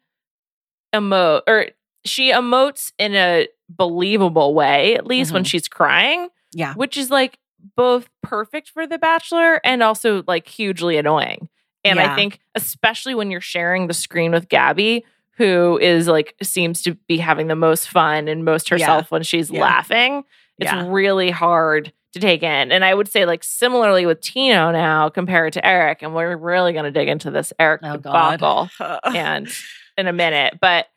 emote 0.95 1.41
or 1.47 1.67
she 2.05 2.31
emotes 2.31 2.91
in 2.97 3.13
a 3.15 3.47
believable 3.69 4.53
way, 4.53 4.95
at 4.95 5.05
least 5.05 5.31
when 5.31 5.43
Mhm. 5.43 5.47
she's 5.47 5.67
crying 5.67 6.29
Yeah. 6.53 6.73
which 6.75 6.97
is 6.97 7.09
like 7.09 7.37
both 7.75 8.09
perfect 8.21 8.69
for 8.69 8.85
The 8.85 8.97
Bachelor 8.97 9.59
and 9.65 9.81
also 9.83 10.23
like 10.27 10.47
hugely 10.47 10.97
annoying. 10.97 11.49
And 11.85 11.99
I 11.99 12.15
think, 12.15 12.39
especially 12.55 13.13
when 13.15 13.29
you're 13.31 13.41
sharing 13.41 13.87
the 13.87 13.93
screen 13.93 14.31
with 14.31 14.49
Gabby, 14.49 15.05
who 15.37 15.77
is 15.79 16.07
like 16.07 16.35
seems 16.41 16.81
to 16.83 16.95
be 17.07 17.17
having 17.17 17.47
the 17.47 17.55
most 17.55 17.89
fun 17.89 18.27
and 18.27 18.45
most 18.45 18.69
Yeah. 18.69 18.75
herself 18.77 19.11
when 19.11 19.23
she's 19.23 19.49
Yeah. 19.51 19.61
laughing, 19.61 20.23
it's 20.59 20.71
Yeah. 20.71 20.85
really 20.87 21.31
hard 21.31 21.91
to 22.13 22.19
take 22.19 22.43
in. 22.43 22.71
And 22.71 22.85
I 22.85 22.93
would 22.93 23.07
say, 23.07 23.25
like, 23.25 23.43
similarly 23.43 24.05
with 24.05 24.21
Tino 24.21 24.69
now 24.71 25.09
compared 25.09 25.53
to 25.53 25.65
Eric, 25.65 26.03
and 26.03 26.13
we're 26.13 26.37
really 26.37 26.71
going 26.71 26.85
to 26.85 26.91
dig 26.91 27.07
into 27.07 27.31
this 27.31 27.51
Eric 27.59 27.81
Oh, 27.83 27.97
debacle 27.97 28.69
and 29.03 29.51
in 29.97 30.07
a 30.07 30.13
minute. 30.13 30.59
But 30.61 30.87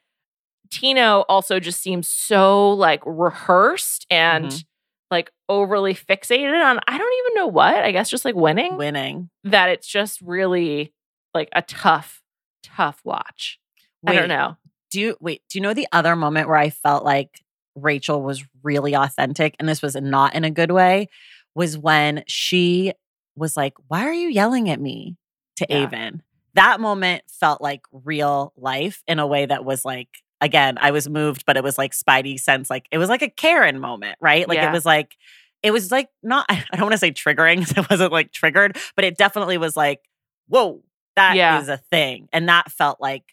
Tino 0.70 1.20
also 1.29 1.59
just 1.61 1.81
seems 1.81 2.07
so 2.09 2.70
like 2.72 3.01
rehearsed 3.07 4.07
and 4.11 4.46
Mhm. 4.46 4.64
Like 5.11 5.31
overly 5.49 5.95
fixated 5.95 6.61
on 6.64 6.81
I 6.87 6.99
don't 6.99 7.14
even 7.27 7.35
know 7.35 7.47
what. 7.47 7.75
I 7.77 7.92
guess 7.92 8.11
just 8.11 8.25
like 8.25 8.35
winning 8.35 8.77
Winning. 8.77 9.31
that 9.45 9.69
it's 9.71 9.87
just 9.87 10.21
really 10.21 10.92
like 11.35 11.49
a 11.55 11.62
tough, 11.62 12.23
tough 12.62 13.01
watch. 13.05 13.59
I 14.07 14.14
don't 14.14 14.29
know. 14.29 14.57
do 14.90 15.01
you 15.01 15.16
wait 15.21 15.42
do 15.51 15.59
you 15.59 15.62
know 15.62 15.75
the 15.75 15.88
other 15.90 16.14
moment 16.14 16.47
where 16.49 16.57
i 16.57 16.71
felt 16.71 17.05
like 17.05 17.40
rachel 17.75 18.23
was 18.23 18.45
really 18.62 18.95
authentic 18.95 19.57
and 19.59 19.69
this 19.69 19.83
was 19.83 19.97
not 19.97 20.35
in 20.37 20.45
a 20.45 20.51
good 20.51 20.71
way 20.71 21.09
was 21.57 21.77
when 21.77 22.23
she 22.29 22.92
was 23.35 23.57
like 23.57 23.75
why 23.88 24.07
are 24.07 24.12
you 24.12 24.29
yelling 24.29 24.71
at 24.71 24.81
me 24.81 25.16
to 25.57 25.66
Yeah. 25.69 25.79
aven 25.85 26.23
that 26.55 26.79
moment 26.81 27.25
felt 27.29 27.61
like 27.61 27.81
real 27.90 28.53
life 28.57 29.03
in 29.09 29.19
a 29.19 29.27
way 29.27 29.45
that 29.47 29.64
was 29.64 29.85
like 29.85 30.09
again 30.40 30.77
i 30.81 30.90
was 30.90 31.09
moved 31.09 31.44
but 31.46 31.57
it 31.57 31.64
was 31.64 31.79
like 31.79 31.92
spidey 31.92 32.38
sense 32.38 32.68
like 32.70 32.87
it 32.90 32.99
was 32.99 33.09
like 33.09 33.22
a 33.22 33.29
karen 33.31 33.81
moment 33.81 34.16
right 34.20 34.49
like 34.49 34.57
Yeah. 34.57 34.68
it 34.70 34.72
was 34.72 34.85
like 34.85 35.16
it 35.62 35.70
was 35.70 35.90
like 35.90 36.09
not 36.22 36.44
i 36.49 36.62
don't 36.72 36.83
want 36.83 36.92
to 36.92 36.99
say 36.99 37.11
triggering 37.12 37.62
it 37.77 37.90
wasn't 37.90 38.12
like 38.12 38.33
triggered 38.33 38.77
but 38.94 39.05
it 39.05 39.16
definitely 39.16 39.59
was 39.59 39.77
like 39.77 40.01
whoa 40.49 40.83
that 41.16 41.33
is 41.33 41.37
Yeah. 41.68 41.75
a 41.75 41.77
thing 41.79 42.29
and 42.33 42.49
that 42.49 42.70
felt 42.70 43.01
like 43.01 43.25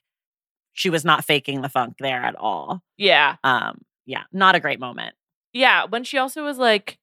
she 0.75 0.89
was 0.89 1.05
not 1.05 1.23
faking 1.23 1.61
the 1.61 1.69
funk 1.69 1.97
there 1.99 2.19
at 2.23 2.35
all. 2.35 2.81
Yeah. 2.97 3.35
Um, 3.43 3.81
yeah, 4.07 4.23
not 4.31 4.55
a 4.55 4.59
great 4.59 4.79
moment. 4.79 5.13
Yeah. 5.51 5.85
When 5.85 6.03
she 6.03 6.17
also 6.17 6.43
was 6.43 6.57
like 6.57 6.97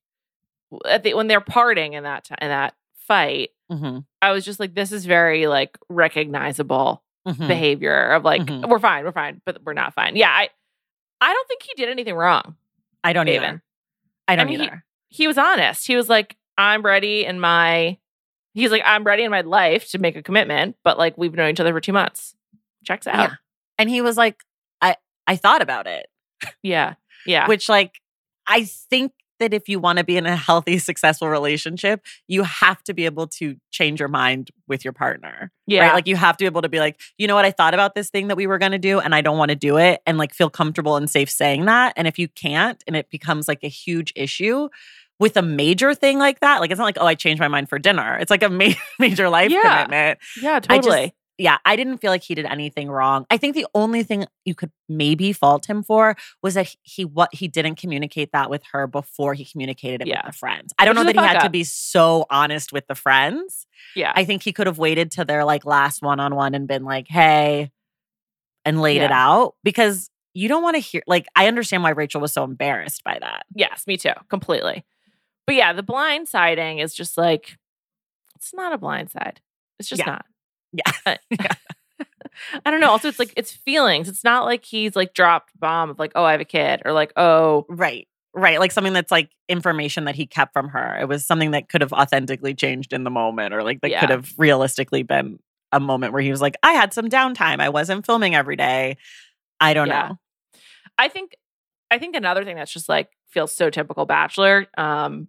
at 0.89 1.05
the, 1.05 1.15
when 1.15 1.29
they're 1.29 1.41
parting 1.41 1.93
in 1.93 2.03
that 2.03 2.25
ti- 2.25 2.35
in 2.43 2.49
that 2.49 2.75
fight, 3.07 3.51
Mhm, 3.71 4.07
I 4.21 4.33
was 4.33 4.45
just 4.45 4.59
like, 4.59 4.75
this 4.75 4.91
is 4.91 5.07
very 5.07 5.47
like 5.47 5.79
recognizable 5.89 7.05
mhm. 7.27 7.49
behavior 7.49 8.13
of 8.13 8.25
like, 8.25 8.43
Mhm. 8.43 8.69
we're 8.69 8.79
fine, 8.79 9.05
we're 9.05 9.13
fine, 9.13 9.41
but 9.45 9.63
we're 9.65 9.73
not 9.75 9.95
fine. 9.95 10.17
Yeah, 10.17 10.31
I 10.31 10.49
I 11.21 11.33
don't 11.33 11.49
think 11.49 11.63
he 11.63 11.75
did 11.75 11.89
anything 11.91 12.15
wrong. 12.15 12.57
I 13.05 13.13
don't 13.13 13.29
either. 13.29 13.63
I 14.29 14.37
don't 14.37 14.47
mean, 14.49 14.61
he- 14.61 14.67
either. 14.67 14.85
he 15.09 15.27
was 15.27 15.37
honest. 15.39 15.87
He 15.87 15.97
was 15.97 16.09
like, 16.09 16.37
I'm 16.57 16.83
ready 16.83 17.25
in 17.25 17.41
my 17.41 17.99
he's 18.55 18.71
like, 18.71 18.83
I'm 18.85 19.05
ready 19.05 19.23
in 19.25 19.31
my 19.31 19.43
life 19.43 19.91
to 19.91 19.99
make 19.99 20.17
a 20.17 20.23
commitment, 20.23 20.77
but 20.83 20.99
like 20.99 21.17
we've 21.19 21.35
known 21.35 21.51
each 21.51 21.61
other 21.61 21.73
for 21.73 21.81
two 21.81 21.93
months. 21.93 22.35
Checks 22.85 23.07
out. 23.07 23.31
Yeah. 23.31 23.35
And 23.79 23.89
he 23.91 24.01
was 24.01 24.17
like, 24.17 24.41
I 24.81 24.97
I 25.27 25.37
thought 25.37 25.63
about 25.63 25.87
it. 25.87 26.07
Yeah. 26.63 26.95
Yeah. 27.27 27.47
Which 27.49 27.69
like 27.69 28.01
I 28.47 28.65
think 28.65 29.13
that 29.41 29.53
if 29.53 29.69
you 29.69 29.81
want 29.81 29.99
to 29.99 30.05
be 30.05 30.17
in 30.17 30.25
a 30.27 30.37
healthy, 30.37 30.79
successful 30.79 31.29
relationship, 31.29 32.01
you 32.29 32.45
have 32.45 32.83
to 32.85 32.95
be 32.95 33.05
able 33.05 33.27
to 33.27 33.57
change 33.73 33.99
your 33.99 34.09
mind 34.09 34.51
with 34.69 34.85
your 34.85 34.93
partner. 34.93 35.51
yeah. 35.67 35.87
Right. 35.89 35.95
Like 35.95 36.07
you 36.07 36.15
have 36.17 36.37
to 36.37 36.43
be 36.43 36.47
able 36.47 36.63
to 36.63 36.69
be 36.69 36.79
like, 36.79 37.01
you 37.19 37.27
know 37.27 37.35
what, 37.35 37.45
I 37.45 37.51
thought 37.51 37.75
about 37.75 37.95
this 37.95 38.09
thing 38.11 38.29
that 38.29 38.37
we 38.37 38.47
were 38.47 38.59
going 38.59 38.73
to 38.73 38.79
do 38.79 39.01
and 39.01 39.15
I 39.15 39.21
don't 39.21 39.37
want 39.39 39.49
to 39.51 39.57
do 39.57 39.77
it 39.79 40.01
and 40.07 40.17
like 40.19 40.33
feel 40.33 40.49
comfortable 40.51 40.97
and 40.97 41.11
safe 41.11 41.29
saying 41.31 41.65
that. 41.65 41.93
And 41.97 42.07
if 42.07 42.19
you 42.19 42.29
can't 42.29 42.83
and 42.87 42.95
it 42.95 43.11
becomes 43.11 43.49
like 43.49 43.65
a 43.65 43.69
huge 43.69 44.13
issue 44.15 44.69
with 45.19 45.37
a 45.37 45.43
major 45.43 45.95
thing 45.95 46.19
like 46.19 46.41
that, 46.41 46.61
like 46.61 46.71
it's 46.71 46.79
not 46.79 46.85
like, 46.85 46.97
oh, 47.01 47.07
I 47.07 47.15
changed 47.15 47.41
my 47.41 47.49
mind 47.49 47.69
for 47.69 47.79
dinner. 47.79 48.17
It's 48.19 48.31
like 48.31 48.43
a 48.43 48.49
ma- 48.49 48.69
major 48.99 49.29
life 49.29 49.51
Yeah. 49.51 49.85
commitment. 49.85 50.19
yeah, 50.41 50.61
totally. 50.61 51.15
Yeah, 51.41 51.57
I 51.65 51.75
didn't 51.75 51.99
feel 51.99 52.11
like 52.11 52.23
he 52.23 52.35
did 52.35 52.45
anything 52.45 52.91
wrong. 52.91 53.25
I 53.31 53.39
think 53.39 53.55
the 53.55 53.67
only 53.75 54.03
thing 54.03 54.27
you 54.45 54.55
could 54.55 54.71
maybe 54.89 55.33
fault 55.33 55.65
him 55.67 55.83
for 55.83 56.15
was 56.43 56.55
that 56.55 56.75
he 56.83 57.05
what 57.05 57.35
he 57.35 57.49
didn't 57.49 57.77
communicate 57.77 58.31
that 58.33 58.51
with 58.51 58.63
her 58.73 58.87
before 58.87 59.33
he 59.35 59.45
communicated 59.45 60.03
it 60.03 60.07
Yeah. 60.09 60.19
with 60.27 60.35
the 60.35 60.39
friends. 60.39 60.73
I 60.79 60.85
don't 60.85 60.95
Which 60.97 61.07
know 61.07 61.13
that 61.15 61.21
he 61.21 61.27
had 61.35 61.41
to 61.45 61.51
be 61.51 61.65
so 61.65 62.27
honest 62.31 62.73
with 62.73 62.87
the 62.89 62.95
friends. 62.95 63.67
yeah. 63.97 64.13
I 64.15 64.25
think 64.25 64.43
he 64.43 64.53
could 64.53 64.67
have 64.67 64.79
waited 64.79 65.11
to 65.13 65.25
their 65.25 65.45
like 65.45 65.65
last 65.65 66.03
one 66.03 66.21
on 66.21 66.35
one 66.35 66.55
and 66.55 66.69
been 66.69 66.85
like, 66.85 67.09
hey, 67.09 67.71
and 68.67 68.81
laid 68.83 69.01
it 69.01 69.11
out 69.11 69.55
because 69.65 70.11
you 70.35 70.49
don't 70.49 70.63
want 70.63 70.75
to 70.77 70.81
hear, 70.81 71.03
like, 71.07 71.27
I 71.35 71.49
understand 71.49 71.83
why 71.83 71.91
Rachel 71.91 72.21
was 72.21 72.33
so 72.33 72.45
embarrassed 72.45 73.03
by 73.03 73.19
that. 73.21 73.47
yes, 73.55 73.85
me 73.87 73.97
too. 73.97 74.13
Completely. 74.29 74.85
But 75.47 75.55
yeah, 75.57 75.73
the 75.73 75.83
blind 75.83 76.29
siding 76.29 76.79
is 76.81 76.95
just 76.95 77.17
like 77.17 77.57
it's 78.37 78.53
not 78.55 78.73
a 78.75 78.79
blind 78.79 79.11
side. 79.11 79.41
It's 79.79 79.89
just 79.89 80.01
Yeah. 80.01 80.07
not. 80.13 80.27
Yeah. 80.73 80.93
Uh, 81.39 81.55
I 82.65 82.71
don't 82.71 82.81
know. 82.81 82.91
Also, 82.91 83.09
it's 83.09 83.19
like 83.19 83.35
it's 83.37 83.53
feelings. 83.53 84.09
It's 84.09 84.25
not 84.25 84.47
like 84.47 84.65
he's 84.65 84.97
like 84.97 85.13
dropped 85.13 85.51
bomb 85.61 85.91
of 85.91 85.99
like, 85.99 86.13
oh, 86.15 86.25
I 86.25 86.33
have 86.33 86.41
a 86.41 86.45
kid, 86.47 86.81
or 86.87 86.93
like, 86.93 87.13
oh, 87.17 87.67
Right. 87.69 88.09
Right. 88.33 88.59
Like 88.59 88.73
something 88.73 88.95
that's 88.95 89.11
like 89.11 89.29
information 89.49 90.05
that 90.05 90.15
he 90.15 90.27
kept 90.27 90.53
from 90.55 90.69
her. 90.69 90.99
It 91.01 91.07
was 91.09 91.27
something 91.27 91.51
that 91.51 91.69
could 91.69 91.83
have 91.83 91.93
authentically 91.93 92.55
changed 92.55 92.93
in 92.95 93.05
the 93.05 93.11
moment 93.11 93.53
or 93.53 93.63
like 93.63 93.81
that 93.83 93.91
Yeah. 93.91 94.01
could 94.01 94.11
have 94.11 94.33
realistically 94.39 95.03
been 95.03 95.39
a 95.73 95.81
moment 95.81 96.13
where 96.15 96.23
he 96.23 96.31
was 96.31 96.41
like, 96.41 96.57
I 96.63 96.73
had 96.73 96.95
some 96.95 97.09
downtime. 97.11 97.61
I 97.61 97.69
wasn't 97.69 98.07
filming 98.07 98.35
every 98.35 98.57
day. 98.57 98.97
I 99.61 99.75
don't 99.75 99.89
Yeah. 99.89 100.09
know. 100.09 100.19
I 100.97 101.09
think 101.09 101.37
I 101.91 101.99
think 101.99 102.17
another 102.17 102.45
thing 102.45 102.57
that's 102.57 102.73
just 102.73 102.89
like 102.89 103.11
feels 103.29 103.53
so 103.55 103.69
typical 103.69 104.07
bachelor 104.07 104.67
um 104.79 105.29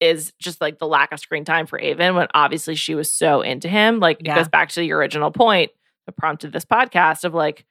is 0.00 0.32
just 0.38 0.60
like 0.60 0.78
the 0.78 0.86
lack 0.86 1.12
of 1.12 1.20
screen 1.20 1.44
time 1.44 1.66
for 1.66 1.80
Aven 1.80 2.14
when 2.16 2.26
obviously 2.34 2.74
she 2.74 2.94
was 2.94 3.10
so 3.10 3.40
into 3.40 3.68
him. 3.68 3.98
Like 4.00 4.18
Yeah. 4.22 4.32
it 4.32 4.36
goes 4.36 4.48
back 4.48 4.68
to 4.70 4.84
your 4.84 4.98
original 4.98 5.30
point 5.30 5.70
that 6.06 6.16
prompted 6.16 6.52
this 6.52 6.64
podcast 6.64 7.24
of 7.24 7.34
like 7.34 7.64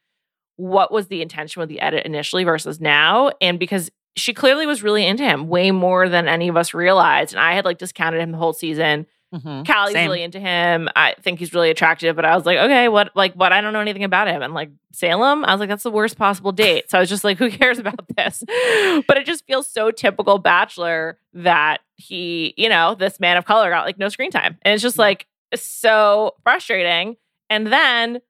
what 0.58 0.92
was 0.92 1.08
the 1.08 1.22
intention 1.22 1.60
with 1.60 1.70
the 1.70 1.82
edit 1.82 2.06
initially 2.06 2.44
versus 2.44 2.80
now 2.80 3.30
and 3.42 3.60
because 3.60 3.92
she 4.16 4.34
clearly 4.34 4.66
was 4.66 4.82
really 4.82 5.06
into 5.06 5.24
him 5.24 5.48
way 5.50 5.72
more 5.72 6.08
than 6.08 6.28
any 6.28 6.48
of 6.48 6.56
us 6.56 6.74
realized 6.74 7.34
and 7.34 7.40
I 7.42 7.54
had 7.54 7.66
like 7.66 7.78
discounted 7.78 8.22
him 8.22 8.32
the 8.32 8.38
whole 8.38 8.54
season 8.54 9.06
Mhm. 9.36 9.68
Callie's 9.68 9.94
Same. 9.94 10.10
really 10.10 10.24
into 10.24 10.40
him. 10.40 10.88
I 10.96 11.16
think 11.22 11.40
he's 11.40 11.54
really 11.54 11.70
attractive, 11.70 12.16
but 12.16 12.24
I 12.26 12.36
was 12.36 12.46
like, 12.46 12.58
okay, 12.58 12.88
what, 12.88 13.16
like, 13.16 13.34
what? 13.34 13.52
I 13.52 13.60
don't 13.62 13.74
know 13.74 13.80
anything 13.82 14.04
about 14.04 14.28
him. 14.28 14.42
And 14.42 14.54
like 14.54 14.70
Salem, 14.94 15.44
I 15.44 15.52
was 15.54 15.60
like, 15.60 15.70
that's 15.70 15.84
the 15.84 15.92
worst 15.92 16.18
possible 16.18 16.52
date. 16.52 16.90
So 16.90 16.98
I 16.98 17.02
was 17.02 17.10
just 17.10 17.24
like, 17.24 17.38
who 17.38 17.50
cares 17.52 17.78
about 17.80 18.00
this? 18.16 18.44
But 19.08 19.18
it 19.18 19.26
just 19.26 19.46
feels 19.46 19.68
so 19.70 19.92
typical 19.92 20.38
Bachelor 20.38 21.20
that 21.34 21.82
he, 21.98 22.54
you 22.58 22.70
know, 22.70 22.96
this 22.96 23.20
man 23.20 23.36
of 23.38 23.46
color 23.46 23.70
got 23.70 23.86
like 23.86 23.98
no 23.98 24.10
screen 24.10 24.32
time. 24.32 24.58
And 24.62 24.74
it's 24.74 24.84
just 24.84 24.98
like 24.98 25.28
so 25.54 26.36
frustrating. 26.44 27.18
And 27.50 27.68
then 27.68 28.22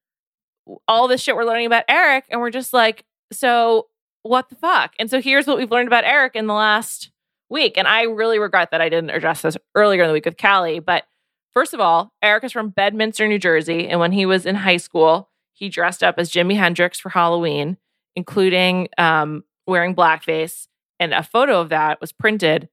all 0.87 1.07
this 1.07 1.21
shit 1.21 1.35
we're 1.35 1.45
learning 1.45 1.67
about 1.67 1.83
Eric, 1.87 2.25
and 2.29 2.41
we're 2.41 2.49
just 2.49 2.73
like, 2.73 3.05
so 3.31 3.87
what 4.23 4.49
the 4.49 4.55
fuck? 4.55 4.93
And 4.97 5.09
so 5.09 5.21
here's 5.21 5.45
what 5.45 5.57
we've 5.57 5.69
learned 5.71 5.87
about 5.87 6.03
Eric 6.03 6.35
in 6.35 6.47
the 6.47 6.53
last 6.55 7.11
week. 7.49 7.77
And 7.77 7.88
I 7.88 8.03
really 8.03 8.39
regret 8.39 8.71
that 8.71 8.81
I 8.81 8.89
didn't 8.89 9.12
address 9.12 9.41
this 9.41 9.58
earlier 9.75 10.03
in 10.03 10.08
the 10.08 10.13
week 10.13 10.25
with 10.25 10.38
Callie. 10.38 10.79
But 10.79 11.05
first 11.53 11.73
of 11.73 11.79
all, 11.79 12.12
Eric 12.21 12.43
is 12.43 12.51
from 12.51 12.69
Bedminster, 12.69 13.27
New 13.27 13.39
Jersey. 13.39 13.88
And 13.88 13.99
when 13.99 14.12
he 14.12 14.25
was 14.25 14.45
in 14.45 14.55
high 14.55 14.77
school, 14.77 15.29
he 15.53 15.69
dressed 15.69 16.03
up 16.03 16.15
as 16.17 16.31
Jimi 16.31 16.58
Hendrix 16.58 16.99
for 16.99 17.10
Halloween, 17.10 17.77
including 18.15 18.89
um, 18.97 19.43
wearing 19.67 19.95
blackface. 19.95 20.67
And 20.99 21.13
a 21.13 21.23
photo 21.23 21.62
of 21.62 21.69
that 21.69 22.01
was 22.01 22.12
printed 22.12 22.69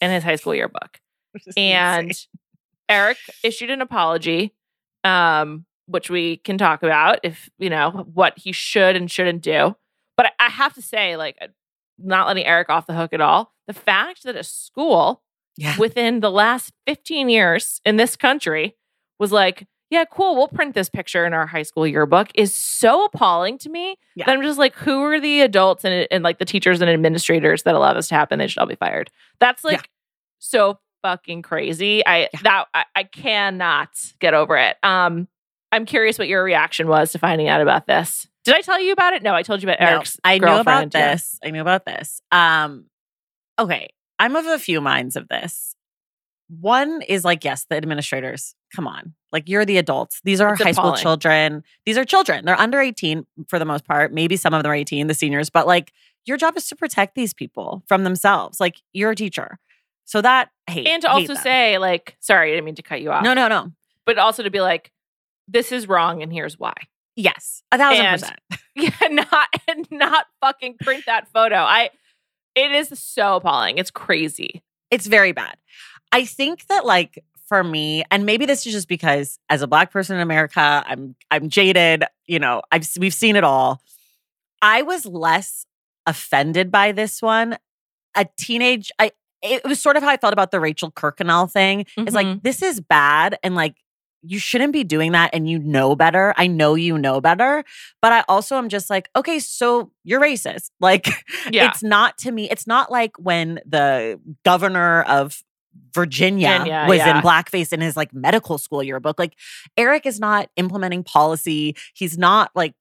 in 0.00 0.10
his 0.10 0.24
high 0.24 0.36
school 0.36 0.54
yearbook. 0.54 0.98
And 1.56 2.08
insane. 2.08 2.28
Eric 2.88 3.16
issued 3.42 3.70
an 3.70 3.80
apology, 3.80 4.52
um, 5.02 5.64
which 5.86 6.10
we 6.10 6.36
can 6.38 6.58
talk 6.58 6.82
about 6.82 7.20
if, 7.22 7.48
you 7.58 7.70
know, 7.70 8.06
what 8.12 8.38
he 8.38 8.52
should 8.52 8.96
and 8.96 9.10
shouldn't 9.10 9.42
do. 9.42 9.74
But 10.16 10.26
I, 10.26 10.46
I 10.46 10.50
have 10.50 10.74
to 10.74 10.82
say, 10.82 11.16
like, 11.16 11.38
not 11.98 12.26
letting 12.26 12.44
Eric 12.44 12.70
off 12.70 12.86
the 12.86 12.94
hook 12.94 13.12
at 13.12 13.20
all. 13.20 13.52
The 13.66 13.72
fact 13.74 14.24
that 14.24 14.36
a 14.36 14.42
school 14.44 15.22
yeah. 15.56 15.76
within 15.78 16.20
the 16.20 16.30
last 16.30 16.72
15 16.86 17.28
years 17.28 17.80
in 17.84 17.96
this 17.96 18.16
country 18.16 18.76
was 19.18 19.32
like, 19.32 19.66
yeah, 19.90 20.04
cool, 20.10 20.34
we'll 20.34 20.48
print 20.48 20.74
this 20.74 20.88
picture 20.88 21.26
in 21.26 21.34
our 21.34 21.46
high 21.46 21.62
school 21.64 21.86
yearbook 21.86 22.28
is 22.34 22.54
so 22.54 23.04
appalling 23.04 23.58
to 23.58 23.68
me 23.68 23.96
Yeah. 24.16 24.24
that 24.24 24.32
I'm 24.34 24.42
just 24.42 24.58
like, 24.58 24.74
who 24.74 25.02
are 25.02 25.20
the 25.20 25.42
adults 25.42 25.84
and, 25.84 26.08
and 26.10 26.24
like 26.24 26.38
the 26.38 26.46
teachers 26.46 26.80
and 26.80 26.90
administrators 26.90 27.64
that 27.64 27.74
allow 27.74 27.92
this 27.92 28.08
to 28.08 28.14
happen? 28.14 28.38
They 28.38 28.46
should 28.46 28.58
all 28.60 28.66
be 28.66 28.74
fired. 28.74 29.10
That's 29.38 29.62
like 29.64 29.76
Yeah. 29.76 29.82
so 30.38 30.78
fucking 31.02 31.42
crazy. 31.42 32.02
I 32.06 32.28
that 32.42 32.66
I, 32.72 32.84
I 32.96 33.02
cannot 33.02 33.90
get 34.18 34.32
over 34.34 34.56
it. 34.56 34.76
Um, 34.82 35.28
I'm 35.72 35.84
curious 35.84 36.18
what 36.18 36.28
your 36.28 36.42
reaction 36.42 36.88
was 36.88 37.12
to 37.12 37.18
finding 37.18 37.48
out 37.48 37.60
about 37.60 37.86
this. 37.86 38.26
Did 38.44 38.54
I 38.56 38.60
tell 38.60 38.80
you 38.80 38.92
about 38.92 39.12
it? 39.14 39.22
No, 39.22 39.34
I 39.34 39.42
told 39.42 39.62
you 39.62 39.68
about 39.68 39.80
No, 39.80 39.86
Eric's. 39.86 40.18
I 40.24 40.38
knew 40.38 40.46
about 40.46 40.64
girlfriend, 40.64 40.94
yeah. 40.94 41.12
this. 41.12 41.38
I 41.44 41.50
knew 41.50 41.60
about 41.60 41.84
this. 41.84 42.20
Um, 42.32 42.86
okay. 43.58 43.88
I'm 44.18 44.36
of 44.36 44.46
a 44.46 44.58
few 44.58 44.80
minds 44.80 45.16
of 45.16 45.28
this. 45.28 45.76
One 46.48 47.02
is 47.02 47.24
like, 47.24 47.44
yes, 47.44 47.66
the 47.68 47.76
administrators, 47.76 48.54
come 48.74 48.86
on. 48.86 49.14
Like, 49.32 49.48
you're 49.48 49.64
the 49.64 49.78
adults. 49.78 50.20
These 50.24 50.40
are 50.40 50.52
It's 50.52 50.62
high 50.62 50.72
school 50.72 50.94
children. 50.94 51.62
These 51.86 51.96
are 51.96 52.04
children. 52.04 52.44
They're 52.44 52.60
under 52.60 52.80
18 52.80 53.24
for 53.48 53.58
the 53.58 53.64
most 53.64 53.86
part. 53.86 54.12
Maybe 54.12 54.36
some 54.36 54.52
of 54.52 54.62
them 54.62 54.70
are 54.70 54.74
18, 54.74 55.06
the 55.06 55.14
seniors, 55.14 55.48
but 55.48 55.66
like, 55.66 55.92
your 56.24 56.36
job 56.36 56.56
is 56.56 56.68
to 56.68 56.76
protect 56.76 57.14
these 57.14 57.32
people 57.32 57.82
from 57.86 58.04
themselves. 58.04 58.60
Like, 58.60 58.76
you're 58.92 59.10
a 59.10 59.16
teacher. 59.16 59.58
So 60.04 60.20
that, 60.20 60.50
hate. 60.68 60.86
And 60.86 61.02
to 61.02 61.08
hate 61.08 61.14
also 61.14 61.34
them. 61.34 61.42
say, 61.42 61.78
like, 61.78 62.16
sorry, 62.20 62.50
I 62.50 62.54
didn't 62.54 62.66
mean 62.66 62.74
to 62.76 62.82
cut 62.82 63.00
you 63.00 63.10
off. 63.10 63.24
no, 63.24 63.34
no, 63.34 63.48
no. 63.48 63.72
but 64.04 64.18
also 64.18 64.42
to 64.42 64.50
be 64.50 64.60
like, 64.60 64.92
this 65.48 65.72
is 65.72 65.88
wrong 65.88 66.22
and 66.22 66.32
here's 66.32 66.58
why. 66.58 66.74
Yes, 67.16 67.62
a 67.72 67.78
thousand 67.78 68.06
And- 68.06 68.20
percent. 68.20 68.38
Yeah, 68.74 69.08
not 69.10 69.48
and 69.68 69.86
not 69.90 70.26
fucking 70.40 70.76
print 70.80 71.04
that 71.06 71.28
photo. 71.28 71.56
I 71.56 71.90
it 72.54 72.70
is 72.72 72.98
so 72.98 73.36
appalling. 73.36 73.76
It's 73.76 73.90
crazy. 73.90 74.62
It's 74.90 75.06
very 75.06 75.32
bad. 75.32 75.56
I 76.10 76.24
think 76.24 76.66
that 76.68 76.86
like 76.86 77.22
for 77.48 77.62
me, 77.62 78.02
and 78.10 78.24
maybe 78.24 78.46
this 78.46 78.66
is 78.66 78.72
just 78.72 78.88
because 78.88 79.38
as 79.50 79.60
a 79.60 79.66
black 79.66 79.90
person 79.90 80.16
in 80.16 80.22
America, 80.22 80.82
I'm 80.86 81.14
I'm 81.30 81.50
jaded. 81.50 82.04
You 82.26 82.38
know, 82.38 82.62
I've 82.72 82.88
we've 82.98 83.12
seen 83.12 83.36
it 83.36 83.44
all. 83.44 83.82
I 84.62 84.80
was 84.82 85.04
less 85.04 85.66
offended 86.06 86.70
by 86.70 86.92
this 86.92 87.20
one. 87.20 87.58
A 88.14 88.26
teenage, 88.38 88.90
I 88.98 89.10
it 89.42 89.64
was 89.64 89.82
sort 89.82 89.96
of 89.96 90.02
how 90.02 90.08
I 90.08 90.16
felt 90.16 90.32
about 90.32 90.50
the 90.50 90.60
Rachel 90.60 90.90
Kirkconnell 90.90 91.50
thing. 91.52 91.80
It's 91.98 92.12
Mhm. 92.12 92.14
like 92.14 92.42
this 92.42 92.62
is 92.62 92.80
bad, 92.80 93.38
and 93.42 93.54
like 93.54 93.74
you 94.22 94.38
shouldn't 94.38 94.72
be 94.72 94.84
doing 94.84 95.12
that, 95.12 95.30
and 95.32 95.48
you 95.48 95.58
know 95.58 95.96
better. 95.96 96.32
I 96.36 96.46
know 96.46 96.74
you 96.74 96.96
know 96.98 97.20
better, 97.20 97.64
but 98.00 98.12
I 98.12 98.24
also 98.28 98.56
am 98.56 98.68
just 98.68 98.88
like, 98.88 99.08
okay, 99.16 99.38
so 99.38 99.90
you're 100.04 100.20
racist. 100.20 100.70
Like 100.80 101.08
Yeah. 101.50 101.70
it's 101.70 101.82
not 101.82 102.18
to 102.18 102.32
me, 102.32 102.50
it's 102.50 102.66
not 102.66 102.90
like 102.90 103.16
when 103.18 103.60
the 103.66 104.20
governor 104.44 105.02
of 105.02 105.42
Virginia, 105.94 106.58
Virginia, 106.58 106.84
was 106.88 106.98
yeah. 106.98 107.16
in 107.16 107.22
blackface 107.22 107.72
in 107.72 107.80
his 107.80 107.96
like 107.96 108.12
medical 108.12 108.58
school 108.58 108.82
yearbook. 108.82 109.18
Like 109.18 109.34
Eric 109.76 110.06
is 110.06 110.18
not 110.20 110.50
implementing 110.56 111.02
policy. 111.04 111.76
He's 111.94 112.18
not 112.18 112.50
like 112.54 112.74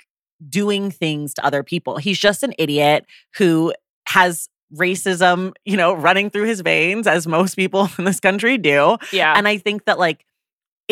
doing 0.50 0.92
things 0.92 1.34
to 1.36 1.46
other 1.46 1.64
people. 1.64 1.98
He's 1.98 2.18
just 2.20 2.44
an 2.44 2.54
idiot 2.58 3.06
who 3.38 3.74
has 4.08 4.50
racism, 4.76 5.54
you 5.66 5.78
know, 5.78 5.94
running 5.94 6.30
through 6.30 6.46
his 6.46 6.62
veins 6.62 7.08
as 7.08 7.28
most 7.28 7.56
people 7.56 7.90
in 7.98 8.06
this 8.06 8.20
country 8.20 8.58
do. 8.58 8.98
yeah. 9.12 9.34
And 9.36 9.48
I 9.48 9.58
think 9.58 9.86
that 9.86 10.00
like 10.00 10.26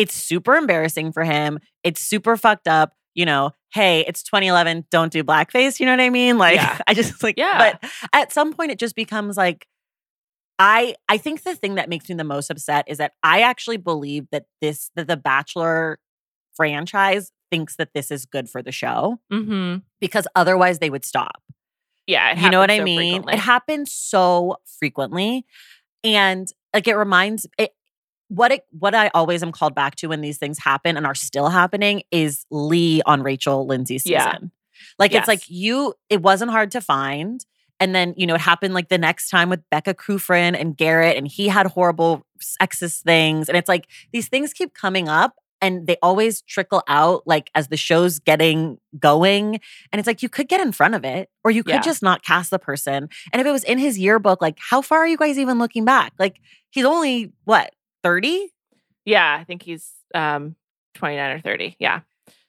it's 0.00 0.14
super 0.14 0.56
embarrassing 0.56 1.12
for 1.12 1.24
him. 1.24 1.58
It's 1.84 2.00
super 2.00 2.38
fucked 2.38 2.66
up. 2.66 2.94
You 3.14 3.26
know, 3.26 3.50
hey, 3.74 4.04
it's 4.08 4.22
2011. 4.22 4.86
Don't 4.90 5.12
do 5.12 5.22
blackface. 5.22 5.78
You 5.78 5.84
know 5.84 5.92
what 5.92 6.00
I 6.00 6.08
mean? 6.08 6.38
Like, 6.38 6.56
Yeah. 6.56 6.78
I 6.86 6.94
just 6.94 7.22
like, 7.22 7.36
Yeah. 7.36 7.76
But 7.80 7.90
at 8.14 8.32
some 8.32 8.54
point, 8.54 8.70
it 8.70 8.78
just 8.78 8.96
becomes 8.96 9.36
like, 9.36 9.66
I 10.58 10.94
I 11.08 11.18
think 11.18 11.42
the 11.42 11.54
thing 11.54 11.74
that 11.74 11.88
makes 11.90 12.08
me 12.08 12.14
the 12.14 12.24
most 12.24 12.50
upset 12.50 12.84
is 12.88 12.98
that 12.98 13.12
I 13.22 13.42
actually 13.42 13.76
believe 13.76 14.26
that 14.32 14.44
this 14.62 14.90
that 14.94 15.06
the 15.06 15.16
Bachelor 15.16 15.98
franchise 16.54 17.30
thinks 17.50 17.76
that 17.76 17.90
this 17.94 18.10
is 18.10 18.24
good 18.24 18.48
for 18.48 18.62
the 18.62 18.72
show 18.72 19.18
mm-hmm. 19.32 19.78
because 20.00 20.26
otherwise 20.34 20.78
they 20.78 20.90
would 20.90 21.04
stop 21.04 21.42
Yeah. 22.06 22.38
you 22.40 22.50
know 22.50 22.58
what 22.58 22.70
I 22.70 22.80
mean? 22.80 22.98
frequently. 22.98 23.34
It 23.34 23.40
happens 23.40 23.92
so 23.92 24.56
frequently. 24.78 25.44
And 26.04 26.46
like 26.74 26.86
it 26.86 26.94
reminds 26.96 27.46
it 27.58 27.72
what 28.30 28.52
it 28.52 28.64
what 28.70 28.94
I 28.94 29.10
always 29.12 29.42
am 29.42 29.50
called 29.52 29.74
back 29.74 29.96
to 29.96 30.06
when 30.06 30.20
these 30.20 30.38
things 30.38 30.58
happen 30.58 30.96
and 30.96 31.04
are 31.04 31.14
still 31.16 31.48
happening 31.48 32.04
is 32.10 32.46
Lee 32.50 33.02
on 33.04 33.22
Rachel 33.22 33.66
Lindsay's 33.66 34.04
season. 34.04 34.18
Yeah. 34.20 34.38
Like 34.98 35.12
it's 35.12 35.28
like 35.28 35.42
you 35.48 35.94
it 36.08 36.22
wasn't 36.22 36.52
hard 36.52 36.70
to 36.72 36.80
find. 36.80 37.44
And 37.80 37.94
then, 37.94 38.14
you 38.16 38.26
know, 38.26 38.34
it 38.34 38.40
happened 38.42 38.72
like 38.74 38.88
the 38.88 38.98
next 38.98 39.30
time 39.30 39.48
with 39.50 39.62
Becca 39.70 39.94
Kufrin 39.94 40.54
and 40.58 40.76
Garrett, 40.76 41.16
and 41.16 41.26
he 41.26 41.48
had 41.48 41.66
horrible 41.66 42.22
sexist 42.40 43.02
things. 43.02 43.48
And 43.48 43.56
it's 43.58 43.68
like 43.68 43.86
these 44.12 44.28
things 44.28 44.52
keep 44.52 44.74
coming 44.74 45.08
up 45.08 45.34
and 45.62 45.86
they 45.86 45.96
always 46.02 46.42
trickle 46.42 46.82
out 46.88 47.22
like 47.26 47.50
as 47.54 47.68
the 47.68 47.76
show's 47.76 48.18
getting 48.18 48.78
going. 48.98 49.60
And 49.92 49.98
it's 49.98 50.06
like 50.06 50.22
you 50.22 50.28
could 50.28 50.46
get 50.48 50.60
in 50.60 50.72
front 50.72 50.94
of 50.94 51.04
it 51.04 51.30
or 51.42 51.50
you 51.50 51.64
could 51.64 51.74
Yeah. 51.76 51.80
just 51.80 52.02
not 52.02 52.22
cast 52.22 52.50
the 52.50 52.58
person. 52.58 53.08
And 53.32 53.40
if 53.40 53.46
it 53.46 53.50
was 53.52 53.64
in 53.64 53.78
his 53.78 53.98
yearbook, 53.98 54.40
like 54.40 54.58
how 54.58 54.82
far 54.82 54.98
are 55.00 55.06
you 55.08 55.16
guys 55.16 55.38
even 55.38 55.58
looking 55.58 55.84
back? 55.84 56.12
Like 56.18 56.38
he's 56.70 56.84
only 56.84 57.32
what, 57.44 57.74
30? 58.02 58.52
Yeah, 59.04 59.36
I 59.40 59.44
think 59.44 59.62
he's 59.62 59.90
um 60.14 60.56
29 60.94 61.36
or 61.36 61.40
30. 61.40 61.76
Yeah. 61.78 62.00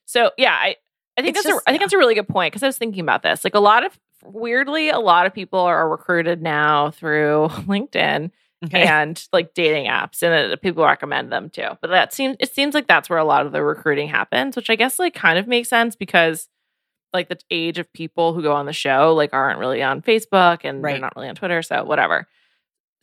So 0.06 0.32
yeah, 0.38 0.54
I 0.54 0.76
I 1.18 1.22
think 1.22 1.36
It's 1.36 1.44
that's 1.44 1.54
just- 1.56 1.64
a 1.66 1.70
I 1.70 1.72
think 1.72 1.82
yeah. 1.82 1.86
that's 1.86 1.94
a 1.94 1.98
really 1.98 2.16
good 2.16 2.28
point 2.28 2.52
because 2.52 2.64
I 2.64 2.68
was 2.68 2.78
thinking 2.78 3.02
about 3.02 3.24
this. 3.24 3.44
Like 3.44 3.56
a 3.56 3.60
lot 3.60 3.86
of 3.86 3.98
weirdly, 4.24 4.90
a 4.90 5.00
lot 5.00 5.26
of 5.26 5.34
people 5.34 5.60
are 5.60 5.90
recruited 5.90 6.42
now 6.42 6.92
through 6.92 7.48
LinkedIn 7.52 8.32
and 8.72 9.28
like 9.34 9.56
dating 9.56 9.88
apps, 9.88 10.22
and 10.22 10.60
people 10.62 10.84
recommend 10.86 11.32
them 11.32 11.50
too. 11.50 11.70
But 11.82 11.90
that 11.90 12.14
seems 12.14 12.38
it 12.40 12.54
seems 12.54 12.74
like 12.76 12.88
that's 12.88 13.10
where 13.10 13.18
a 13.20 13.24
lot 13.26 13.46
of 13.46 13.52
the 13.52 13.64
recruiting 13.64 14.08
happens, 14.08 14.56
which 14.56 14.70
I 14.70 14.76
guess 14.76 15.00
like 15.00 15.14
kind 15.16 15.40
of 15.40 15.48
makes 15.48 15.70
sense 15.70 15.96
because 15.96 16.48
like 17.14 17.28
the 17.28 17.40
age 17.50 17.78
of 17.80 17.92
people 17.92 18.34
who 18.34 18.42
go 18.42 18.54
on 18.54 18.66
the 18.68 18.74
show 18.74 19.14
like 19.16 19.34
aren't 19.34 19.60
really 19.60 19.82
on 19.84 20.02
Facebook 20.02 20.60
and 20.64 20.84
they're 20.84 20.98
not 21.00 21.16
really 21.16 21.28
on 21.28 21.36
Twitter, 21.36 21.62
so 21.64 21.84
whatever. 21.84 22.28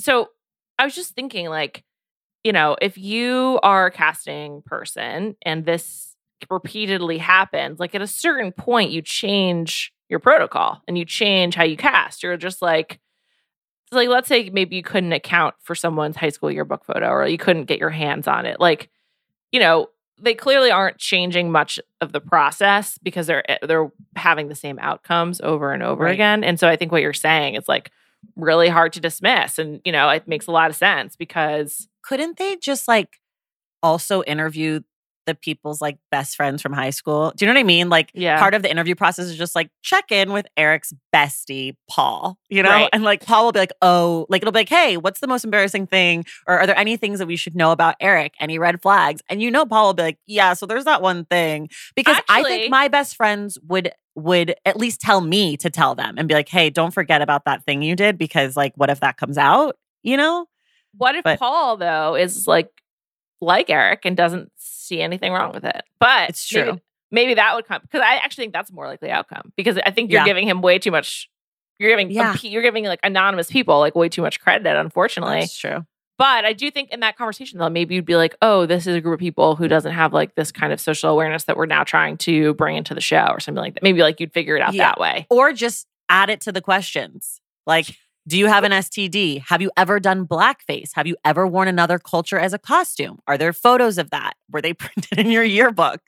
So 0.00 0.30
I 0.78 0.84
was 0.84 0.94
just 0.94 1.14
thinking 1.14 1.48
like, 1.48 1.82
you 2.48 2.52
know, 2.52 2.76
if 2.80 2.96
you 2.96 3.60
are 3.62 3.86
a 3.86 3.90
casting 3.90 4.62
person 4.64 5.36
and 5.44 5.66
this 5.66 6.14
repeatedly 6.50 7.18
happens, 7.18 7.78
like 7.78 7.94
at 7.94 8.00
a 8.02 8.06
certain 8.06 8.52
point, 8.52 8.90
you 8.90 9.02
change 9.02 9.92
your 10.08 10.18
protocol 10.20 10.80
and 10.88 10.96
you 10.96 11.04
change 11.04 11.54
how 11.54 11.64
you 11.64 11.76
cast. 11.76 12.22
You're 12.22 12.38
just 12.38 12.62
like, 12.62 13.00
it's 13.86 13.92
like 13.92 14.08
let's 14.08 14.28
say 14.28 14.50
maybe 14.50 14.76
you 14.76 14.82
couldn't 14.82 15.12
account 15.12 15.56
for 15.62 15.74
someone's 15.74 16.16
high 16.16 16.30
school 16.30 16.50
yearbook 16.50 16.84
photo 16.86 17.08
or 17.08 17.26
you 17.26 17.38
couldn't 17.38 17.64
get 17.66 17.78
your 17.78 17.90
hands 17.90 18.26
on 18.26 18.46
it. 18.46 18.60
Like, 18.60 18.90
you 19.52 19.60
know, 19.60 19.88
they 20.20 20.34
clearly 20.34 20.70
aren't 20.70 20.98
changing 20.98 21.52
much 21.52 21.78
of 22.00 22.12
the 22.12 22.20
process 22.20 22.98
because 23.02 23.26
they're 23.26 23.50
eh, 23.50 23.58
they're 23.66 23.90
having 24.16 24.48
the 24.48 24.54
same 24.54 24.78
outcomes 24.80 25.40
over 25.42 25.72
and 25.72 25.82
over 25.82 26.04
Right. 26.04 26.14
again. 26.14 26.44
And 26.44 26.58
so 26.58 26.68
I 26.68 26.76
think 26.76 26.92
what 26.92 27.02
you're 27.02 27.12
saying 27.12 27.56
is 27.56 27.68
like 27.68 27.90
really 28.36 28.68
hard 28.68 28.92
to 28.94 29.00
dismiss 29.00 29.58
and 29.58 29.80
you 29.84 29.92
know, 29.92 30.08
it 30.10 30.26
makes 30.28 30.46
a 30.48 30.52
lot 30.52 30.70
of 30.70 30.76
sense 30.76 31.16
because 31.16 31.88
Couldn't 32.08 32.38
they 32.38 32.56
just 32.56 32.88
like 32.88 33.18
also 33.82 34.22
interview 34.22 34.80
the 35.26 35.34
people's 35.34 35.82
like 35.82 35.98
best 36.10 36.36
friends 36.36 36.62
from 36.62 36.72
high 36.72 36.88
school? 36.88 37.34
Do 37.36 37.44
you 37.44 37.48
know 37.48 37.54
what 37.54 37.60
I 37.60 37.64
mean? 37.64 37.90
Like 37.90 38.10
yeah. 38.14 38.38
part 38.38 38.54
of 38.54 38.62
the 38.62 38.70
interview 38.70 38.94
process 38.94 39.26
is 39.26 39.36
just 39.36 39.54
like 39.54 39.70
check 39.82 40.10
in 40.10 40.32
with 40.32 40.46
Eric's 40.56 40.94
bestie, 41.14 41.76
Paul, 41.88 42.38
you 42.48 42.62
know? 42.62 42.70
Right. 42.70 42.88
And 42.94 43.04
like 43.04 43.26
Paul 43.26 43.44
will 43.44 43.52
be 43.52 43.58
like, 43.58 43.72
oh, 43.82 44.24
like 44.30 44.40
it'll 44.40 44.52
be 44.52 44.60
like, 44.60 44.70
hey, 44.70 44.96
what's 44.96 45.20
the 45.20 45.26
most 45.26 45.44
embarrassing 45.44 45.86
thing? 45.86 46.24
Or 46.46 46.58
are 46.58 46.66
there 46.66 46.78
any 46.78 46.96
things 46.96 47.18
that 47.18 47.26
we 47.26 47.36
should 47.36 47.54
know 47.54 47.72
about 47.72 47.96
Eric? 48.00 48.32
Any 48.40 48.58
red 48.58 48.80
flags? 48.80 49.20
And 49.28 49.42
you 49.42 49.50
know, 49.50 49.66
Paul 49.66 49.88
will 49.88 49.94
be 49.94 50.02
like, 50.04 50.18
yeah, 50.26 50.54
so 50.54 50.64
there's 50.64 50.86
that 50.86 51.02
one 51.02 51.26
thing. 51.26 51.68
Because 51.94 52.16
I 52.26 52.42
think 52.42 52.70
my 52.70 52.88
best 52.88 53.14
friends 53.14 53.58
would 53.68 53.92
would 54.14 54.54
at 54.64 54.78
least 54.78 55.02
tell 55.02 55.20
me 55.20 55.58
to 55.58 55.68
tell 55.68 55.94
them 55.94 56.14
and 56.16 56.26
be 56.26 56.34
like, 56.34 56.48
hey, 56.48 56.70
don't 56.70 56.94
forget 56.94 57.20
about 57.20 57.44
that 57.44 57.64
thing 57.64 57.82
you 57.82 57.94
did 57.94 58.16
because 58.16 58.56
like 58.56 58.72
what 58.76 58.88
if 58.88 59.00
that 59.00 59.18
comes 59.18 59.36
out? 59.36 59.76
You 60.02 60.16
know? 60.16 60.46
What 60.98 61.14
if 61.14 61.24
But- 61.24 61.38
Paul 61.38 61.76
though 61.78 62.14
is 62.14 62.46
like 62.46 62.68
like 63.40 63.70
Eric 63.70 64.04
and 64.04 64.16
doesn't 64.16 64.50
see 64.56 65.00
anything 65.00 65.32
wrong 65.32 65.52
with 65.52 65.64
it? 65.64 65.82
But 65.98 66.30
It's 66.30 66.46
true. 66.46 66.78
Maybe, 67.10 67.32
that 67.34 67.54
would 67.54 67.64
come 67.64 67.80
because 67.80 68.02
I 68.02 68.16
actually 68.16 68.42
think 68.44 68.52
that's 68.52 68.68
a 68.70 68.74
more 68.74 68.86
likely 68.86 69.10
outcome 69.10 69.50
because 69.56 69.78
I 69.78 69.90
think 69.92 70.10
you're 70.10 70.20
Yeah. 70.20 70.26
giving 70.26 70.46
him 70.46 70.60
way 70.60 70.78
too 70.78 70.90
much. 70.90 71.30
You're 71.78 71.88
giving 71.90 72.10
Yeah. 72.10 72.36
you're 72.42 72.60
giving 72.62 72.84
like 72.84 73.00
anonymous 73.02 73.50
people 73.50 73.78
like 73.78 73.94
way 73.94 74.10
too 74.10 74.20
much 74.20 74.40
credit, 74.40 74.76
unfortunately. 74.76 75.40
That's 75.40 75.56
true. 75.56 75.86
But 76.18 76.44
I 76.44 76.52
do 76.52 76.70
think 76.70 76.90
in 76.90 77.00
that 77.00 77.16
conversation 77.16 77.60
though, 77.60 77.68
maybe 77.70 77.94
you'd 77.94 78.04
be 78.04 78.16
like, 78.16 78.36
oh, 78.42 78.66
this 78.66 78.86
is 78.88 78.94
a 78.96 79.00
group 79.00 79.14
of 79.14 79.20
people 79.20 79.54
who 79.56 79.68
doesn't 79.68 79.92
have 79.92 80.12
like 80.12 80.34
this 80.34 80.50
kind 80.52 80.72
of 80.72 80.80
social 80.80 81.08
awareness 81.10 81.44
that 81.44 81.56
we're 81.56 81.64
now 81.66 81.84
trying 81.84 82.18
to 82.18 82.52
bring 82.54 82.76
into 82.76 82.92
the 82.92 83.00
show 83.00 83.28
or 83.30 83.38
something 83.40 83.62
like 83.62 83.74
that. 83.74 83.82
Maybe 83.84 84.02
like 84.02 84.18
you'd 84.20 84.34
figure 84.34 84.56
it 84.56 84.60
out 84.62 84.74
Yeah. 84.74 84.88
that 84.88 85.00
way. 85.00 85.26
Or 85.30 85.52
just 85.54 85.86
add 86.10 86.28
it 86.28 86.40
to 86.42 86.52
the 86.52 86.60
questions. 86.60 87.40
Like, 87.66 87.96
do 88.28 88.38
you 88.38 88.46
have 88.46 88.62
an 88.62 88.72
STD? 88.72 89.42
Have 89.48 89.60
you 89.62 89.70
ever 89.76 89.98
done 89.98 90.26
blackface? 90.26 90.90
Have 90.94 91.06
you 91.06 91.16
ever 91.24 91.46
worn 91.46 91.66
another 91.66 91.98
culture 91.98 92.38
as 92.38 92.52
a 92.52 92.58
costume? 92.58 93.18
Are 93.26 93.36
there 93.38 93.52
photos 93.52 93.98
of 93.98 94.10
that? 94.10 94.34
Were 94.50 94.60
they 94.60 94.72
printed 94.84 95.18
in 95.18 95.30
your 95.30 95.42
yearbook? 95.42 96.00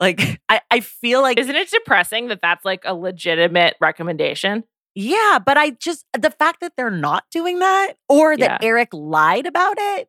Like, 0.00 0.40
I, 0.48 0.60
I 0.70 0.80
feel 0.80 1.22
like, 1.22 1.38
Isn't 1.38 1.54
it 1.56 1.70
depressing 1.70 2.28
that 2.28 2.40
that's 2.42 2.64
like 2.64 2.82
a 2.84 2.94
legitimate 2.94 3.76
recommendation? 3.80 4.64
yeah, 4.96 5.38
but 5.38 5.56
I 5.56 5.70
just, 5.70 6.04
the 6.18 6.30
fact 6.32 6.60
that 6.60 6.72
they're 6.76 6.90
not 6.90 7.24
doing 7.30 7.60
that 7.60 7.94
or 8.08 8.36
that 8.36 8.60
Yeah. 8.60 8.66
Eric 8.68 8.88
lied 8.92 9.46
about 9.46 9.76
it, 9.78 10.08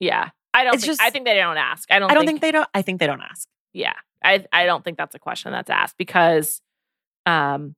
Yeah. 0.00 0.30
I 0.54 0.64
don't 0.64 0.74
It's 0.74 0.84
think, 0.84 0.90
just- 0.92 1.02
I 1.02 1.10
think 1.10 1.26
they 1.26 1.34
don't 1.36 1.58
ask. 1.58 1.90
I 1.92 1.98
don't, 1.98 2.10
I 2.10 2.14
don't 2.14 2.26
think 2.26 2.40
they 2.40 2.50
don't, 2.50 2.68
I 2.74 2.80
think 2.82 2.98
they 3.00 3.06
don't 3.06 3.20
ask. 3.22 3.46
yeah 3.74 3.92
i 4.24 4.44
i 4.52 4.66
don't 4.66 4.84
think 4.84 4.96
that's 4.96 5.14
a 5.16 5.18
question 5.18 5.50
that's 5.50 5.68
asked 5.70 5.96
because 5.98 6.60
um 7.26 7.74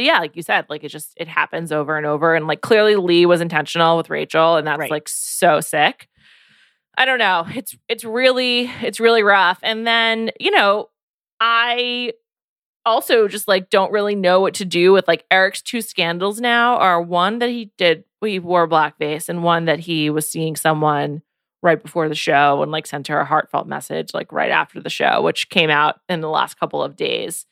yeah 0.00 0.18
like 0.18 0.36
you 0.36 0.42
said 0.42 0.66
like 0.68 0.84
it 0.84 0.88
just 0.88 1.12
it 1.16 1.28
happens 1.28 1.72
over 1.72 1.96
and 1.96 2.06
over 2.06 2.34
and 2.34 2.46
like 2.46 2.60
clearly 2.60 2.96
lee 2.96 3.26
was 3.26 3.40
intentional 3.40 3.96
with 3.96 4.10
rachel 4.10 4.56
and 4.56 4.66
that's 4.66 4.78
Right. 4.78 4.90
like 4.90 5.08
so 5.08 5.60
sick. 5.60 6.08
I 6.98 7.04
don't 7.04 7.18
know. 7.18 7.46
It's 7.54 7.76
it's 7.88 8.04
really 8.04 8.70
it's 8.82 8.98
really 9.00 9.22
rough. 9.22 9.58
And 9.62 9.86
then 9.86 10.30
you 10.40 10.50
know 10.50 10.88
i 11.40 12.12
also 12.86 13.28
just 13.28 13.46
like 13.48 13.68
don't 13.68 13.92
really 13.92 14.14
know 14.14 14.40
what 14.40 14.54
to 14.54 14.64
do 14.64 14.92
with 14.92 15.06
like 15.08 15.24
eric's 15.30 15.60
two 15.60 15.80
scandals 15.82 16.40
now 16.40 16.76
are 16.76 17.02
one 17.02 17.40
that 17.40 17.50
he 17.50 17.70
did 17.76 18.04
he 18.24 18.38
wore 18.38 18.66
blackface 18.68 19.28
and 19.28 19.42
one 19.42 19.66
that 19.66 19.78
he 19.80 20.08
was 20.08 20.28
seeing 20.28 20.56
someone 20.56 21.20
right 21.62 21.82
before 21.82 22.08
the 22.08 22.14
show 22.14 22.62
and 22.62 22.70
like 22.72 22.86
sent 22.86 23.08
her 23.08 23.18
a 23.20 23.24
heartfelt 23.24 23.66
message 23.66 24.14
like 24.14 24.32
right 24.32 24.50
after 24.50 24.80
the 24.80 24.88
show 24.88 25.20
which 25.20 25.48
came 25.50 25.68
out 25.68 26.00
in 26.08 26.20
the 26.20 26.28
last 26.28 26.58
couple 26.58 26.82
of 26.82 26.96
days. 26.96 27.44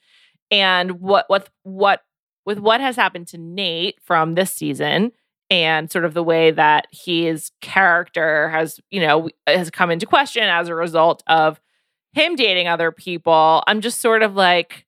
And 0.51 1.01
what 1.01 1.25
what 1.29 1.49
what 1.65 2.03
with 2.47 2.59
what 2.59 2.81
has 2.81 2.97
happened 2.97 3.29
to 3.29 3.39
Nate 3.39 3.99
from 4.03 4.35
this 4.35 4.53
season 4.53 5.13
and 5.51 5.91
sort 5.91 6.05
of 6.05 6.15
the 6.15 6.23
way 6.23 6.51
that 6.51 6.87
his 6.91 7.51
character 7.61 8.49
has 8.49 8.81
you 8.91 9.01
know 9.01 9.29
has 9.47 9.71
come 9.71 9.91
into 9.91 10.07
question 10.07 10.45
as 10.45 10.69
a 10.69 10.75
result 10.75 11.23
of 11.27 11.61
him 12.13 12.37
dating 12.37 12.69
other 12.69 12.93
people. 12.93 13.63
I'm 13.67 13.81
just 13.81 14.01
sort 14.01 14.23
of 14.23 14.35
like 14.35 14.87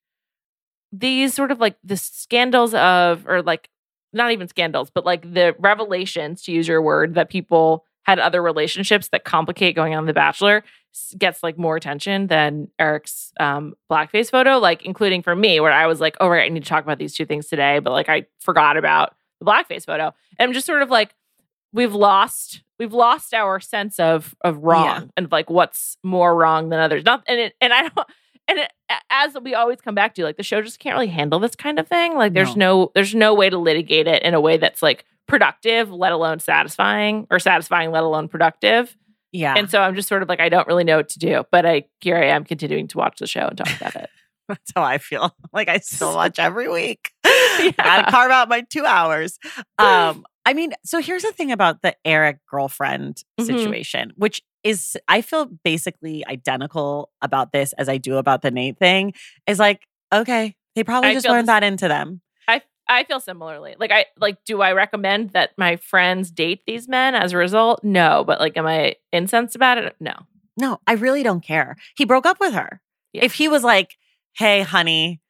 these 0.92 1.34
sort 1.34 1.50
of 1.50 1.60
like 1.60 1.76
the 1.84 1.96
scandals 1.96 2.74
of 2.74 3.26
or 3.26 3.42
like 3.42 3.68
not 4.12 4.32
even 4.32 4.48
scandals 4.48 4.90
but 4.90 5.04
like 5.04 5.34
the 5.34 5.54
revelations 5.58 6.42
to 6.42 6.52
use 6.52 6.66
your 6.68 6.80
word 6.80 7.14
that 7.14 7.28
people 7.28 7.84
had 8.06 8.18
other 8.18 8.40
relationships 8.42 9.08
that 9.08 9.24
complicate 9.24 9.74
going 9.74 9.94
on 9.94 10.06
the 10.06 10.12
bachelor 10.14 10.62
gets 11.18 11.42
like 11.42 11.58
more 11.58 11.76
attention 11.76 12.26
than 12.28 12.68
eric's 12.78 13.32
um 13.38 13.74
blackface 13.90 14.30
photo 14.30 14.56
like 14.58 14.82
including 14.86 15.22
for 15.22 15.36
me 15.36 15.60
where 15.60 15.72
i 15.72 15.86
was 15.86 16.00
like 16.00 16.16
oh 16.20 16.28
right 16.28 16.46
i 16.46 16.48
need 16.48 16.62
to 16.62 16.68
talk 16.68 16.82
about 16.84 16.98
these 16.98 17.14
two 17.14 17.26
things 17.26 17.48
today 17.48 17.80
but 17.80 17.90
like 17.90 18.08
i 18.08 18.24
forgot 18.40 18.78
about 18.78 19.14
the 19.40 19.44
blackface 19.44 19.84
photo 19.84 20.06
and 20.38 20.48
i'm 20.48 20.52
just 20.54 20.64
sort 20.66 20.80
of 20.80 20.88
like 20.88 21.14
we've 21.74 21.92
lost 21.94 22.62
we've 22.78 22.94
lost 22.94 23.34
our 23.34 23.60
sense 23.60 23.98
of 23.98 24.34
of 24.40 24.56
wrong 24.64 24.84
Yeah. 24.84 25.00
and 25.18 25.30
like 25.30 25.50
what's 25.50 25.98
more 26.02 26.34
wrong 26.34 26.70
than 26.70 26.80
others 26.80 27.04
not 27.04 27.22
and 27.26 27.38
it 27.40 27.54
and 27.60 27.74
i 27.74 27.82
don't 27.82 28.08
and 28.48 28.58
it, 28.58 28.70
as 29.10 29.36
we 29.42 29.54
always 29.54 29.80
come 29.80 29.94
back 29.94 30.14
to 30.14 30.24
like 30.24 30.36
the 30.36 30.42
show 30.42 30.60
just 30.62 30.78
can't 30.78 30.94
really 30.94 31.06
handle 31.08 31.38
this 31.40 31.56
kind 31.56 31.78
of 31.78 31.88
thing 31.88 32.14
like 32.14 32.32
there's 32.32 32.56
no 32.56 32.90
there's 32.94 33.14
no 33.14 33.34
way 33.34 33.50
to 33.50 33.58
litigate 33.58 34.06
it 34.06 34.22
in 34.22 34.34
a 34.34 34.40
way 34.40 34.56
that's 34.56 34.82
like 34.82 35.04
productive 35.26 35.90
let 35.90 36.12
alone 36.12 36.38
satisfying 36.38 37.26
or 37.30 37.38
satisfying 37.38 37.90
let 37.90 38.02
alone 38.04 38.28
productive 38.28 38.96
Yeah. 39.32 39.54
and 39.56 39.68
so 39.70 39.80
i'm 39.80 39.94
just 39.94 40.08
sort 40.08 40.22
of 40.22 40.28
like 40.28 40.40
i 40.40 40.48
don't 40.48 40.66
really 40.68 40.84
know 40.84 40.96
what 40.98 41.08
to 41.10 41.18
do 41.18 41.44
but 41.50 41.66
i 41.66 41.84
here 42.00 42.16
i 42.16 42.26
am 42.26 42.44
continuing 42.44 42.86
to 42.88 42.98
watch 42.98 43.18
the 43.18 43.26
show 43.26 43.46
and 43.48 43.58
talk 43.58 43.74
about 43.80 43.96
it 43.96 44.10
That's 44.48 44.70
how 44.76 44.84
I 44.84 44.98
feel. 44.98 45.34
Like 45.52 45.68
I 45.68 45.78
still 45.78 46.14
watch 46.14 46.38
every 46.38 46.68
week. 46.68 47.10
Yeah. 47.24 47.72
Gotta 47.72 48.08
carve 48.12 48.30
out 48.30 48.48
my 48.48 48.60
two 48.60 48.84
hours. 48.84 49.40
Um, 49.76 50.24
I 50.44 50.52
mean, 50.54 50.72
so 50.84 51.00
here's 51.00 51.22
the 51.24 51.32
thing 51.32 51.50
about 51.50 51.82
the 51.82 51.96
Eric 52.04 52.38
girlfriend 52.48 53.24
Mhm. 53.40 53.44
situation, 53.46 54.12
which 54.14 54.42
is 54.66 54.96
I 55.08 55.20
feel 55.22 55.46
basically 55.64 56.26
identical 56.26 57.10
about 57.22 57.52
this 57.52 57.72
as 57.74 57.88
I 57.88 57.98
do 57.98 58.16
about 58.16 58.42
the 58.42 58.50
Nate 58.50 58.78
thing. 58.78 59.12
Is 59.46 59.58
like, 59.58 59.82
okay, 60.12 60.56
they 60.74 60.84
probably 60.84 61.10
I 61.10 61.14
just 61.14 61.28
learned 61.28 61.48
that 61.48 61.62
into 61.64 61.88
them. 61.88 62.20
I 62.48 62.62
I 62.88 63.04
feel 63.04 63.20
similarly. 63.20 63.76
Like 63.78 63.90
I 63.92 64.06
like 64.18 64.38
do 64.44 64.60
I 64.62 64.72
recommend 64.72 65.30
that 65.30 65.50
my 65.56 65.76
friends 65.76 66.30
date 66.30 66.62
these 66.66 66.88
men 66.88 67.14
as 67.14 67.32
a 67.32 67.36
result? 67.36 67.82
No, 67.84 68.24
but 68.26 68.40
like 68.40 68.56
am 68.56 68.66
I 68.66 68.96
incensed 69.12 69.56
about 69.56 69.78
it? 69.78 69.96
No. 70.00 70.14
No, 70.58 70.78
I 70.86 70.92
really 70.94 71.22
don't 71.22 71.42
care. 71.44 71.76
He 71.96 72.04
broke 72.06 72.24
up 72.26 72.40
with 72.40 72.54
her. 72.54 72.80
Yeah. 73.12 73.24
If 73.24 73.34
he 73.34 73.46
was 73.46 73.62
like, 73.62 73.96
hey, 74.36 74.62
honey, 74.62 75.20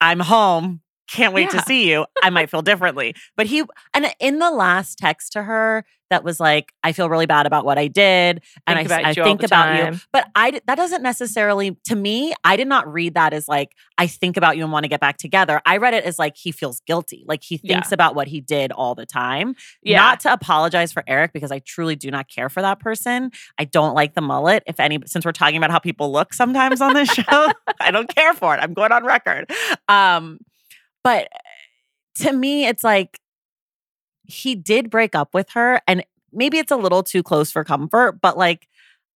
I'm 0.00 0.20
home. 0.20 0.80
Can't 1.06 1.34
wait 1.34 1.52
Yeah. 1.52 1.60
to 1.60 1.66
see 1.66 1.90
you. 1.90 2.06
I 2.22 2.30
might 2.30 2.50
feel 2.50 2.62
differently. 2.62 3.14
But 3.36 3.46
he, 3.46 3.64
and 3.92 4.06
in 4.20 4.38
the 4.38 4.50
last 4.50 4.96
text 4.96 5.32
to 5.32 5.42
her, 5.42 5.84
that 6.10 6.24
was 6.24 6.38
like, 6.40 6.72
I 6.82 6.92
feel 6.92 7.08
really 7.08 7.26
bad 7.26 7.46
about 7.46 7.64
what 7.64 7.78
I 7.78 7.86
did. 7.86 8.42
And 8.66 8.78
Think 8.78 8.90
I, 8.90 9.10
I 9.10 9.14
think 9.14 9.42
about 9.42 9.92
you. 9.94 9.98
But 10.12 10.28
I 10.34 10.60
that 10.66 10.74
doesn't 10.76 11.02
necessarily, 11.02 11.78
to 11.84 11.96
me, 11.96 12.34
I 12.44 12.56
did 12.56 12.68
not 12.68 12.92
read 12.92 13.14
that 13.14 13.32
as 13.32 13.48
like, 13.48 13.72
I 13.96 14.06
think 14.06 14.36
about 14.36 14.56
you 14.56 14.64
and 14.64 14.72
want 14.72 14.84
to 14.84 14.88
get 14.88 15.00
back 15.00 15.16
together. 15.18 15.60
I 15.64 15.76
read 15.78 15.94
it 15.94 16.04
as 16.04 16.18
like, 16.18 16.36
he 16.36 16.52
feels 16.52 16.80
guilty. 16.80 17.24
Like 17.26 17.42
he 17.42 17.60
Yeah. 17.62 17.74
thinks 17.76 17.92
about 17.92 18.14
what 18.14 18.28
he 18.28 18.40
did 18.40 18.72
all 18.72 18.94
the 18.94 19.06
time. 19.06 19.54
Yeah. 19.82 19.98
Not 19.98 20.20
to 20.20 20.32
apologize 20.32 20.92
for 20.92 21.04
Eric 21.06 21.32
because 21.32 21.52
I 21.52 21.60
truly 21.60 21.96
do 21.96 22.10
not 22.10 22.28
care 22.28 22.48
for 22.48 22.60
that 22.60 22.80
person. 22.80 23.30
I 23.58 23.64
don't 23.64 23.94
like 23.94 24.14
the 24.14 24.20
mullet. 24.20 24.62
If 24.66 24.80
any, 24.80 24.98
since 25.06 25.24
we're 25.24 25.32
talking 25.32 25.56
about 25.56 25.70
how 25.70 25.78
people 25.78 26.10
look 26.12 26.32
sometimes 26.34 26.80
on 26.80 26.92
this 26.94 27.08
show, 27.08 27.52
I 27.80 27.90
don't 27.90 28.12
care 28.12 28.34
for 28.34 28.54
it. 28.54 28.58
I'm 28.60 28.74
going 28.74 28.90
on 28.92 29.04
record. 29.04 29.50
Um, 29.88 30.38
but 31.04 31.28
to 32.16 32.32
me, 32.32 32.66
it's 32.66 32.82
like 32.84 33.20
he 34.30 34.54
did 34.54 34.90
break 34.90 35.14
up 35.14 35.34
with 35.34 35.50
her, 35.50 35.80
and 35.86 36.04
maybe 36.32 36.58
it's 36.58 36.70
a 36.72 36.76
little 36.76 37.02
too 37.02 37.22
close 37.22 37.50
for 37.50 37.64
comfort. 37.64 38.20
But 38.20 38.36
like, 38.38 38.68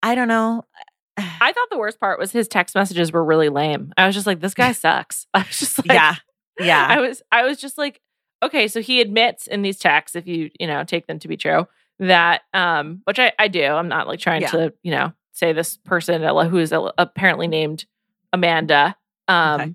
I 0.02 0.14
don't 0.14 0.28
know. 0.28 0.64
I 1.16 1.52
thought 1.52 1.68
the 1.70 1.78
worst 1.78 2.00
part 2.00 2.18
was 2.18 2.32
his 2.32 2.48
text 2.48 2.74
messages 2.74 3.12
were 3.12 3.24
really 3.24 3.48
lame. 3.48 3.92
I 3.96 4.06
was 4.06 4.14
just 4.14 4.26
like, 4.26 4.40
this 4.40 4.54
guy 4.54 4.72
sucks. 4.84 5.26
I 5.34 5.38
was 5.40 5.58
just 5.58 5.78
like, 5.78 5.86
yeah, 5.86 6.16
yeah, 6.58 6.86
I 6.88 7.00
was 7.00 7.22
I 7.32 7.42
was 7.44 7.58
just 7.60 7.78
like, 7.78 8.00
okay, 8.42 8.68
so 8.68 8.80
he 8.82 9.00
admits 9.00 9.46
in 9.46 9.62
these 9.62 9.78
texts, 9.78 10.16
if 10.16 10.26
you, 10.26 10.50
you 10.60 10.66
know, 10.66 10.84
take 10.84 11.06
them 11.06 11.18
to 11.20 11.28
be 11.28 11.36
true, 11.36 11.66
that 11.98 12.42
um, 12.52 13.00
which 13.04 13.18
I, 13.18 13.32
I 13.38 13.48
do. 13.48 13.64
I'm 13.64 13.88
not 13.88 14.06
like 14.08 14.20
trying 14.20 14.42
Yeah. 14.42 14.50
to, 14.50 14.74
you 14.82 14.90
know, 14.90 15.12
say 15.32 15.52
this 15.52 15.76
person 15.78 16.22
who 16.22 16.58
is 16.58 16.72
apparently 16.98 17.46
named 17.48 17.86
Amanda. 18.32 18.96
Um 19.28 19.60
Okay. 19.60 19.74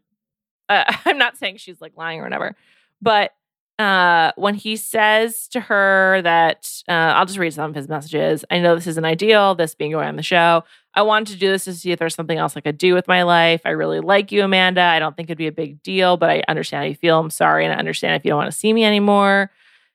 uh, 0.70 0.94
I'm 1.06 1.18
not 1.18 1.38
saying 1.38 1.58
she's 1.58 1.82
like 1.82 1.94
lying 1.96 2.20
or 2.20 2.24
whatever, 2.24 2.56
but 3.02 3.32
uh, 3.80 4.34
when 4.36 4.56
he 4.56 4.76
says 4.76 5.48
to 5.48 5.62
her 5.62 6.22
that 6.24 6.70
uh, 6.90 6.92
I'll 6.92 7.26
just 7.26 7.40
read 7.40 7.54
some 7.54 7.70
of 7.70 7.76
his 7.76 7.88
messages. 7.88 8.44
I 8.52 8.60
know 8.60 8.76
this 8.76 8.88
isn't 8.88 9.06
ideal, 9.06 9.56
this 9.56 9.74
being 9.74 9.92
going 9.92 10.08
on 10.08 10.18
the 10.18 10.24
show. 10.24 10.66
I 10.96 11.02
wanted 11.04 11.34
to 11.34 11.40
do 11.40 11.50
this 11.50 11.64
to 11.64 11.74
see 11.74 11.94
if 11.94 12.00
there's 12.00 12.14
something 12.14 12.38
else 12.38 12.58
I 12.58 12.62
could 12.62 12.78
do 12.78 12.94
with 12.94 13.08
my 13.08 13.24
life. 13.24 13.62
I 13.64 13.70
really 13.70 14.02
like 14.02 14.34
you, 14.34 14.44
Amanda. 14.44 14.82
I 14.82 15.00
don't 15.00 15.16
think 15.16 15.30
it'd 15.30 15.38
be 15.38 15.48
a 15.48 15.52
big 15.52 15.82
deal, 15.82 16.18
but 16.18 16.30
I 16.30 16.44
understand 16.50 16.84
how 16.84 16.88
you 16.90 16.96
feel. 16.96 17.20
I'm 17.20 17.30
sorry. 17.30 17.64
And 17.64 17.74
I 17.74 17.78
understand 17.78 18.16
if 18.16 18.26
you 18.26 18.30
don't 18.30 18.40
want 18.40 18.52
to 18.52 18.58
see 18.58 18.74
me 18.74 18.84
anymore. 18.84 19.50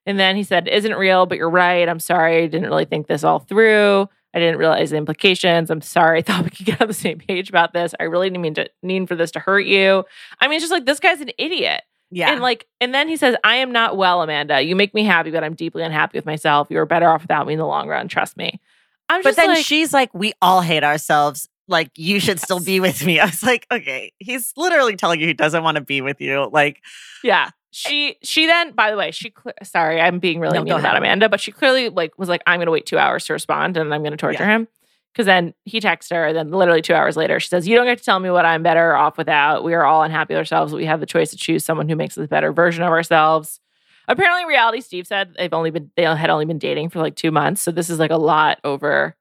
And 0.07 0.19
then 0.19 0.37
he 0.37 0.45
said, 0.45 0.67
Isn't 0.67 0.95
real, 0.95 1.27
but 1.27 1.37
you're 1.37 1.51
right. 1.51 1.87
I'm 1.87 2.01
sorry. 2.01 2.45
I 2.45 2.47
didn't 2.47 2.69
really 2.69 2.85
think 2.87 3.07
this 3.07 3.23
all 3.23 3.41
through. 3.41 4.09
I 4.33 4.39
didn't 4.39 4.59
realize 4.59 4.91
the 4.91 4.97
implications. 4.97 5.71
I'm 5.71 5.83
sorry. 5.83 6.21
I 6.21 6.23
thought 6.27 6.45
we 6.45 6.51
could 6.51 6.67
get 6.67 6.81
on 6.81 6.89
the 6.89 6.95
same 6.95 7.19
page 7.19 7.51
about 7.51 7.75
this. 7.75 7.95
I 8.01 8.05
really 8.05 8.31
didn't 8.31 8.43
mean 8.43 8.55
to 8.55 8.71
mean 8.83 9.07
for 9.07 9.15
this 9.15 9.31
to 9.33 9.41
hurt 9.41 9.67
you. 9.67 10.05
I 10.41 10.49
mean, 10.49 10.57
it's 10.57 10.63
just 10.63 10.73
like 10.73 10.87
this 10.87 11.01
guy's 11.01 11.21
an 11.21 11.33
idiot. 11.37 11.83
Yeah. 12.15 12.31
And 12.31 12.41
like, 12.41 12.67
and 12.81 12.95
then 12.95 13.09
he 13.09 13.17
says, 13.17 13.35
I 13.43 13.57
am 13.57 13.73
not 13.73 13.97
well, 13.97 14.23
Amanda. 14.23 14.63
You 14.63 14.77
make 14.77 14.95
me 14.95 15.03
happy, 15.03 15.33
but 15.33 15.43
I'm 15.43 15.55
deeply 15.55 15.83
unhappy 15.83 16.17
with 16.17 16.25
myself. 16.25 16.69
You 16.71 16.79
are 16.79 16.87
better 16.87 17.09
off 17.09 17.23
without 17.23 17.45
me 17.45 17.55
in 17.55 17.59
the 17.59 17.67
long 17.67 17.89
run. 17.89 18.07
Trust 18.07 18.37
me. 18.37 18.61
I'm 19.09 19.21
just. 19.23 19.37
but 19.37 19.43
then 19.43 19.55
like, 19.57 19.67
she's 19.67 19.93
like, 19.93 20.15
we 20.15 20.33
all 20.41 20.61
hate 20.61 20.85
ourselves. 20.85 21.49
Like, 21.67 21.91
you 21.97 22.21
should 22.21 22.39
still 22.39 22.61
be 22.61 22.79
with 22.79 23.05
me. 23.05 23.19
I 23.21 23.25
was 23.25 23.43
like, 23.43 23.67
okay, 23.69 24.13
he's 24.21 24.53
literally 24.57 24.95
telling 24.95 25.21
you 25.21 25.27
he 25.27 25.35
doesn't 25.35 25.65
want 25.65 25.75
to 25.75 25.81
be 25.81 26.03
with 26.03 26.21
you. 26.21 26.49
Like, 26.53 26.83
yeah. 27.25 27.51
She 27.73 28.17
she 28.23 28.47
then, 28.47 28.71
by 28.71 28.93
the 28.93 28.97
way, 28.97 29.11
she 29.11 29.35
sorry, 29.65 30.01
I'm 30.01 30.21
being 30.21 30.39
really 30.39 30.59
No, 30.59 30.63
mean 30.63 30.75
about. 30.75 30.97
Amanda, 30.97 31.29
but 31.29 31.41
she 31.41 31.51
clearly 31.51 31.89
like 31.89 32.17
was 32.17 32.29
like, 32.29 32.41
I'm 32.47 32.61
gonna 32.61 32.71
wait 32.71 32.87
two 32.87 32.99
hours 32.99 33.25
to 33.25 33.33
respond 33.33 33.77
and 33.77 33.93
I'm 33.93 34.05
gonna 34.05 34.17
torture 34.17 34.47
him. 34.47 34.69
Cause 35.17 35.27
then 35.27 35.55
he 35.65 35.79
texts 35.79 36.11
her, 36.11 36.27
and 36.27 36.37
then 36.37 36.51
literally 36.51 36.83
two 36.83 36.93
hours 36.93 37.17
later, 37.17 37.39
she 37.39 37.47
says, 37.49 37.69
You 37.69 37.77
don't 37.77 37.87
get 37.87 37.99
to 37.99 38.05
tell 38.05 38.19
me 38.19 38.31
what 38.31 38.45
I'm 38.45 38.65
better 38.65 38.97
off 38.97 39.17
without. 39.17 39.63
We 39.63 39.73
are 39.75 39.85
all 39.85 40.03
unhappy 40.03 40.35
with 40.35 40.39
ourselves. 40.39 40.73
We 40.73 40.87
have 40.87 40.99
the 40.99 41.07
choice 41.07 41.31
to 41.31 41.37
choose 41.37 41.65
someone 41.65 41.89
who 41.89 41.95
makes 41.95 42.19
us 42.19 42.25
a 42.25 42.29
better 42.29 42.53
version 42.53 42.83
of 42.83 42.91
ourselves. 42.91 43.61
Apparently, 44.09 44.45
reality 44.45 44.81
Steve 44.81 45.07
said 45.07 45.33
they've 45.39 45.55
only 45.55 45.71
been 45.71 45.91
they 45.97 46.03
had 46.03 46.31
only 46.31 46.47
been 46.47 46.59
dating 46.59 46.91
for 46.91 46.99
like 46.99 47.15
two 47.15 47.31
months. 47.31 47.63
So 47.63 47.71
this 47.71 47.89
is 47.91 47.99
like 48.01 48.11
a 48.11 48.17
lot 48.17 48.59
over 48.65 49.17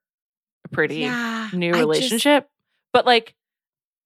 a 0.66 0.68
pretty 0.70 0.98
yeah, 1.02 1.50
new 1.54 1.70
I 1.70 1.72
just- 1.74 1.80
relationship. 1.80 2.50
but 2.92 3.06
like, 3.06 3.36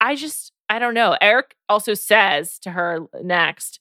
I 0.01 0.15
just, 0.15 0.51
I 0.69 0.79
don't 0.79 0.93
know. 0.93 1.17
Eric 1.21 1.55
also 1.69 1.93
says 1.93 2.59
to 2.59 2.71
her 2.71 3.07
next, 3.23 3.79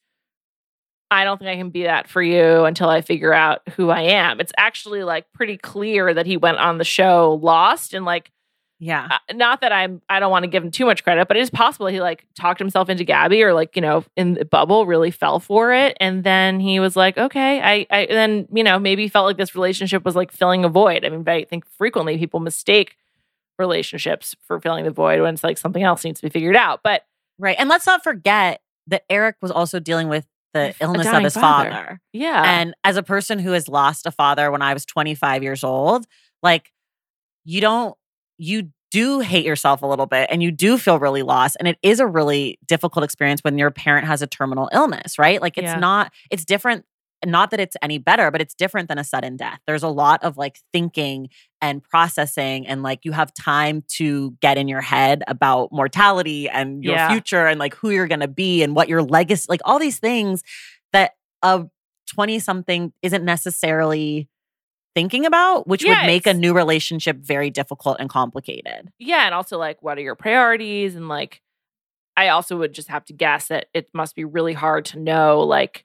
I 1.10 1.24
don't 1.24 1.38
think 1.38 1.48
I 1.48 1.56
can 1.56 1.70
be 1.70 1.84
that 1.84 2.08
for 2.08 2.22
you 2.22 2.64
until 2.64 2.88
I 2.88 3.00
figure 3.00 3.32
out 3.32 3.62
who 3.76 3.90
I 3.90 4.02
am. 4.02 4.40
It's 4.40 4.52
actually 4.56 5.04
like 5.04 5.32
pretty 5.32 5.56
clear 5.56 6.12
that 6.12 6.26
he 6.26 6.36
went 6.36 6.58
on 6.58 6.78
the 6.78 6.84
show 6.84 7.38
lost 7.42 7.94
and 7.94 8.04
like, 8.04 8.32
yeah. 8.78 9.08
uh, 9.10 9.32
not 9.34 9.62
that 9.62 9.72
I'm, 9.72 10.02
I 10.08 10.20
don't 10.20 10.30
want 10.30 10.42
to 10.42 10.48
give 10.48 10.62
him 10.62 10.70
too 10.70 10.84
much 10.84 11.02
credit, 11.04 11.28
but 11.28 11.36
it 11.36 11.40
is 11.40 11.50
possible 11.50 11.86
he 11.86 12.00
like 12.00 12.26
talked 12.34 12.58
himself 12.58 12.88
into 12.88 13.04
Gabby 13.04 13.42
or 13.42 13.54
like, 13.54 13.74
you 13.76 13.82
know, 13.82 14.04
in 14.16 14.34
the 14.34 14.44
bubble 14.44 14.84
really 14.84 15.10
fell 15.10 15.40
for 15.40 15.72
it. 15.72 15.96
And 16.00 16.24
then 16.24 16.60
he 16.60 16.80
was 16.80 16.96
like, 16.96 17.16
okay, 17.16 17.60
I, 17.60 17.86
I, 17.90 18.06
then, 18.06 18.48
you 18.52 18.64
know, 18.64 18.78
maybe 18.78 19.08
felt 19.08 19.26
like 19.26 19.38
this 19.38 19.54
relationship 19.54 20.04
was 20.04 20.16
like 20.16 20.32
filling 20.32 20.64
a 20.64 20.68
void. 20.68 21.04
I 21.04 21.08
mean, 21.08 21.26
I 21.26 21.44
think 21.44 21.64
frequently 21.66 22.18
people 22.18 22.40
mistake 22.40 22.96
relationships 23.58 24.34
for 24.42 24.60
filling 24.60 24.84
the 24.84 24.90
void 24.90 25.22
when 25.22 25.34
it's 25.34 25.44
like 25.44 25.56
something 25.56 25.82
else 25.82 26.04
needs 26.04 26.20
to 26.20 26.26
be 26.26 26.30
figured 26.30 26.56
out. 26.56 26.80
But 26.82 27.06
Right. 27.38 27.56
And 27.58 27.68
let's 27.68 27.86
not 27.86 28.02
forget 28.02 28.62
that 28.86 29.04
Eric 29.10 29.36
was 29.40 29.50
also 29.50 29.78
dealing 29.78 30.08
with 30.08 30.26
the 30.56 30.74
illness 30.80 31.06
of 31.06 31.22
his 31.22 31.34
father. 31.34 31.70
father. 31.70 32.00
yeah. 32.12 32.42
And 32.60 32.74
as 32.84 32.96
a 32.96 33.02
person 33.02 33.38
who 33.38 33.52
has 33.52 33.68
lost 33.68 34.06
a 34.06 34.10
father 34.10 34.50
when 34.50 34.62
I 34.62 34.72
was 34.74 34.84
25 34.84 35.42
years 35.42 35.62
old, 35.64 36.06
like 36.42 36.72
you 37.44 37.60
don't, 37.60 37.96
you 38.38 38.70
do 38.90 39.20
hate 39.20 39.44
yourself 39.44 39.82
a 39.82 39.86
little 39.86 40.06
bit 40.06 40.28
and 40.30 40.42
you 40.42 40.50
do 40.50 40.78
feel 40.78 40.98
really 40.98 41.22
lost. 41.22 41.56
And 41.58 41.66
it 41.68 41.76
is 41.82 42.00
a 42.00 42.06
really 42.06 42.58
difficult 42.66 43.04
experience 43.04 43.40
when 43.42 43.58
your 43.58 43.70
parent 43.70 44.06
has 44.06 44.22
a 44.22 44.26
terminal 44.26 44.68
illness, 44.72 45.18
right? 45.18 45.40
Like 45.42 45.58
it's 45.58 45.64
Yeah. 45.64 45.78
not, 45.78 46.12
it's 46.30 46.44
different. 46.44 46.84
Not 47.24 47.50
that 47.50 47.60
it's 47.60 47.76
any 47.82 47.98
better, 47.98 48.30
but 48.30 48.40
it's 48.40 48.54
different 48.54 48.88
than 48.88 48.98
a 48.98 49.04
sudden 49.04 49.36
death. 49.36 49.60
There's 49.66 49.82
a 49.82 49.88
lot 49.88 50.22
of 50.22 50.36
like 50.36 50.58
thinking 50.72 51.28
and 51.62 51.82
processing, 51.82 52.66
and 52.66 52.82
like 52.82 53.04
you 53.04 53.12
have 53.12 53.32
time 53.34 53.82
to 53.96 54.32
get 54.42 54.58
in 54.58 54.68
your 54.68 54.82
head 54.82 55.22
about 55.26 55.72
mortality 55.72 56.48
and 56.48 56.84
your 56.84 56.94
Yeah. 56.94 57.08
future 57.08 57.46
and 57.46 57.58
like 57.58 57.74
who 57.74 57.90
you're 57.90 58.06
going 58.06 58.20
to 58.20 58.28
be 58.28 58.62
and 58.62 58.76
what 58.76 58.88
your 58.88 59.02
legacy, 59.02 59.46
like 59.48 59.60
all 59.64 59.78
these 59.78 59.98
things 59.98 60.42
that 60.92 61.12
a 61.42 61.64
20 62.14 62.38
something 62.38 62.92
isn't 63.02 63.24
necessarily 63.24 64.28
thinking 64.94 65.26
about, 65.26 65.66
which 65.66 65.82
Yeah, 65.84 66.00
would 66.00 66.06
make 66.06 66.26
a 66.26 66.34
new 66.34 66.54
relationship 66.54 67.16
very 67.18 67.50
difficult 67.50 67.96
and 67.98 68.08
complicated. 68.08 68.90
yeah 68.98 69.26
and 69.26 69.34
also 69.34 69.58
like 69.58 69.82
what 69.82 69.98
are 69.98 70.02
your 70.02 70.14
priorities 70.14 70.94
and 70.94 71.08
like 71.08 71.42
i 72.16 72.28
also 72.28 72.56
would 72.56 72.72
just 72.72 72.88
have 72.88 73.04
to 73.06 73.12
guess 73.12 73.48
that 73.48 73.66
it 73.74 73.88
must 73.92 74.14
be 74.14 74.24
really 74.24 74.54
hard 74.54 74.84
to 74.86 74.98
know 74.98 75.40
like 75.40 75.84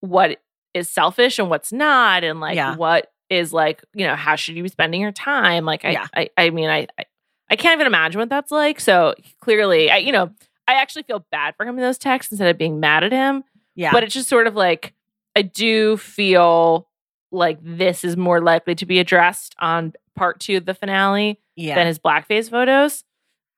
what 0.00 0.38
is 0.74 0.88
selfish 0.88 1.38
and 1.38 1.50
what's 1.50 1.72
not 1.72 2.22
and 2.24 2.40
like 2.40 2.56
Yeah. 2.56 2.76
what 2.76 3.10
is 3.28 3.52
like 3.52 3.82
you 3.94 4.06
know 4.06 4.16
how 4.16 4.36
should 4.36 4.56
you 4.56 4.62
be 4.62 4.68
spending 4.68 5.00
your 5.00 5.12
time 5.12 5.64
like 5.64 5.84
i 5.84 5.90
Yeah. 5.92 6.06
I, 6.14 6.30
I 6.36 6.50
mean 6.50 6.68
I, 6.68 6.86
I 6.98 7.04
i 7.50 7.56
can't 7.56 7.74
even 7.76 7.86
imagine 7.86 8.18
what 8.18 8.28
that's 8.28 8.50
like 8.50 8.80
so 8.80 9.14
clearly 9.40 9.90
i 9.90 9.98
you 9.98 10.12
know 10.12 10.30
i 10.68 10.74
actually 10.74 11.02
feel 11.04 11.24
bad 11.30 11.54
for 11.56 11.64
him 11.66 11.76
in 11.76 11.82
those 11.82 11.98
texts 11.98 12.32
instead 12.32 12.48
of 12.50 12.58
being 12.58 12.80
mad 12.80 13.04
at 13.04 13.12
him 13.12 13.44
Yeah. 13.76 13.92
but 13.92 14.02
it's 14.04 14.14
just 14.14 14.28
sort 14.28 14.46
of 14.46 14.54
like 14.54 14.94
I 15.36 15.42
do 15.42 15.96
feel 15.96 16.88
like 17.30 17.58
this 17.62 18.02
is 18.02 18.16
more 18.16 18.40
likely 18.40 18.74
to 18.74 18.84
be 18.84 18.98
addressed 18.98 19.54
on 19.60 19.92
part 20.16 20.40
two 20.40 20.56
of 20.56 20.66
the 20.66 20.74
finale 20.74 21.38
yeah. 21.54 21.76
than 21.76 21.86
his 21.86 22.00
blackface 22.00 22.50
photos. 22.50 23.04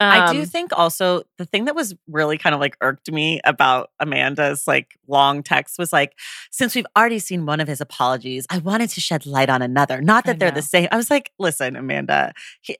I 0.02 0.32
do 0.32 0.40
Um, 0.40 0.46
think 0.46 0.72
also 0.72 1.22
the 1.38 1.44
thing 1.44 1.66
that 1.66 1.74
was 1.74 1.94
really 2.08 2.38
kind 2.38 2.54
of 2.54 2.60
like 2.60 2.76
irked 2.80 3.10
me 3.10 3.40
about 3.44 3.90
Amanda's 4.00 4.66
like 4.66 4.98
long 5.06 5.42
text 5.42 5.78
was 5.78 5.92
like, 5.92 6.18
since 6.50 6.74
we've 6.74 6.86
already 6.96 7.18
seen 7.18 7.46
one 7.46 7.60
of 7.60 7.68
his 7.68 7.80
apologies, 7.80 8.46
I 8.50 8.58
wanted 8.58 8.90
to 8.90 9.00
shed 9.00 9.26
light 9.26 9.50
on 9.50 9.62
another. 9.62 10.00
Not 10.00 10.26
I 10.26 10.32
that 10.32 10.38
they're 10.38 10.50
know. 10.50 10.56
the 10.56 10.62
same. 10.62 10.88
I 10.92 10.96
was 10.96 11.10
like, 11.10 11.32
listen, 11.38 11.76
Amanda, 11.76 12.32
he- 12.60 12.78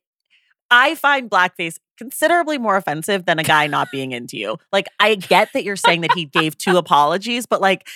I 0.70 0.94
find 0.94 1.30
blackface 1.30 1.78
considerably 1.98 2.56
more 2.58 2.76
offensive 2.76 3.26
than 3.26 3.38
a 3.38 3.44
guy 3.44 3.66
not 3.66 3.90
being 3.92 4.12
into 4.12 4.38
you. 4.38 4.56
Like, 4.72 4.88
I 4.98 5.14
get 5.16 5.52
that 5.52 5.64
you're 5.64 5.76
saying 5.76 6.00
that 6.00 6.12
he 6.14 6.24
gave 6.24 6.56
two 6.56 6.76
apologies, 6.78 7.44
but 7.46 7.60
like, 7.60 7.86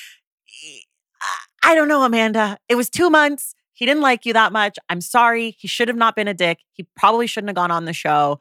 I- 1.21 1.71
I 1.71 1.75
don't 1.75 1.89
know, 1.89 2.03
Amanda. 2.03 2.59
It 2.69 2.75
was 2.77 2.89
two 2.91 3.11
months. 3.11 3.55
He 3.73 3.85
didn't 3.87 4.03
like 4.03 4.25
you 4.25 4.33
that 4.35 4.53
much. 4.53 4.79
I'm 4.89 5.01
sorry. 5.01 5.57
He 5.59 5.69
should 5.69 5.89
have 5.89 5.97
not 5.97 6.15
been 6.17 6.29
a 6.29 6.35
dick. 6.35 6.59
He 6.73 6.87
probably 6.97 7.27
shouldn't 7.27 7.49
have 7.49 7.57
gone 7.57 7.71
on 7.71 7.85
the 7.87 7.93
show 7.93 8.41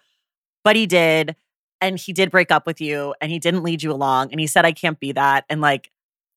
but 0.65 0.75
he 0.75 0.85
did 0.85 1.35
and 1.79 1.97
he 1.97 2.11
did 2.11 2.29
break 2.31 2.51
up 2.51 2.65
with 2.67 2.81
you 2.81 3.15
and 3.21 3.31
he 3.31 3.39
didn't 3.39 3.63
lead 3.63 3.81
you 3.81 3.91
along 3.93 4.31
and 4.31 4.41
he 4.41 4.47
said 4.47 4.65
i 4.65 4.73
can't 4.73 4.99
be 4.99 5.13
that 5.13 5.45
and 5.49 5.61
like 5.61 5.89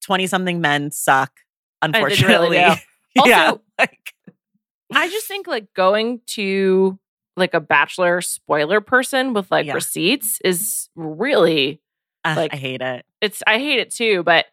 20 0.04 0.28
something 0.28 0.60
men 0.60 0.92
suck 0.92 1.40
they 1.82 1.88
really 2.00 2.12
unfortunately 2.14 2.56
yeah 3.26 3.52
like 3.78 4.14
I 4.94 5.08
just 5.10 5.26
think 5.26 5.46
like 5.48 5.74
going 5.74 6.20
to 6.28 6.98
like 7.36 7.52
a 7.54 7.60
bachelor 7.60 8.20
spoiler 8.20 8.80
person 8.80 9.34
with 9.34 9.50
like 9.50 9.66
Yeah. 9.66 9.74
receipts 9.74 10.40
is 10.44 10.88
really 10.94 11.80
uh, 12.24 12.34
like- 12.36 12.54
i 12.54 12.56
hate 12.56 12.80
it 12.82 13.04
it's 13.20 13.42
I 13.46 13.58
hate 13.58 13.80
it 13.80 13.90
too, 13.90 14.22
but 14.22 14.46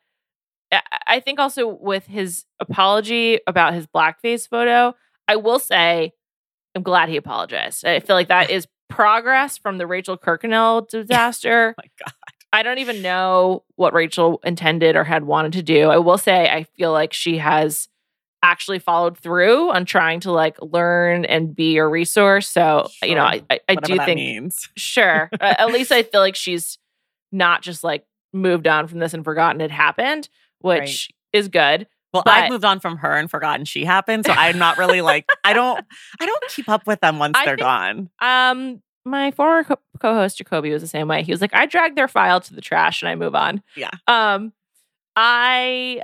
I 1.05 1.19
think 1.19 1.39
also 1.39 1.67
with 1.67 2.07
his 2.07 2.45
apology 2.59 3.39
about 3.45 3.75
his 3.75 3.85
blackface 3.85 4.49
photo, 4.49 4.95
I 5.27 5.35
will 5.35 5.59
say 5.59 6.13
I'm 6.75 6.81
glad 6.81 7.09
he 7.09 7.15
apologized. 7.17 7.85
I 7.85 7.99
feel 7.99 8.15
like 8.15 8.29
that 8.29 8.49
is 8.49 8.67
progress 8.89 9.57
from 9.57 9.77
the 9.77 9.87
Rachel 9.87 10.17
Kirkconnell 10.17 10.81
oh 10.81 10.87
disaster. 10.89 11.75
my 11.77 11.89
god 11.99 12.13
I 12.55 12.63
don't 12.63 12.77
even 12.77 13.01
know 13.01 13.63
what 13.75 13.93
Rachel 13.93 14.39
intended 14.45 14.95
or 14.95 15.03
had 15.03 15.25
wanted 15.25 15.51
to 15.53 15.61
do. 15.61 15.89
I 15.89 15.97
will 15.97 16.17
say 16.17 16.47
I 16.49 16.63
feel 16.63 16.93
like 16.93 17.11
she 17.11 17.37
has 17.37 17.89
actually 18.41 18.79
followed 18.79 19.17
through 19.17 19.71
on 19.71 19.83
trying 19.83 20.21
to 20.21 20.31
like 20.31 20.55
learn 20.61 21.25
and 21.25 21.53
be 21.53 21.75
a 21.75 21.85
resource. 21.85 22.47
So, 22.47 22.87
you 23.03 23.13
know, 23.15 23.25
I 23.25 23.41
I, 23.49 23.59
I 23.67 23.75
do 23.75 23.97
think 23.97 24.15
means 24.15 24.69
Sure. 24.77 25.29
At 25.41 25.67
least 25.67 25.91
I 25.91 26.03
feel 26.03 26.21
like 26.21 26.35
she's 26.35 26.77
not 27.29 27.61
just 27.61 27.83
like 27.83 28.05
moved 28.31 28.67
on 28.67 28.87
from 28.87 28.99
this 28.99 29.13
and 29.13 29.25
forgotten 29.25 29.59
it 29.59 29.71
happened, 29.71 30.29
which 30.59 31.11
is 31.33 31.49
good. 31.49 31.87
Well 32.15 32.23
but- 32.25 32.33
i've 32.33 32.49
moved 32.51 32.65
on 32.65 32.79
from 32.79 32.97
her 32.97 33.11
and 33.15 33.29
forgotten 33.29 33.65
she 33.65 33.85
happened 33.85 34.25
so 34.25 34.31
i'm 34.33 34.57
not 34.57 34.77
really 34.77 35.01
like 35.01 35.25
i 35.43 35.53
don't 35.53 35.83
i 36.19 36.25
don't 36.25 36.43
keep 36.49 36.67
up 36.69 36.87
with 36.87 36.99
them 37.01 37.19
once 37.19 37.37
I 37.37 37.45
they're 37.45 37.55
think- 37.55 37.65
gone 37.65 38.09
Um, 38.19 38.81
my 39.07 39.29
former 39.31 39.63
co- 39.63 39.77
co-host 39.99 40.37
Jacoby 40.39 40.71
was 40.71 40.81
the 40.81 40.87
same 40.87 41.07
way. 41.07 41.21
He 41.21 41.31
was 41.31 41.39
like, 41.39 41.53
I 41.53 41.67
drag 41.67 41.95
their 41.95 42.07
file 42.07 42.41
to 42.41 42.55
the 42.55 42.59
trash 42.61 43.03
and 43.03 43.09
I 43.09 43.13
move 43.13 43.35
on. 43.35 43.61
Yeah. 43.75 43.91
Um, 44.07 44.51
I 45.15 45.99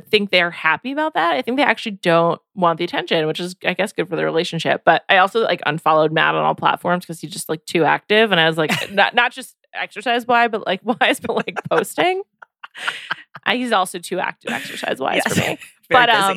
uh 0.00 0.08
think 0.08 0.30
they're 0.30 0.52
happy 0.52 0.92
about 0.92 1.14
that. 1.14 1.34
I 1.34 1.42
think 1.42 1.56
they 1.56 1.64
actually 1.64 1.98
don't 2.02 2.40
want 2.54 2.78
the 2.78 2.84
attention, 2.84 3.26
which 3.26 3.40
is 3.40 3.56
I 3.64 3.74
guess 3.74 3.92
good 3.92 4.08
for 4.08 4.14
their 4.14 4.24
relationship. 4.24 4.82
But 4.84 5.02
I 5.08 5.16
also 5.18 5.40
like 5.40 5.60
unfollowed 5.66 6.12
Matt 6.12 6.36
on 6.36 6.44
all 6.44 6.54
platforms 6.54 7.04
because 7.04 7.20
he's 7.20 7.32
just 7.32 7.48
like 7.48 7.64
too 7.66 7.84
active. 7.84 8.30
And 8.30 8.40
I 8.40 8.46
was 8.46 8.56
like, 8.56 8.70
not 8.92 9.14
not 9.14 9.32
just 9.32 9.56
exercise 9.74 10.26
why, 10.28 10.46
but 10.46 10.64
like 10.64 10.80
why 10.82 10.94
wise, 11.00 11.18
but 11.18 11.34
like 11.34 11.58
posting. 11.68 12.22
He's 13.54 13.72
also 13.72 13.98
too 13.98 14.18
active 14.18 14.52
exercise 14.52 14.98
wise 14.98 15.22
for 15.24 15.34
me. 15.40 15.58
But 15.88 16.10
um, 16.10 16.36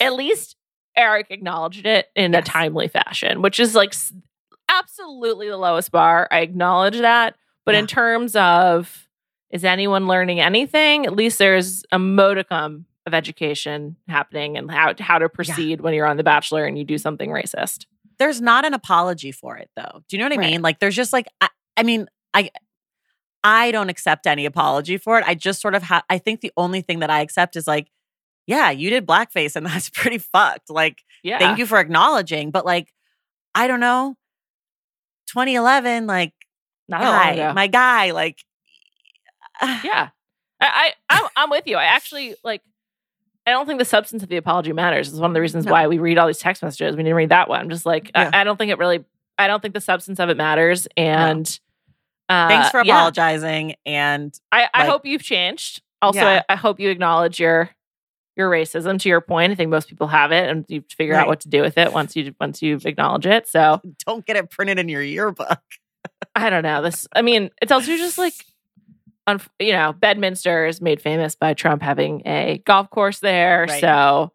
at 0.00 0.14
least 0.14 0.56
Eric 0.96 1.26
acknowledged 1.30 1.84
it 1.86 2.06
in 2.16 2.34
a 2.34 2.42
timely 2.42 2.88
fashion, 2.88 3.42
which 3.42 3.60
is 3.60 3.74
like 3.74 3.94
absolutely 4.68 5.48
the 5.48 5.56
lowest 5.56 5.90
bar. 5.92 6.26
I 6.30 6.40
acknowledge 6.40 6.98
that. 6.98 7.36
But 7.64 7.74
in 7.74 7.86
terms 7.86 8.34
of 8.34 9.06
is 9.50 9.64
anyone 9.64 10.06
learning 10.08 10.40
anything? 10.40 11.04
At 11.06 11.14
least 11.14 11.38
there's 11.38 11.84
a 11.92 11.98
modicum 11.98 12.86
of 13.06 13.12
education 13.14 13.96
happening 14.08 14.56
and 14.56 14.70
how 14.70 14.94
how 14.98 15.18
to 15.18 15.28
proceed 15.28 15.80
when 15.82 15.92
you're 15.94 16.06
on 16.06 16.16
The 16.16 16.24
Bachelor 16.24 16.64
and 16.64 16.78
you 16.78 16.84
do 16.84 16.98
something 16.98 17.30
racist. 17.30 17.86
there's 18.18 18.40
not 18.40 18.64
an 18.64 18.74
apology 18.74 19.30
for 19.32 19.56
it 19.56 19.70
though. 19.76 20.02
Do 20.08 20.16
you 20.16 20.18
know 20.18 20.26
what 20.26 20.32
I 20.32 20.36
Right. 20.36 20.50
mean? 20.52 20.62
Like 20.62 20.78
there's 20.80 20.96
just 20.96 21.12
like 21.12 21.26
I, 21.40 21.48
I 21.76 21.82
mean, 21.84 22.08
I 22.34 22.50
I 23.44 23.70
don't 23.70 23.88
accept 23.88 24.26
any 24.26 24.46
apology 24.46 24.98
for 24.98 25.18
it. 25.18 25.24
I 25.26 25.34
just 25.34 25.60
sort 25.60 25.74
of 25.74 25.82
have 25.84 26.02
I 26.10 26.18
think 26.18 26.40
the 26.40 26.52
only 26.56 26.80
thing 26.82 26.98
that 27.00 27.10
I 27.10 27.20
accept 27.20 27.56
is 27.56 27.66
like, 27.66 27.90
yeah, 28.46 28.70
you 28.70 28.90
did 28.90 29.06
blackface 29.06 29.56
and 29.56 29.64
that's 29.66 29.90
pretty 29.90 30.18
fucked. 30.18 30.70
Like, 30.70 31.02
Yeah. 31.22 31.38
thank 31.38 31.58
you 31.58 31.66
for 31.66 31.78
acknowledging. 31.78 32.50
But 32.50 32.64
like, 32.66 32.92
I 33.54 33.66
don't 33.66 33.80
know. 33.80 34.16
2011, 35.28 36.06
like 36.06 36.32
Not 36.88 37.00
guy, 37.02 37.52
my 37.52 37.66
guy, 37.66 38.10
like 38.12 38.38
Yeah. 39.62 40.08
I, 40.60 40.66
I 40.66 40.92
I'm, 41.10 41.28
I'm 41.36 41.50
with 41.50 41.66
you. 41.66 41.76
I 41.76 41.84
actually 41.84 42.34
like 42.42 42.62
I 43.46 43.50
don't 43.52 43.66
think 43.66 43.78
the 43.78 43.84
substance 43.84 44.22
of 44.22 44.28
the 44.28 44.36
apology 44.36 44.72
matters. 44.72 45.08
It's 45.08 45.18
one 45.18 45.30
of 45.30 45.34
the 45.34 45.40
reasons 45.40 45.64
No. 45.64 45.72
why 45.72 45.86
we 45.86 45.98
read 45.98 46.18
all 46.18 46.26
these 46.26 46.38
text 46.38 46.62
messages. 46.62 46.96
We 46.96 47.02
didn't 47.02 47.16
read 47.16 47.30
that 47.30 47.48
one. 47.48 47.60
I'm 47.60 47.70
just 47.70 47.86
like 47.86 48.10
Yeah. 48.14 48.30
I, 48.32 48.40
I 48.40 48.44
don't 48.44 48.56
think 48.56 48.70
it 48.72 48.78
really 48.78 49.04
I 49.38 49.46
don't 49.46 49.60
think 49.60 49.74
the 49.74 49.80
substance 49.80 50.18
of 50.18 50.28
it 50.30 50.36
matters. 50.36 50.88
And 50.96 51.58
uh, 52.28 52.48
thanks 52.48 52.70
for 52.70 52.82
yeah. 52.84 52.94
apologizing. 52.94 53.74
And 53.86 54.38
I, 54.52 54.68
I 54.74 54.86
hope 54.86 55.06
you've 55.06 55.22
changed. 55.22 55.82
Also, 56.02 56.20
Yeah. 56.20 56.42
I, 56.48 56.52
I 56.52 56.56
hope 56.56 56.78
you 56.80 56.90
acknowledge 56.90 57.40
your 57.40 57.70
your 58.36 58.48
racism. 58.48 59.00
To 59.00 59.08
your 59.08 59.20
point, 59.20 59.52
I 59.52 59.54
think 59.56 59.70
most 59.70 59.88
people 59.88 60.06
have 60.06 60.30
it, 60.30 60.48
and 60.48 60.64
you 60.68 60.84
figure 60.96 61.14
out 61.14 61.26
what 61.26 61.40
to 61.40 61.48
do 61.48 61.60
with 61.60 61.76
it 61.76 61.92
once 61.92 62.14
you 62.14 62.34
once 62.40 62.62
you 62.62 62.78
acknowledge 62.84 63.26
it. 63.26 63.48
So 63.48 63.80
don't 64.06 64.24
get 64.24 64.36
it 64.36 64.50
printed 64.50 64.78
in 64.78 64.88
your 64.88 65.02
yearbook. 65.02 65.60
I 66.34 66.50
don't 66.50 66.62
know. 66.62 66.82
This, 66.82 67.08
I 67.14 67.22
mean, 67.22 67.50
it's 67.60 67.72
also 67.72 67.96
just 67.96 68.16
like, 68.16 68.34
un, 69.26 69.40
you 69.58 69.72
know, 69.72 69.92
Bedminster 69.92 70.66
is 70.66 70.80
made 70.80 71.00
famous 71.02 71.34
by 71.34 71.54
Trump 71.54 71.82
having 71.82 72.22
a 72.26 72.62
golf 72.64 72.90
course 72.90 73.18
there. 73.18 73.66
Right. 73.68 73.80
So 73.80 74.32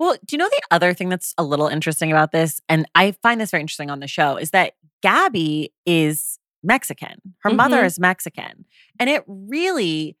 Well, 0.00 0.14
do 0.24 0.34
you 0.34 0.38
know 0.38 0.48
the 0.48 0.62
other 0.72 0.94
thing 0.94 1.08
that's 1.08 1.34
a 1.38 1.44
little 1.44 1.68
interesting 1.68 2.10
about 2.10 2.32
this? 2.32 2.60
And 2.68 2.86
I 2.94 3.12
find 3.22 3.40
this 3.40 3.52
very 3.52 3.60
interesting 3.60 3.90
on 3.90 4.00
the 4.00 4.08
show 4.08 4.36
is 4.36 4.50
that 4.50 4.74
Gabby 5.02 5.72
is 5.86 6.38
Mexican. 6.62 7.34
Her 7.40 7.50
mother 7.50 7.82
Mhm. 7.82 7.86
is 7.86 7.98
Mexican. 8.00 8.64
And 8.98 9.08
it 9.08 9.24
really 9.26 10.16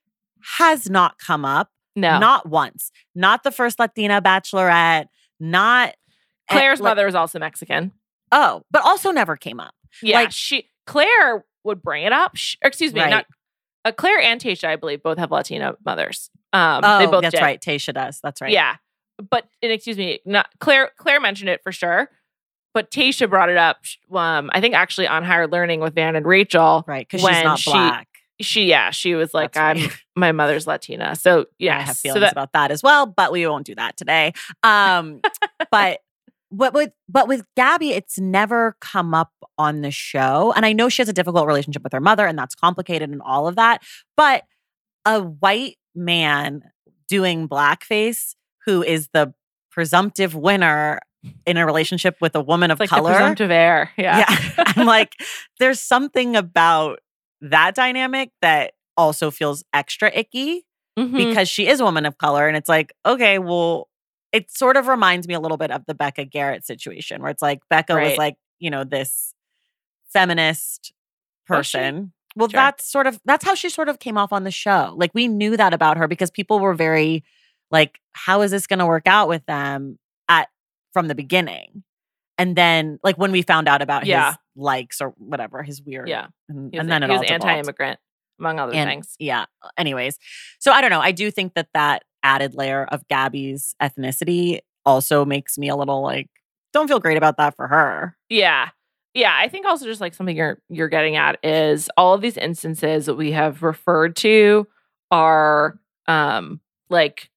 has 0.58 0.88
not 0.88 1.18
come 1.18 1.44
up, 1.44 1.70
no, 1.96 2.18
not 2.18 2.48
once. 2.48 2.90
Not 3.14 3.42
the 3.42 3.50
first 3.50 3.78
Latina 3.78 4.22
bachelorette, 4.22 5.06
not 5.40 5.94
Claire's 6.50 6.80
like- 6.80 6.90
mother 6.90 7.06
is 7.06 7.14
also 7.14 7.38
Mexican. 7.38 7.92
Oh, 8.30 8.62
but 8.70 8.82
also 8.82 9.10
never 9.10 9.36
came 9.36 9.58
up. 9.60 9.74
Yeah, 10.02 10.20
Like- 10.20 10.32
she 10.32 10.70
Claire 10.86 11.44
would 11.64 11.82
bring 11.82 12.04
it 12.04 12.12
up. 12.12 12.36
Sh 12.36 12.56
or 12.62 12.68
excuse 12.68 12.92
me, 12.94 13.00
Right. 13.00 13.10
not 13.10 13.26
uh, 13.84 13.92
Claire 13.92 14.20
and 14.20 14.40
Tayshia, 14.40 14.68
I 14.68 14.76
believe, 14.76 15.02
both 15.02 15.18
have 15.18 15.30
Latina 15.30 15.74
mothers. 15.84 16.30
Um, 16.52 16.80
oh, 16.84 16.98
they 16.98 17.06
both 17.06 17.22
that's 17.22 17.34
did. 17.34 17.42
right. 17.42 17.60
Tayshia 17.60 17.94
does. 17.94 18.20
That's 18.22 18.40
right. 18.40 18.50
Yeah, 18.52 18.76
but 19.30 19.48
and 19.62 19.70
excuse 19.72 19.96
me, 19.96 20.20
not 20.24 20.48
Claire. 20.60 20.90
Claire 20.98 21.20
mentioned 21.20 21.48
it 21.50 21.62
for 21.62 21.72
sure, 21.72 22.10
but 22.74 22.90
Tayshia 22.90 23.28
brought 23.28 23.50
it 23.50 23.56
up. 23.56 23.78
Um, 24.12 24.50
I 24.52 24.60
think 24.60 24.74
actually 24.74 25.06
on 25.06 25.24
Higher 25.24 25.46
Learning 25.46 25.80
with 25.80 25.94
Van 25.94 26.16
and 26.16 26.26
Rachel. 26.26 26.84
Right. 26.86 27.06
Because 27.08 27.26
she's 27.26 27.44
not 27.44 27.58
she- 27.58 27.70
black. 27.70 28.08
She 28.40 28.66
yeah, 28.66 28.92
she 28.92 29.16
was 29.16 29.34
like, 29.34 29.54
That's 29.54 29.80
I'm 29.80 29.86
right. 29.88 29.96
my 30.16 30.30
mother's 30.30 30.64
Latina. 30.64 31.16
So 31.16 31.46
yeah, 31.58 31.76
I 31.76 31.80
have 31.80 31.96
so 31.96 32.02
feelings 32.02 32.20
that, 32.20 32.32
about 32.32 32.52
that 32.52 32.70
as 32.70 32.84
well, 32.84 33.04
but 33.04 33.32
we 33.32 33.44
won't 33.48 33.66
do 33.66 33.74
that 33.74 33.96
today. 33.96 34.32
Um, 34.62 35.20
but 35.72 35.98
what 36.50 36.72
with 36.72 36.92
but 37.08 37.26
with 37.26 37.44
Gabby, 37.56 37.90
it's 37.90 38.18
never 38.18 38.76
come 38.80 39.12
up 39.12 39.32
on 39.58 39.80
the 39.80 39.90
show, 39.90 40.52
and 40.54 40.64
I 40.64 40.72
know 40.72 40.88
she 40.88 41.02
has 41.02 41.08
a 41.08 41.12
difficult 41.12 41.48
relationship 41.48 41.82
with 41.82 41.92
her 41.92 42.00
mother, 42.00 42.26
and 42.26 42.38
that's 42.38 42.54
complicated 42.54 43.10
and 43.10 43.20
all 43.22 43.48
of 43.48 43.56
that. 43.56 43.82
But 44.16 44.44
a 45.04 45.20
white 45.20 45.78
man 45.94 46.62
doing 47.08 47.48
blackface, 47.48 48.34
who 48.66 48.82
is 48.82 49.08
the 49.12 49.34
presumptive 49.70 50.34
winner 50.34 51.00
in 51.46 51.56
a 51.56 51.66
relationship 51.66 52.16
with 52.20 52.34
a 52.36 52.40
woman 52.40 52.70
of 52.70 52.78
like 52.80 52.88
color, 52.88 53.10
presumptive 53.12 53.50
heir. 53.50 53.90
Yeah. 53.96 54.18
yeah. 54.28 54.54
I'm 54.76 54.86
like, 54.86 55.14
there's 55.58 55.80
something 55.80 56.36
about 56.36 57.00
that 57.40 57.74
dynamic 57.74 58.30
that 58.42 58.72
also 58.96 59.30
feels 59.30 59.64
extra 59.72 60.10
icky 60.14 60.64
Mhm. 60.98 61.12
because 61.16 61.48
she 61.48 61.68
is 61.68 61.78
a 61.78 61.84
woman 61.84 62.04
of 62.06 62.18
color. 62.18 62.48
And 62.48 62.56
it's 62.56 62.68
like, 62.68 62.92
okay, 63.06 63.38
well, 63.38 63.88
it 64.32 64.50
sort 64.50 64.76
of 64.76 64.88
reminds 64.88 65.28
me 65.28 65.34
a 65.34 65.38
little 65.40 65.56
bit 65.56 65.70
of 65.70 65.84
the 65.86 65.94
Becca 65.94 66.24
Garrett 66.24 66.66
situation 66.66 67.22
where 67.22 67.30
it's 67.30 67.40
like 67.42 67.60
Becca 67.70 67.94
was 67.94 68.16
like, 68.18 68.34
you 68.58 68.68
know, 68.70 68.82
this 68.82 69.32
feminist 70.12 70.92
person. 71.46 72.12
Well, 72.36 72.48
Sure. 72.48 72.58
that's 72.58 72.88
sort 72.90 73.06
of 73.06 73.20
that's 73.24 73.44
how 73.44 73.54
she 73.54 73.68
sort 73.68 73.88
of 73.88 73.98
came 73.98 74.18
off 74.18 74.32
on 74.32 74.44
the 74.44 74.50
show. 74.50 74.94
Like 74.96 75.12
we 75.14 75.28
knew 75.28 75.56
that 75.56 75.72
about 75.74 75.96
her 75.96 76.06
because 76.08 76.30
people 76.30 76.60
were 76.60 76.74
very 76.74 77.24
like, 77.70 78.00
how 78.12 78.42
is 78.42 78.50
this 78.50 78.66
gonna 78.66 78.86
work 78.86 79.06
out 79.06 79.28
with 79.28 79.44
them 79.46 79.98
from 80.92 81.08
the 81.08 81.14
beginning? 81.14 81.82
And 82.36 82.54
then 82.54 82.98
like 83.02 83.16
when 83.16 83.32
we 83.32 83.42
found 83.42 83.68
out 83.68 83.82
about 83.82 84.06
Yeah. 84.06 84.28
his 84.30 84.36
likes 84.56 85.00
or 85.00 85.14
whatever, 85.18 85.62
his 85.62 85.82
weird 85.82 86.08
yeah. 86.08 86.28
and, 86.48 86.70
was, 86.72 86.80
and 86.80 86.90
then 86.90 87.02
it 87.02 87.08
was 87.08 87.22
anti-immigrant, 87.28 87.98
among 88.38 88.60
other 88.60 88.72
And- 88.74 88.88
things. 88.88 89.16
Yeah. 89.18 89.46
Anyways, 89.76 90.18
so 90.60 90.70
I 90.72 90.80
don't 90.80 90.90
know. 90.90 91.00
I 91.00 91.12
do 91.12 91.30
think 91.30 91.54
that 91.54 91.68
that 91.74 92.04
added 92.22 92.54
layer 92.54 92.84
of 92.84 93.06
Gabby's 93.08 93.74
ethnicity 93.82 94.60
also 94.86 95.24
makes 95.24 95.58
me 95.58 95.68
a 95.68 95.76
little 95.76 96.00
like, 96.02 96.28
don't 96.72 96.86
feel 96.88 97.00
great 97.00 97.16
about 97.16 97.36
that 97.38 97.56
for 97.56 97.66
her. 97.66 98.16
Yeah. 98.28 98.70
Yeah, 99.14 99.34
I 99.36 99.48
think 99.48 99.66
also 99.66 99.86
just 99.86 100.00
like 100.00 100.14
something 100.14 100.36
you're 100.36 100.60
you're 100.68 100.88
getting 100.88 101.16
at 101.16 101.38
is 101.42 101.90
all 101.96 102.14
of 102.14 102.20
these 102.20 102.36
instances 102.36 103.06
that 103.06 103.14
we 103.16 103.32
have 103.32 103.62
referred 103.64 104.14
to 104.16 104.68
are 105.10 105.78
um 106.06 106.60
like 106.90 107.30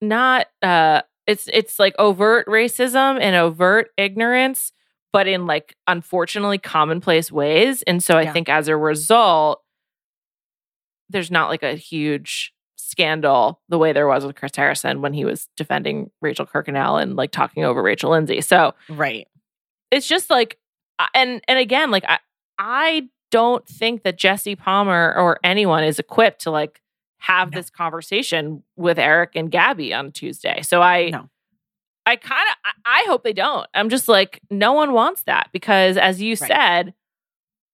not 0.00 0.46
uh 0.62 1.02
it's 1.26 1.48
it's 1.52 1.78
like 1.78 1.94
overt 1.98 2.46
racism 2.46 3.20
and 3.20 3.36
overt 3.36 3.90
ignorance 3.96 4.72
but 5.12 5.26
in 5.28 5.46
like 5.46 5.76
unfortunately 5.86 6.58
commonplace 6.58 7.30
ways 7.30 7.82
and 7.82 8.02
so 8.02 8.16
I 8.16 8.22
Yeah. 8.22 8.32
think 8.32 8.48
as 8.48 8.68
a 8.68 8.76
result 8.76 9.62
there's 11.10 11.30
not 11.30 11.48
like 11.48 11.62
a 11.62 11.74
huge 11.74 12.52
scandal 12.76 13.60
the 13.68 13.78
way 13.78 13.92
there 13.92 14.06
was 14.06 14.24
with 14.26 14.36
Chris 14.36 14.52
Harrison 14.56 15.00
when 15.02 15.12
he 15.12 15.24
was 15.24 15.48
defending 15.56 16.10
Rachel 16.20 16.46
Kirkconnell 16.46 17.00
and 17.02 17.16
like 17.16 17.30
talking 17.30 17.64
over 17.64 17.82
Rachel 17.82 18.10
Lindsay. 18.10 18.40
So 18.40 18.74
Right. 18.88 19.26
it's 19.90 20.06
just 20.06 20.28
like 20.30 20.58
and 21.14 21.40
and 21.48 21.58
again 21.58 21.90
like 21.90 22.04
i 22.06 22.18
i 22.58 23.08
don't 23.30 23.66
think 23.66 24.02
that 24.04 24.16
jesse 24.18 24.54
palmer 24.54 25.14
or 25.16 25.40
anyone 25.42 25.82
is 25.84 25.98
equipped 25.98 26.42
to 26.42 26.50
like 26.50 26.81
have 27.22 27.52
No. 27.52 27.58
this 27.58 27.70
conversation 27.70 28.62
with 28.76 28.98
eric 28.98 29.32
and 29.34 29.50
gabby 29.50 29.92
on 29.94 30.12
tuesday 30.12 30.60
so 30.62 30.82
i 30.82 31.10
No. 31.10 31.28
i 32.06 32.16
kind 32.16 32.46
of 32.50 32.72
I, 32.84 33.04
hope 33.06 33.22
they 33.24 33.32
don't 33.32 33.66
i'm 33.74 33.88
just 33.88 34.08
like 34.08 34.40
no 34.50 34.72
one 34.72 34.92
wants 34.92 35.22
that 35.24 35.48
because 35.52 35.96
as 35.96 36.20
you 36.22 36.36
Right. 36.40 36.48
said 36.48 36.94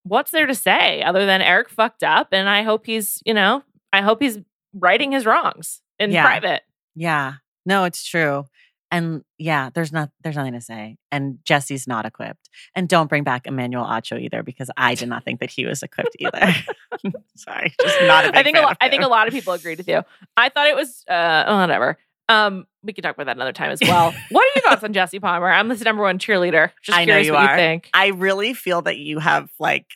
what's 0.05 0.31
there 0.31 0.47
to 0.47 0.55
say 0.55 1.03
other 1.03 1.27
than 1.27 1.41
eric 1.43 1.69
fucked 1.71 2.03
up 2.03 2.29
and 2.33 2.49
i 2.49 2.63
hope 2.63 2.87
he's 2.87 3.23
you 3.27 3.35
know 3.35 3.63
i 3.93 4.01
hope 4.03 4.21
he's 4.23 4.39
righting 4.75 5.13
his 5.13 5.25
wrongs 5.27 5.81
in 5.99 6.11
Yeah. 6.13 6.25
private 6.25 6.63
Yeah. 6.95 7.35
No, 7.67 7.85
it's 7.85 8.03
true. 8.07 8.45
And 8.91 9.23
yeah, 9.37 9.71
there's 9.75 9.93
not 9.93 10.11
there's 10.23 10.37
nothing 10.37 10.55
to 10.55 10.61
say. 10.61 10.97
And 11.13 11.39
Jesse's 11.45 11.87
not 11.87 12.07
equipped. 12.07 12.49
And 12.75 12.89
don't 12.89 13.09
bring 13.09 13.23
back 13.23 13.47
Emmanuel 13.47 13.85
Acho 13.85 14.21
either 14.21 14.43
because 14.43 14.71
I 14.77 14.95
did 14.95 15.09
not 15.09 15.25
think 15.25 15.41
that 15.41 15.51
he 15.51 15.67
was 15.67 15.83
equipped 15.83 16.17
either. 16.19 16.55
Sorry, 17.37 17.75
just 17.81 18.03
not 18.03 18.25
a 18.25 18.29
big 18.29 18.37
I 18.37 18.43
think 18.43 18.57
a 18.57 18.61
fan 18.61 18.65
lot, 18.65 18.73
of 18.73 18.79
I 18.81 18.89
think 18.89 19.03
a 19.03 19.09
lot 19.09 19.29
of 19.29 19.35
people 19.35 19.53
agreed 19.53 19.79
with 19.79 19.89
you. 19.89 20.03
I 20.37 20.49
thought 20.49 20.67
it 20.67 20.77
was 20.77 21.05
uh 21.09 21.45
oh, 21.47 21.59
whatever. 21.59 21.99
Um, 22.31 22.67
we 22.83 22.93
can 22.93 23.03
talk 23.03 23.15
about 23.15 23.27
that 23.27 23.37
another 23.37 23.53
time 23.53 23.71
as 23.71 23.81
well. 23.81 24.13
what 24.31 24.43
are 24.43 24.51
your 24.55 24.63
thoughts 24.71 24.85
on 24.85 24.93
Jesse 24.93 25.19
Palmer? 25.19 25.51
I'm 25.51 25.71
his 25.71 25.83
number 25.83 26.03
one 26.03 26.19
cheerleader. 26.19 26.71
Just 26.83 26.99
I 26.99 27.05
know 27.05 27.17
you 27.17 27.33
what 27.33 27.43
are. 27.43 27.53
you 27.53 27.57
think. 27.57 27.89
I 27.95 28.09
really 28.09 28.53
feel 28.55 28.83
that 28.83 28.99
you 28.99 29.19
have 29.19 29.51
like 29.59 29.87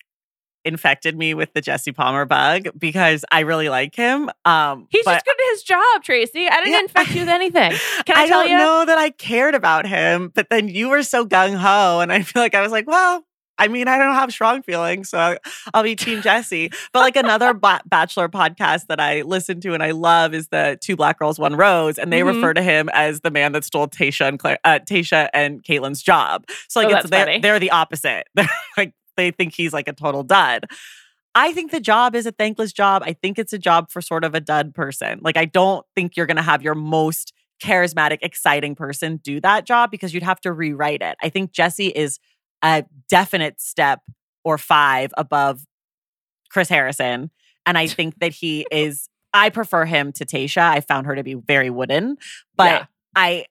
infected 0.65 1.17
me 1.17 1.35
with 1.35 1.53
the 1.55 1.61
Jesse 1.61 1.93
Palmer 1.93 2.25
bug 2.25 2.69
because 2.79 3.25
I 3.31 3.41
really 3.41 3.69
like 3.69 3.95
him. 3.95 4.31
Um 4.45 4.87
He's 4.91 5.05
just 5.05 5.25
good 5.25 5.35
at 5.35 5.51
his 5.53 5.63
job, 5.63 5.81
Traci. 6.03 6.49
I 6.51 6.57
didn't 6.61 6.73
Yeah. 6.73 6.81
infect 6.81 7.11
you 7.11 7.21
with 7.21 7.29
anything. 7.41 7.73
Can 8.07 8.17
I, 8.17 8.27
tell 8.27 8.43
don't 8.43 8.51
you? 8.51 8.59
know 8.59 8.85
that 8.87 8.99
I 8.99 9.11
cared 9.11 9.55
about 9.55 9.87
him, 9.87 10.31
but 10.35 10.49
then 10.51 10.69
you 10.69 10.89
were 10.89 11.03
so 11.03 11.25
gung 11.27 11.57
ho, 11.57 12.01
and 12.01 12.13
I 12.13 12.23
feel 12.23 12.43
like 12.43 12.55
I 12.55 12.61
was 12.63 12.73
like, 12.73 12.87
well, 12.87 13.25
I 13.59 13.69
mean, 13.69 13.87
I 13.87 13.99
don't 13.99 14.15
have 14.15 14.33
strong 14.33 14.63
feelings, 14.63 15.11
so 15.11 15.19
I- 15.19 15.39
I'll 15.75 15.83
be 15.83 15.95
Team 15.95 16.23
Jesse. 16.23 16.71
But 16.93 17.01
like 17.01 17.17
another 17.17 17.53
ba- 17.67 17.83
Bachelor 17.85 18.29
podcast 18.29 18.87
that 18.89 18.99
I 18.99 19.23
listen 19.23 19.61
to 19.61 19.75
and 19.75 19.83
I 19.83 19.91
love 19.91 20.33
is 20.35 20.49
the 20.49 20.79
Two 20.81 20.97
Black 20.97 21.19
Girls 21.19 21.39
One 21.39 21.55
Rose, 21.55 21.99
and 21.99 22.13
they 22.13 22.21
Mhm. 22.23 22.35
refer 22.35 22.55
to 22.55 22.63
him 22.63 22.89
as 22.93 23.21
the 23.21 23.31
man 23.31 23.53
that 23.53 23.65
stole 23.65 23.87
Tayshia 23.89 24.27
and 24.29 24.39
Claire, 24.39 24.59
uh, 24.65 24.79
Tayshia 24.81 25.29
and 25.35 25.63
Caitlin's 25.63 26.03
job. 26.03 26.45
So 26.69 26.81
like 26.81 26.93
Oh, 26.95 26.99
it's 26.99 27.11
they're, 27.11 27.41
they're 27.41 27.59
the 27.61 27.71
opposite. 27.71 28.27
They're 28.35 28.49
like 28.77 28.95
they 29.17 29.31
think 29.31 29.55
he's 29.55 29.73
like 29.73 29.89
a 29.89 29.93
total 29.93 30.23
dud. 30.23 30.67
I 31.35 31.53
think 31.53 31.71
the 31.71 31.81
job 31.81 32.15
is 32.15 32.27
a 32.27 32.33
thankless 32.33 32.73
job. 32.73 33.03
I 33.07 33.15
think 33.15 33.39
it's 33.39 33.53
a 33.53 33.59
job 33.59 33.91
for 33.91 34.03
sort 34.03 34.25
of 34.25 34.35
a 34.35 34.41
dud 34.41 34.75
person. 34.75 35.21
Like 35.23 35.37
I 35.37 35.47
don't 35.47 35.85
think 35.95 36.17
you're 36.17 36.27
going 36.27 36.37
to 36.37 36.43
have 36.43 36.63
your 36.63 36.75
most 36.75 37.33
charismatic, 37.63 38.19
exciting 38.23 38.75
person 38.75 39.19
do 39.19 39.41
that 39.41 39.65
job 39.65 39.91
because 39.91 40.13
you'd 40.13 40.23
have 40.23 40.41
to 40.41 40.53
rewrite 40.53 41.01
it. 41.01 41.17
I 41.23 41.29
think 41.29 41.53
Jesse 41.53 41.87
is 41.89 42.19
a 42.63 42.85
definite 43.09 43.61
step 43.61 44.01
or 44.45 44.59
five 44.59 45.13
above 45.17 45.65
Chris 46.51 46.69
Harrison. 46.69 47.31
And 47.65 47.79
I 47.79 47.87
think 47.87 48.19
that 48.19 48.33
he 48.33 48.67
is, 48.71 49.09
I 49.33 49.49
prefer 49.51 49.85
him 49.85 50.13
to 50.13 50.27
Tayshia. 50.27 50.63
I 50.63 50.81
found 50.81 51.07
her 51.07 51.15
to 51.15 51.23
be 51.23 51.35
very 51.35 51.71
wooden, 51.71 52.17
but 52.57 52.65
Yeah. 52.65 52.85
I, 53.15 53.47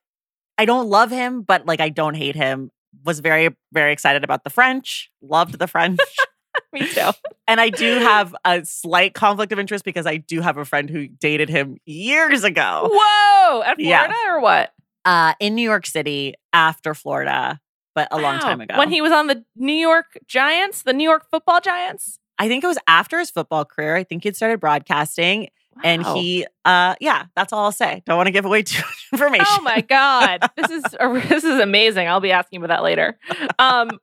I 0.57 0.66
don't 0.66 0.89
love 0.89 1.09
him, 1.09 1.41
but 1.41 1.66
like 1.66 1.80
I 1.80 1.89
don't 1.89 2.16
hate 2.16 2.36
him. 2.36 2.70
Was 3.03 3.19
very, 3.19 3.55
very 3.73 3.93
excited 3.93 4.23
about 4.23 4.43
the 4.43 4.49
French, 4.49 5.09
loved 5.21 5.57
the 5.59 5.67
French. 5.67 5.99
Me 6.73 6.85
too. 6.87 7.09
and 7.47 7.61
I 7.61 7.69
do 7.69 7.99
have 7.99 8.35
a 8.45 8.63
slight 8.65 9.13
conflict 9.13 9.51
of 9.53 9.59
interest 9.59 9.85
because 9.85 10.05
I 10.05 10.17
do 10.17 10.41
have 10.41 10.57
a 10.57 10.65
friend 10.65 10.89
who 10.89 11.07
dated 11.07 11.47
him 11.49 11.77
years 11.85 12.43
ago 12.43 12.89
Whoa! 12.91 13.61
At 13.61 13.79
Yeah. 13.79 14.05
Florida 14.05 14.15
or 14.29 14.41
what? 14.41 14.73
uh, 15.05 15.33
in 15.39 15.55
New 15.55 15.63
York 15.63 15.85
City 15.85 16.33
after 16.53 16.93
Florida, 16.93 17.59
but 17.95 18.07
a 18.11 18.19
long 18.19 18.39
time 18.39 18.59
ago. 18.61 18.77
When 18.77 18.89
he 18.91 19.01
was 19.01 19.11
on 19.13 19.27
the 19.27 19.43
New 19.55 19.73
York 19.73 20.17
Giants, 20.27 20.83
the 20.83 20.93
New 20.93 21.03
York 21.05 21.25
football 21.31 21.59
giants. 21.61 22.19
I 22.37 22.47
think 22.47 22.63
it 22.63 22.67
was 22.67 22.77
after 22.87 23.19
his 23.19 23.31
football 23.31 23.63
career. 23.65 23.95
I 23.95 24.03
think 24.03 24.23
he'd 24.23 24.35
started 24.35 24.59
broadcasting. 24.59 25.49
And 25.84 26.05
he, 26.05 26.45
uh, 26.65 26.95
yeah, 26.99 27.26
that's 27.36 27.53
all 27.53 27.63
I'll 27.65 27.72
say. 27.72 28.03
Don't 28.05 28.17
want 28.17 28.28
to 28.28 28.32
give 28.32 28.45
away 28.45 28.61
too 28.63 28.82
much 28.82 29.07
information. 29.13 29.45
Oh 29.49 29.61
my 29.61 29.82
god, 29.82 30.49
this 30.55 30.69
is 30.72 30.84
this 31.30 31.43
is 31.43 31.59
amazing. 31.59 32.07
I'll 32.07 32.19
be 32.19 32.32
asking 32.32 32.57
about 32.63 32.76
that 32.76 32.84
later. 32.84 33.17
Um, 33.57 33.99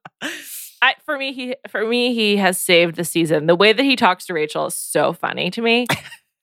I, 0.81 0.95
for 1.05 1.19
me, 1.19 1.33
he 1.33 1.57
for 1.69 1.87
me 1.87 2.15
he 2.15 2.37
has 2.37 2.59
saved 2.59 2.97
the 2.97 3.05
season. 3.05 3.47
The 3.47 3.55
way 3.57 3.73
that 3.73 3.83
he 3.83 3.97
talks 3.97 4.27
to 4.27 4.35
Rachel 4.35 4.67
is 4.67 4.75
so 4.75 5.13
funny 5.13 5.51
to 5.51 5.61
me. 5.63 5.87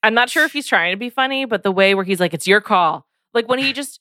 I'm 0.04 0.14
not 0.14 0.30
sure 0.30 0.44
if 0.46 0.54
he's 0.54 0.68
trying 0.68 0.92
to 0.94 0.98
be 0.98 1.10
funny, 1.10 1.46
but 1.46 1.64
the 1.64 1.72
way 1.72 1.96
where 1.96 2.04
he's 2.06 2.20
like, 2.20 2.34
"It's 2.34 2.46
your 2.48 2.62
call," 2.62 3.06
like 3.34 3.48
when 3.50 3.60
he 3.60 3.74
just 3.74 4.00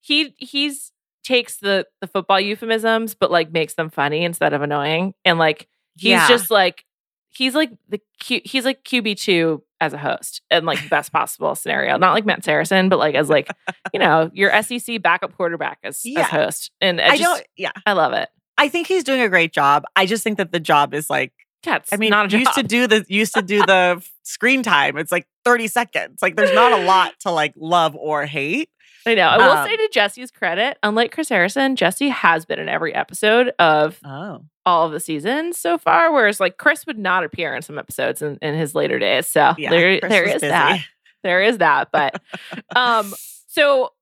he 0.00 0.34
he's 0.38 0.92
takes 1.24 1.58
the 1.58 1.86
the 2.00 2.06
football 2.06 2.40
euphemisms, 2.40 3.14
but 3.14 3.30
like 3.30 3.50
makes 3.52 3.74
them 3.74 3.90
funny 3.90 4.24
instead 4.24 4.52
of 4.52 4.62
annoying, 4.62 5.14
and 5.24 5.38
like 5.38 5.66
he's 5.96 6.10
Yeah. 6.10 6.28
just 6.28 6.50
like 6.50 6.84
he's 7.30 7.54
like 7.54 7.70
the 7.88 8.00
Q, 8.20 8.40
he's 8.44 8.64
like 8.64 8.84
QB 8.84 9.18
two 9.18 9.62
as 9.80 9.92
a 9.92 9.98
host 9.98 10.42
and 10.50 10.66
like 10.66 10.88
best 10.90 11.12
possible 11.12 11.54
scenario. 11.54 11.96
Not 11.96 12.12
like 12.12 12.24
Matt 12.26 12.44
Saracen, 12.44 12.88
but 12.88 12.98
like 12.98 13.14
as 13.14 13.28
like 13.28 13.50
you 13.92 14.00
know 14.00 14.30
your 14.32 14.50
SEC 14.62 15.00
backup 15.02 15.34
quarterback 15.36 15.78
as, 15.82 16.00
Yeah. 16.04 16.20
as 16.20 16.26
host. 16.28 16.70
And 16.80 17.00
I, 17.00 17.04
I 17.04 17.16
just, 17.16 17.22
don't, 17.22 17.46
yeah. 17.56 17.72
I 17.86 17.92
love 17.92 18.12
it. 18.12 18.28
I 18.58 18.68
think 18.68 18.86
he's 18.86 19.04
doing 19.04 19.20
a 19.22 19.28
great 19.28 19.52
job. 19.52 19.84
I 19.96 20.06
just 20.06 20.22
think 20.22 20.36
that 20.38 20.52
the 20.52 20.60
job 20.60 20.92
is 20.92 21.08
like, 21.08 21.32
Yeah, 21.66 21.78
I 21.92 21.96
mean, 21.96 22.10
not 22.10 22.26
a 22.26 22.28
job. 22.28 22.40
used 22.40 22.54
to 22.54 22.62
do 22.62 22.86
the 22.86 23.04
used 23.08 23.34
to 23.34 23.42
do 23.42 23.58
the 23.64 24.06
screen 24.22 24.62
time. 24.62 24.96
It's 24.98 25.10
like 25.10 25.26
30 25.44 25.66
seconds. 25.68 26.18
Like 26.22 26.36
there's 26.36 26.54
not 26.54 26.72
a 26.72 26.84
lot 26.84 27.14
to 27.20 27.30
like 27.30 27.54
love 27.56 27.96
or 27.96 28.26
hate. 28.26 28.68
I 29.06 29.14
know. 29.14 29.28
I 29.28 29.36
will 29.38 29.52
um, 29.56 29.66
say 29.66 29.76
to 29.76 29.88
Jesse's 29.92 30.30
credit, 30.30 30.78
unlike 30.82 31.12
Chris 31.12 31.28
Harrison, 31.28 31.76
Jesse 31.76 32.08
has 32.08 32.44
been 32.44 32.58
in 32.58 32.68
every 32.68 32.94
episode 32.94 33.52
of 33.58 33.98
Oh. 34.04 34.44
all 34.66 34.86
of 34.86 34.92
the 34.92 35.00
seasons 35.00 35.56
so 35.56 35.78
far. 35.78 36.12
Whereas 36.12 36.38
like 36.40 36.58
Chris 36.58 36.86
would 36.86 36.98
not 36.98 37.24
appear 37.24 37.54
in 37.54 37.62
some 37.62 37.78
episodes 37.78 38.20
in, 38.22 38.38
in 38.42 38.54
his 38.54 38.74
later 38.74 38.98
days. 38.98 39.26
So 39.26 39.54
Yeah. 39.56 39.70
there, 39.70 39.98
Chris 40.00 40.10
there 40.10 40.24
busy. 40.26 40.48
that. 40.48 40.80
There 41.22 41.42
is 41.42 41.58
that. 41.58 41.88
But 41.92 42.20
um, 42.76 43.12
so 43.46 43.92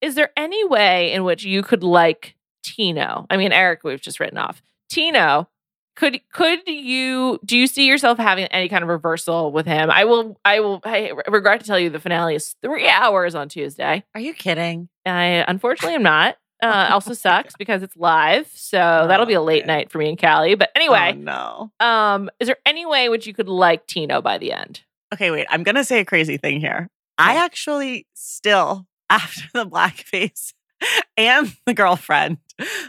is 0.00 0.14
there 0.14 0.30
any 0.36 0.64
way 0.66 1.12
in 1.12 1.24
which 1.24 1.44
you 1.44 1.62
could 1.62 1.82
like 1.82 2.34
Tino? 2.62 3.26
I 3.30 3.36
mean, 3.36 3.52
Eric, 3.52 3.80
we've 3.84 4.00
just 4.00 4.20
written 4.20 4.38
off. 4.38 4.60
Tino, 4.90 5.48
could 5.96 6.20
could 6.32 6.60
you 6.66 7.40
do 7.44 7.56
you 7.56 7.66
see 7.66 7.86
yourself 7.86 8.18
having 8.18 8.44
any 8.46 8.68
kind 8.68 8.82
of 8.82 8.88
reversal 8.88 9.50
with 9.52 9.66
him? 9.66 9.90
I 9.90 10.04
will 10.04 10.38
I 10.44 10.60
will 10.60 10.80
I 10.84 11.12
regret 11.28 11.60
to 11.60 11.66
tell 11.66 11.78
you 11.78 11.90
the 11.90 11.98
finale 12.00 12.34
is 12.36 12.54
three 12.62 12.88
hours 12.88 13.34
on 13.34 13.48
Tuesday. 13.48 14.04
Are 14.14 14.20
you 14.20 14.34
kidding? 14.34 14.88
I 15.04 15.44
unfortunately 15.48 15.94
am 15.96 16.02
not. 16.02 16.36
Uh, 16.62 16.88
also 16.92 17.12
sucks 17.14 17.54
because 17.56 17.82
it's 17.82 17.96
live, 17.96 18.46
so 18.54 18.78
that'll 19.08 19.26
be 19.26 19.34
a 19.34 19.42
late 19.42 19.62
Oh, 19.62 19.64
Okay. 19.64 19.72
night 19.74 19.90
for 19.90 19.98
me 19.98 20.08
and 20.10 20.18
Callie. 20.20 20.54
But 20.54 20.70
Oh, 20.74 20.80
anyway, 20.80 21.12
no. 21.14 21.70
um, 21.80 22.30
is 22.40 22.46
there 22.46 22.56
any 22.64 22.86
way 22.86 23.08
which 23.08 23.26
you 23.26 23.34
could 23.34 23.48
like 23.48 23.86
Tino 23.86 24.22
by 24.22 24.38
the 24.38 24.52
end? 24.52 24.80
Okay, 25.12 25.30
wait. 25.30 25.46
I'm 25.50 25.62
gonna 25.62 25.84
say 25.84 26.00
a 26.00 26.04
crazy 26.04 26.36
thing 26.36 26.60
here. 26.60 26.88
I 27.18 27.36
actually 27.44 28.06
still, 28.14 28.86
after 29.10 29.42
the 29.54 29.66
blackface 29.66 30.52
and 31.16 31.54
the 31.66 31.74
girlfriend, 31.74 32.38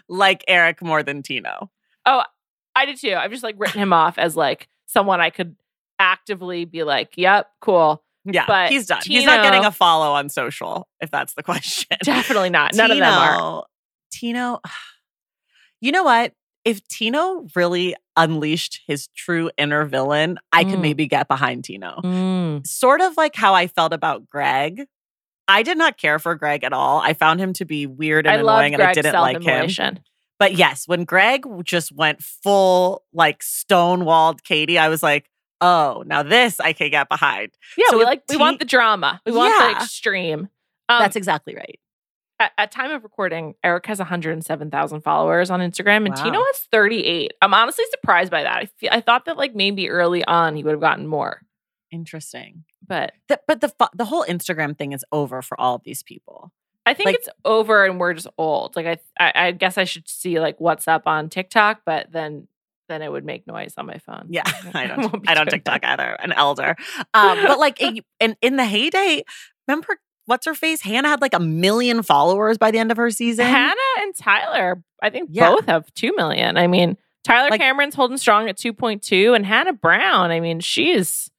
like 0.09 0.43
Eric 0.47 0.81
more 0.81 1.03
than 1.03 1.21
Tino. 1.23 1.69
I 2.77 2.85
did 2.85 2.97
too. 2.97 3.13
I've 3.15 3.31
just 3.31 3.43
like 3.43 3.55
written 3.57 3.79
him 3.81 3.91
off 3.93 4.17
as 4.17 4.35
like 4.35 4.67
someone 4.85 5.19
I 5.19 5.29
could 5.31 5.55
actively 5.99 6.65
be 6.65 6.83
like, 6.83 7.13
"Yep, 7.17 7.47
cool." 7.61 8.03
Yeah, 8.25 8.43
But 8.45 8.69
he's 8.71 8.87
done. 8.87 8.99
he's 9.05 9.23
not 9.25 9.41
getting 9.41 9.63
a 9.65 9.71
follow 9.71 10.11
on 10.13 10.27
social, 10.29 10.87
if 10.99 11.09
that's 11.09 11.33
the 11.33 11.43
question. 11.43 11.97
Definitely 12.03 12.49
not. 12.49 12.73
None 12.75 12.91
of 12.91 12.97
them 12.97 13.13
are. 13.13 13.63
Tino, 14.11 14.59
you 15.81 15.91
know 15.91 16.03
what? 16.03 16.33
If 16.65 16.85
Tino 16.89 17.47
really 17.55 17.95
unleashed 18.17 18.81
his 18.85 19.07
true 19.15 19.49
inner 19.57 19.85
villain, 19.85 20.37
I 20.51 20.65
could 20.65 20.79
Mm. 20.79 20.81
maybe 20.81 21.07
get 21.07 21.29
behind 21.29 21.63
Tino. 21.63 22.01
Mm. 22.03 22.67
Sort 22.67 22.99
of 22.99 23.15
like 23.15 23.35
how 23.35 23.53
I 23.53 23.67
felt 23.67 23.93
about 23.93 24.27
Greg. 24.27 24.85
I 25.47 25.63
did 25.63 25.77
not 25.77 25.97
care 25.97 26.19
for 26.19 26.35
Greg 26.35 26.65
at 26.65 26.73
all. 26.73 26.99
I 26.99 27.13
found 27.13 27.39
him 27.39 27.53
to 27.53 27.63
be 27.65 27.85
weird 27.87 28.27
and 28.27 28.35
I 28.35 28.39
annoying, 28.41 28.73
and 28.73 28.83
I 28.83 28.91
didn't 28.93 29.13
like 29.13 29.41
him. 29.41 29.69
But 30.39 30.53
yes, 30.55 30.87
when 30.87 31.03
Greg 31.03 31.45
just 31.63 31.91
went 31.91 32.21
full 32.21 33.03
like 33.13 33.39
stonewalled 33.39 34.43
Katie, 34.43 34.77
I 34.77 34.89
was 34.89 35.01
like, 35.01 35.29
oh, 35.61 36.03
now 36.05 36.21
this 36.23 36.59
I 36.59 36.73
can 36.73 36.91
get 36.91 37.09
behind. 37.09 37.51
Yeah, 37.77 37.85
So 37.89 37.97
we 37.97 38.05
like 38.05 38.23
we 38.29 38.37
want 38.37 38.59
the 38.59 38.65
drama. 38.65 39.19
We 39.25 39.31
want 39.31 39.53
the 39.57 39.81
extreme. 39.81 40.49
Um, 40.89 40.99
That's 40.99 41.15
exactly 41.15 41.55
right. 41.55 41.79
at, 42.39 42.51
at 42.57 42.71
time 42.71 42.91
of 42.91 43.03
recording, 43.03 43.55
Eric 43.63 43.87
has 43.87 43.99
107,000 43.99 45.01
followers 45.01 45.49
on 45.49 45.59
Instagram, 45.59 46.05
and 46.05 46.09
Wow. 46.15 46.23
Tino 46.23 46.39
has 46.39 46.59
38. 46.71 47.33
I'm 47.41 47.53
honestly 47.53 47.83
surprised 47.91 48.31
by 48.31 48.43
that. 48.43 48.55
I 48.57 48.65
feel, 48.77 48.89
I 48.93 49.01
thought 49.01 49.25
that 49.25 49.37
like 49.37 49.55
maybe 49.55 49.89
early 49.89 50.23
on 50.25 50.55
he 50.55 50.63
would 50.63 50.71
have 50.71 50.79
gotten 50.79 51.07
more, 51.07 51.41
Interesting. 51.91 52.63
but 52.87 53.13
The, 53.27 53.39
but 53.47 53.61
the 53.61 53.73
the 53.95 54.05
whole 54.05 54.23
Instagram 54.25 54.77
thing 54.77 54.91
is 54.93 55.03
over 55.11 55.41
for 55.41 55.59
all 55.59 55.75
of 55.75 55.81
these 55.83 56.03
people. 56.03 56.51
I 56.87 56.93
think 56.93 57.07
Like- 57.07 57.15
it's 57.15 57.29
over 57.45 57.85
and 57.85 57.99
we're 57.99 58.13
just 58.13 58.27
old. 58.37 58.75
Like 58.75 58.85
I, 58.85 58.97
I, 59.19 59.47
I 59.47 59.51
guess 59.51 59.77
I 59.77 59.83
should 59.83 60.07
see 60.07 60.39
like 60.39 60.59
what's 60.59 60.87
up 60.87 61.03
on 61.05 61.29
TikTok, 61.29 61.81
but 61.85 62.11
then 62.11 62.47
then 62.89 63.01
it 63.01 63.11
would 63.11 63.25
make 63.25 63.45
noise 63.45 63.73
on 63.77 63.85
my 63.85 63.97
phone. 63.97 64.27
Yeah, 64.29 64.43
I 64.73 64.87
don't. 64.87 65.29
I 65.29 65.33
don't 65.33 65.49
TikTok 65.49 65.81
that. 65.81 65.99
either. 65.99 66.13
An 66.13 66.31
elder, 66.31 66.75
um, 67.13 67.37
but 67.45 67.59
like 67.59 67.81
in, 67.81 67.99
in 68.19 68.35
in 68.41 68.55
the 68.55 68.65
heyday, 68.65 69.23
remember 69.67 69.99
what's 70.25 70.45
her 70.45 70.53
face? 70.55 70.81
Hannah 70.81 71.09
had 71.09 71.21
like 71.21 71.33
a 71.33 71.39
million 71.39 72.01
followers 72.03 72.57
by 72.57 72.71
the 72.71 72.79
end 72.79 72.91
of 72.91 72.97
her 72.97 73.11
season. 73.11 73.45
Hannah 73.45 73.73
and 73.99 74.15
Tyler, 74.15 74.81
I 75.01 75.09
think 75.09 75.29
Yeah. 75.33 75.49
both 75.51 75.65
have 75.65 75.93
two 75.93 76.13
million. 76.15 76.57
I 76.57 76.67
mean, 76.67 76.97
Tyler 77.23 77.49
Like- 77.49 77.59
Cameron's 77.59 77.95
holding 77.95 78.17
strong 78.17 78.47
at 78.47 78.57
2.2, 78.57 79.35
and 79.35 79.45
Hannah 79.45 79.73
Brown, 79.73 80.31
I 80.31 80.39
mean, 80.39 80.59
she's 80.61 81.29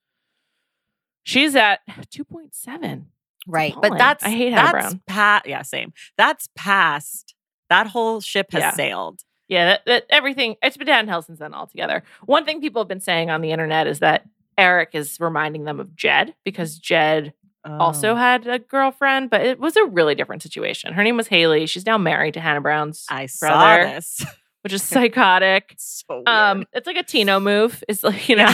she's 1.22 1.56
at 1.56 1.80
2.7. 1.88 3.04
right, 3.48 3.74
but 3.80 3.98
that's 3.98 4.24
I 4.24 4.30
hate 4.30 4.52
Hannah 4.52 4.72
that's 4.72 4.94
Brown. 4.94 5.02
pa- 5.08 5.42
Yeah, 5.44 5.62
same. 5.62 5.92
That's 6.16 6.48
past. 6.54 7.34
That 7.70 7.88
whole 7.88 8.20
ship 8.20 8.52
has 8.52 8.60
Yeah. 8.60 8.70
sailed. 8.72 9.20
Yeah, 9.48 9.64
that, 9.66 9.82
that 9.86 10.04
everything 10.10 10.56
it's 10.62 10.76
been 10.76 10.86
downhill 10.86 11.22
since 11.22 11.38
then 11.38 11.54
altogether. 11.54 12.02
One 12.26 12.44
thing 12.44 12.60
people 12.60 12.82
have 12.82 12.88
been 12.88 13.00
saying 13.00 13.30
on 13.30 13.40
the 13.40 13.50
internet 13.50 13.86
is 13.86 13.98
that 14.00 14.24
Eric 14.58 14.90
is 14.92 15.18
reminding 15.20 15.64
them 15.64 15.80
of 15.80 15.96
Jed 15.96 16.34
because 16.44 16.78
Jed 16.78 17.32
also 17.64 18.12
Oh. 18.12 18.14
had 18.16 18.46
a 18.46 18.58
girlfriend, 18.58 19.30
but 19.30 19.40
it 19.42 19.58
was 19.58 19.76
a 19.76 19.84
really 19.84 20.14
different 20.14 20.42
situation. 20.42 20.92
Her 20.94 21.02
name 21.04 21.16
was 21.16 21.28
Haley. 21.28 21.66
She's 21.66 21.84
now 21.86 21.98
married 21.98 22.34
to 22.34 22.40
Hannah 22.40 22.60
Brown's 22.60 23.04
I 23.10 23.26
saw 23.26 23.48
brother, 23.48 23.84
this. 23.94 24.24
which 24.68 24.74
is 24.74 24.82
psychotic. 24.88 25.74
so. 25.78 26.22
Um, 26.26 26.64
it's 26.72 26.86
like 26.86 26.96
a 26.98 27.02
Tino 27.02 27.40
move. 27.40 27.82
It's 27.88 28.02
like 28.04 28.28
you 28.28 28.36
know, 28.36 28.52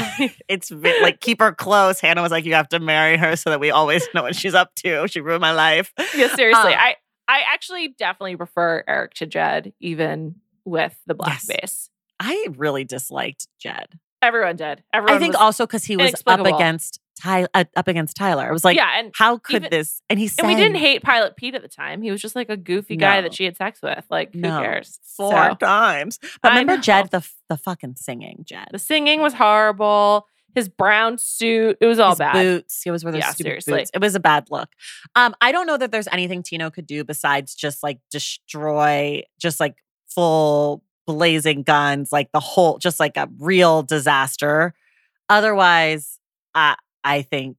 it's 0.48 0.70
vi- 0.70 1.00
like 1.02 1.20
keep 1.20 1.40
her 1.40 1.52
close. 1.52 2.00
Hannah 2.00 2.22
was 2.22 2.30
like, 2.30 2.44
"You 2.44 2.54
have 2.54 2.68
to 2.68 2.78
marry 2.80 3.16
her 3.16 3.34
so 3.36 3.50
that 3.50 3.58
we 3.60 3.70
always 3.70 4.06
know 4.14 4.22
what 4.22 4.36
she's 4.36 4.54
up 4.54 4.74
to." 4.76 5.06
She 5.08 5.20
ruined 5.20 5.40
my 5.40 5.52
life. 5.52 5.92
yeah. 6.14 6.34
Seriously, 6.34 6.72
Um, 6.74 6.78
I 6.78 6.96
I 7.26 7.42
actually 7.52 7.88
definitely 7.88 8.36
prefer 8.36 8.84
Eric 8.86 9.14
to 9.14 9.26
Jed, 9.26 9.72
even 9.80 10.36
with 10.64 10.96
the 11.06 11.14
black 11.14 11.40
Yes. 11.48 11.58
base. 11.60 11.90
I 12.20 12.46
really 12.56 12.84
disliked 12.84 13.48
Jed. 13.58 13.98
Everyone 14.22 14.56
did. 14.56 14.82
Everyone 14.92 15.16
I 15.16 15.18
think 15.18 15.34
also 15.38 15.66
because 15.66 15.84
he 15.84 15.96
was 15.96 16.14
up 16.26 16.46
against 16.46 17.00
Tyler. 17.20 17.48
Uh, 17.54 17.64
up 17.76 17.88
against 17.88 18.16
Tyler. 18.16 18.48
It 18.48 18.52
was 18.52 18.64
like, 18.64 18.76
yeah, 18.76 18.98
and 18.98 19.12
how 19.16 19.38
could 19.38 19.56
even- 19.64 19.70
this? 19.70 20.02
And 20.10 20.18
he 20.18 20.30
and 20.38 20.46
we 20.48 20.54
didn't 20.54 20.76
hate 20.76 21.02
Pilot 21.02 21.36
Pete 21.36 21.54
at 21.54 21.62
the 21.62 21.68
time. 21.68 22.02
He 22.02 22.10
was 22.10 22.20
just 22.20 22.34
like 22.36 22.48
a 22.50 22.56
goofy 22.56 22.96
guy 22.96 23.16
No. 23.16 23.22
that 23.22 23.34
she 23.34 23.44
had 23.44 23.56
sex 23.56 23.80
with. 23.82 24.04
Like 24.10 24.32
who 24.34 24.40
No. 24.40 24.60
cares? 24.60 24.98
four 25.16 25.30
So, 25.32 25.54
times. 25.54 26.18
But 26.42 26.52
I 26.52 26.54
remember 26.56 26.76
know. 26.76 26.82
Jed, 26.82 27.10
the 27.10 27.26
the 27.48 27.56
fucking 27.56 27.94
singing 27.96 28.44
Jed. 28.44 28.68
the 28.72 28.78
singing 28.78 29.20
was 29.20 29.34
horrible. 29.34 30.26
His 30.54 30.68
brown 30.68 31.18
suit, 31.18 31.78
it 31.80 31.86
was 31.86 31.98
all 31.98 32.10
His 32.10 32.18
bad. 32.20 32.32
boots. 32.34 32.80
He 32.82 32.90
wore 32.90 32.98
those 32.98 33.14
Yeah, 33.16 33.30
stupid 33.30 33.44
seriously. 33.48 33.72
boots. 33.80 33.90
It 33.92 34.00
was 34.00 34.14
a 34.14 34.20
bad 34.20 34.50
look. 34.50 34.68
Um, 35.16 35.34
I 35.40 35.50
don't 35.50 35.66
know 35.66 35.76
that 35.76 35.90
there's 35.90 36.06
anything 36.12 36.44
Tino 36.44 36.70
could 36.70 36.86
do 36.86 37.02
besides 37.02 37.54
just 37.56 37.82
like 37.82 37.98
destroy, 38.10 39.22
just 39.40 39.58
like 39.58 39.74
full 40.08 40.84
blazing 41.08 41.64
guns, 41.64 42.12
like 42.12 42.30
the 42.32 42.38
whole, 42.40 42.78
just 42.78 43.00
like 43.00 43.16
a 43.16 43.28
real 43.38 43.82
disaster. 43.82 44.74
Otherwise, 45.28 46.20
I 46.54 46.76
I 47.04 47.22
think 47.22 47.58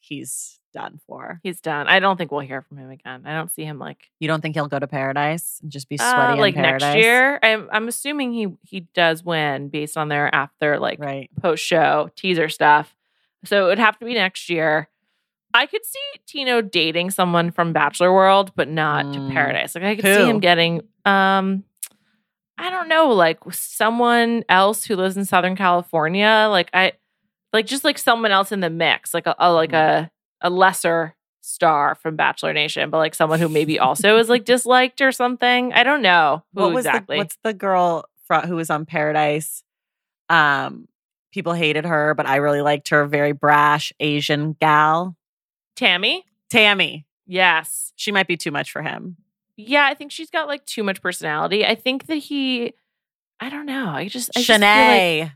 he's 0.00 0.58
done 0.74 1.00
for. 1.06 1.40
He's 1.42 1.60
done. 1.60 1.88
I 1.88 1.98
don't 1.98 2.16
think 2.16 2.30
we'll 2.30 2.40
hear 2.40 2.62
from 2.62 2.76
him 2.78 2.90
again. 2.90 3.22
I 3.24 3.32
don't 3.32 3.50
see 3.50 3.64
him 3.64 3.78
like 3.78 4.10
You 4.20 4.28
don't 4.28 4.40
think 4.42 4.54
he'll 4.54 4.68
go 4.68 4.78
to 4.78 4.86
paradise 4.86 5.58
and 5.62 5.72
just 5.72 5.88
be 5.88 5.98
uh, 5.98 6.12
sweaty 6.14 6.40
like 6.40 6.54
in 6.54 6.60
paradise? 6.62 6.82
next 6.94 6.96
year. 7.04 7.38
I'm 7.42 7.68
I'm 7.72 7.88
assuming 7.88 8.32
he 8.32 8.48
he 8.62 8.80
does 8.94 9.24
win 9.24 9.68
based 9.70 9.96
on 9.96 10.08
their 10.08 10.32
after 10.34 10.78
like 10.78 10.98
right? 11.00 11.30
post 11.40 11.64
show 11.64 12.10
teaser 12.16 12.48
stuff. 12.48 12.94
So 13.44 13.64
it 13.64 13.68
would 13.68 13.78
have 13.78 13.98
to 13.98 14.04
be 14.04 14.14
next 14.14 14.50
year. 14.50 14.88
I 15.54 15.64
could 15.66 15.84
see 15.84 16.20
Tino 16.26 16.60
dating 16.60 17.10
someone 17.10 17.50
from 17.50 17.72
Bachelor 17.72 18.12
World, 18.12 18.52
but 18.54 18.68
not 18.68 19.06
Mm. 19.06 19.12
to 19.28 19.32
Paradise. 19.32 19.74
Like 19.74 19.84
I 19.84 19.96
could 19.96 20.04
see 20.04 20.28
him 20.28 20.40
getting 20.40 20.82
um 21.06 21.64
I 22.60 22.70
don't 22.70 22.88
know, 22.88 23.08
like 23.10 23.38
someone 23.52 24.42
else 24.48 24.84
who 24.84 24.96
lives 24.96 25.16
in 25.16 25.24
Southern 25.24 25.54
California, 25.56 26.48
like 26.50 26.68
I, 26.74 26.92
like 27.52 27.66
just 27.66 27.84
like 27.84 27.98
someone 27.98 28.30
else 28.30 28.52
in 28.52 28.60
the 28.60 28.70
mix, 28.70 29.14
like 29.14 29.26
a, 29.26 29.34
a 29.38 29.52
like 29.52 29.72
a 29.72 30.10
a 30.40 30.50
lesser 30.50 31.14
star 31.40 31.94
from 31.94 32.16
Bachelor 32.16 32.52
Nation, 32.52 32.90
but 32.90 32.98
like 32.98 33.14
someone 33.14 33.40
who 33.40 33.48
maybe 33.48 33.78
also 33.78 34.18
is 34.18 34.28
like 34.28 34.44
disliked 34.44 35.00
or 35.00 35.12
something. 35.12 35.72
I 35.72 35.82
don't 35.82 36.02
know 36.02 36.44
who 36.54 36.62
what 36.62 36.72
was 36.74 36.86
exactly. 36.86 37.16
the 37.16 37.18
what's 37.18 37.38
the 37.42 37.54
girl 37.54 38.04
fro- 38.26 38.42
who 38.42 38.56
was 38.56 38.70
on 38.70 38.86
Paradise? 38.86 39.62
Um, 40.28 40.88
people 41.32 41.54
hated 41.54 41.84
her, 41.86 42.14
but 42.14 42.26
I 42.26 42.36
really 42.36 42.60
liked 42.60 42.90
her. 42.90 43.06
Very 43.06 43.32
brash 43.32 43.92
Asian 44.00 44.54
gal, 44.60 45.16
Tammy? 45.76 46.24
Tammy. 46.50 47.06
Yes. 47.26 47.92
She 47.96 48.10
might 48.12 48.26
be 48.26 48.36
too 48.36 48.50
much 48.50 48.72
for 48.72 48.82
him. 48.82 49.16
Yeah, 49.56 49.86
I 49.86 49.94
think 49.94 50.12
she's 50.12 50.30
got 50.30 50.48
like 50.48 50.64
too 50.64 50.82
much 50.82 51.02
personality. 51.02 51.64
I 51.64 51.74
think 51.74 52.06
that 52.06 52.16
he, 52.16 52.72
I 53.40 53.50
don't 53.50 53.66
know. 53.66 53.88
I 53.88 54.08
just, 54.08 54.30
I 54.36 54.40
just 54.40 54.46
feel 54.46 54.60
like- 54.60 54.62
Shanae, 54.70 55.32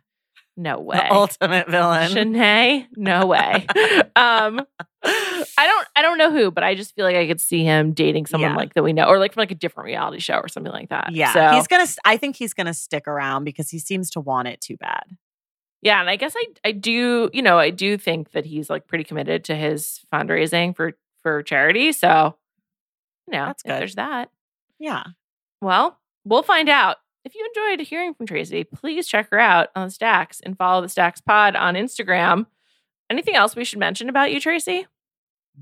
no 0.57 0.79
way. 0.81 0.97
the 0.97 1.13
ultimate 1.13 1.69
villain. 1.71 2.11
Shanae? 2.13 2.87
No 2.97 3.27
way. 3.27 3.67
um, 4.17 4.61
I 5.05 5.45
don't 5.59 5.87
I 5.97 6.03
don't 6.03 6.19
know 6.19 6.31
who, 6.31 6.51
but 6.51 6.63
I 6.63 6.75
just 6.75 6.95
feel 6.95 7.05
like 7.05 7.17
I 7.17 7.27
could 7.27 7.41
see 7.41 7.65
him 7.65 7.93
dating 7.93 8.27
someone 8.27 8.51
Yeah. 8.53 8.57
like 8.57 8.75
that 8.75 8.83
we 8.83 8.93
know, 8.93 9.05
or 9.07 9.19
like 9.19 9.33
from 9.33 9.41
like 9.43 9.51
a 9.51 9.57
different 9.57 9.87
reality 9.87 10.19
show 10.21 10.35
or 10.37 10.49
something 10.49 10.73
like 10.73 10.91
that. 10.91 11.13
yeah, 11.13 11.33
So 11.33 11.57
he's 11.57 11.67
gonna. 11.67 11.87
I 12.05 12.17
think 12.17 12.37
he's 12.37 12.55
gonna 12.55 12.75
stick 12.75 13.09
around 13.09 13.45
because 13.45 13.71
he 13.71 13.79
seems 13.79 14.11
to 14.11 14.21
want 14.21 14.49
it 14.49 14.61
too 14.61 14.77
bad. 14.77 15.05
yeah, 15.81 16.01
and 16.01 16.09
I 16.09 16.17
guess 16.17 16.35
I 16.37 16.45
I 16.65 16.73
do, 16.73 17.31
you 17.33 17.43
know, 17.43 17.59
I 17.59 17.71
do 17.71 17.97
think 17.99 18.31
that 18.33 18.45
he's 18.47 18.69
like 18.71 18.87
pretty 18.87 19.05
committed 19.05 19.45
to 19.45 19.55
his 19.57 20.01
fundraising 20.13 20.77
for 20.77 20.93
for 21.23 21.43
charity. 21.43 21.93
So 21.93 22.37
you 23.27 23.39
know, 23.39 23.47
That's 23.47 23.63
good. 23.63 23.73
there's 23.81 23.95
that. 23.97 24.31
Yeah. 24.79 25.03
Well, 25.61 25.99
we'll 26.25 26.43
find 26.43 26.69
out. 26.69 26.97
If 27.25 27.35
you 27.35 27.49
enjoyed 27.55 27.87
hearing 27.87 28.15
from 28.15 28.27
Traci, 28.27 28.67
please 28.69 29.07
check 29.07 29.31
her 29.31 29.39
out 29.39 29.69
on 29.77 29.91
Stacks 29.91 30.41
and 30.41 30.57
follow 30.57 30.83
the 30.83 30.89
Stacks 30.89 31.21
Pod 31.21 31.55
on 31.55 31.75
Instagram. 31.75 32.47
Anything 33.09 33.37
else 33.37 33.55
we 33.55 33.65
should 33.65 33.79
mention 33.79 34.09
about 34.09 34.33
you, 34.33 34.41
Traci? 34.41 34.87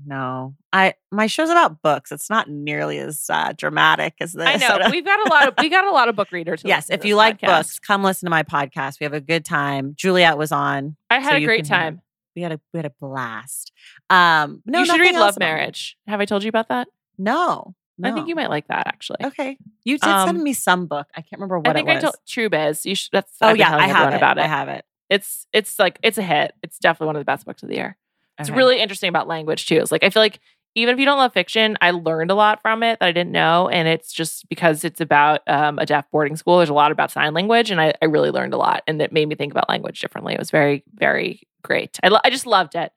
No, 0.05 0.55
I 0.71 0.93
my 1.11 1.27
show's 1.27 1.49
about 1.49 1.81
books. 1.81 2.11
It's 2.13 2.29
not 2.29 2.49
nearly 2.49 2.97
as 2.97 3.29
uh, 3.29 3.51
dramatic 3.57 4.13
as 4.21 4.31
this. 4.31 4.47
I 4.47 4.55
know 4.55 4.87
we've 4.91 5.03
got 5.03 5.27
a 5.27 5.29
lot 5.29 5.47
of 5.49 5.53
we 5.59 5.67
got 5.69 5.85
a 5.85 5.91
lot 5.91 6.07
of 6.07 6.15
book 6.15 6.31
readers. 6.31 6.61
yes, 6.63 6.89
if 6.89 7.03
you 7.03 7.13
this 7.13 7.17
like 7.17 7.41
podcast. 7.41 7.47
books, 7.47 7.79
come 7.79 8.03
listen 8.03 8.25
to 8.25 8.29
my 8.29 8.43
podcast. 8.43 9.01
We 9.01 9.03
have 9.03 9.13
a 9.13 9.19
good 9.19 9.43
time. 9.43 9.93
Juliet 9.97 10.37
was 10.37 10.53
on. 10.53 10.95
I 11.09 11.19
had 11.19 11.31
so 11.31 11.37
a 11.37 11.43
great 11.43 11.65
can 11.65 11.65
hear. 11.65 11.77
time. 11.77 12.01
We 12.37 12.41
had 12.41 12.53
a 12.53 12.59
we 12.73 12.77
had 12.77 12.85
a 12.85 12.93
blast. 13.01 13.73
Um, 14.09 14.61
no, 14.65 14.79
you 14.79 14.85
should 14.85 15.01
read 15.01 15.13
Love. 15.15 15.37
Marriage. 15.37 15.97
Have 16.07 16.21
I 16.21 16.25
told 16.25 16.43
you 16.43 16.49
about 16.49 16.69
that? 16.69 16.87
No, 17.17 17.75
I 18.03 18.11
think 18.11 18.27
you 18.27 18.35
might 18.35 18.49
like 18.49 18.67
that 18.67 18.87
actually. 18.87 19.19
Okay, 19.23 19.57
you 19.83 19.97
did 19.97 20.09
Um, 20.09 20.27
send 20.27 20.43
me 20.43 20.53
some 20.53 20.87
book. 20.87 21.07
I 21.15 21.21
can't 21.21 21.39
remember 21.39 21.59
what 21.59 21.69
I 21.69 21.73
think 21.73 21.89
I 21.89 21.99
told 21.99 22.15
True 22.27 22.49
Biz. 22.49 22.85
You 22.85 22.95
should. 22.95 23.11
That's 23.11 23.31
oh 23.41 23.47
I've 23.47 23.57
yeah, 23.57 23.75
I 23.75 23.87
have 23.87 24.13
it. 24.13 24.17
about 24.17 24.37
it. 24.37 24.41
I 24.41 24.47
have 24.47 24.67
it. 24.69 24.85
It's 25.09 25.45
it's 25.53 25.77
like 25.79 25.99
it's 26.03 26.17
a 26.17 26.23
hit. 26.23 26.53
It's 26.63 26.79
definitely 26.79 27.07
one 27.07 27.15
of 27.17 27.21
the 27.21 27.25
best 27.25 27.45
books 27.45 27.63
of 27.63 27.69
the 27.69 27.75
year. 27.75 27.97
It's 28.39 28.49
really 28.49 28.79
interesting 28.79 29.09
about 29.09 29.27
language 29.27 29.67
too. 29.67 29.75
It's 29.75 29.91
like 29.91 30.03
I 30.03 30.09
feel 30.09 30.21
like 30.23 30.39
even 30.73 30.93
if 30.93 30.99
you 30.99 31.05
don't 31.05 31.17
love 31.17 31.33
fiction, 31.33 31.77
I 31.81 31.91
learned 31.91 32.31
a 32.31 32.35
lot 32.35 32.61
from 32.61 32.81
it 32.81 32.99
that 32.99 33.05
I 33.05 33.11
didn't 33.11 33.33
know, 33.33 33.67
and 33.67 33.87
it's 33.87 34.13
just 34.13 34.47
because 34.49 34.83
it's 34.83 35.01
about 35.01 35.41
um, 35.47 35.77
a 35.79 35.85
deaf 35.85 36.05
boarding 36.11 36.37
school. 36.37 36.57
There's 36.57 36.69
a 36.69 36.73
lot 36.73 36.91
about 36.93 37.11
sign 37.11 37.33
language, 37.33 37.71
and 37.71 37.81
I, 37.81 37.93
I 38.01 38.05
really 38.05 38.31
learned 38.31 38.53
a 38.53 38.57
lot, 38.57 38.83
and 38.87 39.01
it 39.01 39.11
made 39.11 39.27
me 39.27 39.35
think 39.35 39.51
about 39.51 39.67
language 39.69 39.99
differently. 39.99 40.33
It 40.33 40.39
was 40.39 40.49
very 40.49 40.83
very 40.95 41.41
great. 41.61 41.99
I 42.01 42.07
lo- 42.07 42.21
I 42.23 42.29
just 42.29 42.45
loved 42.47 42.75
it. 42.75 42.91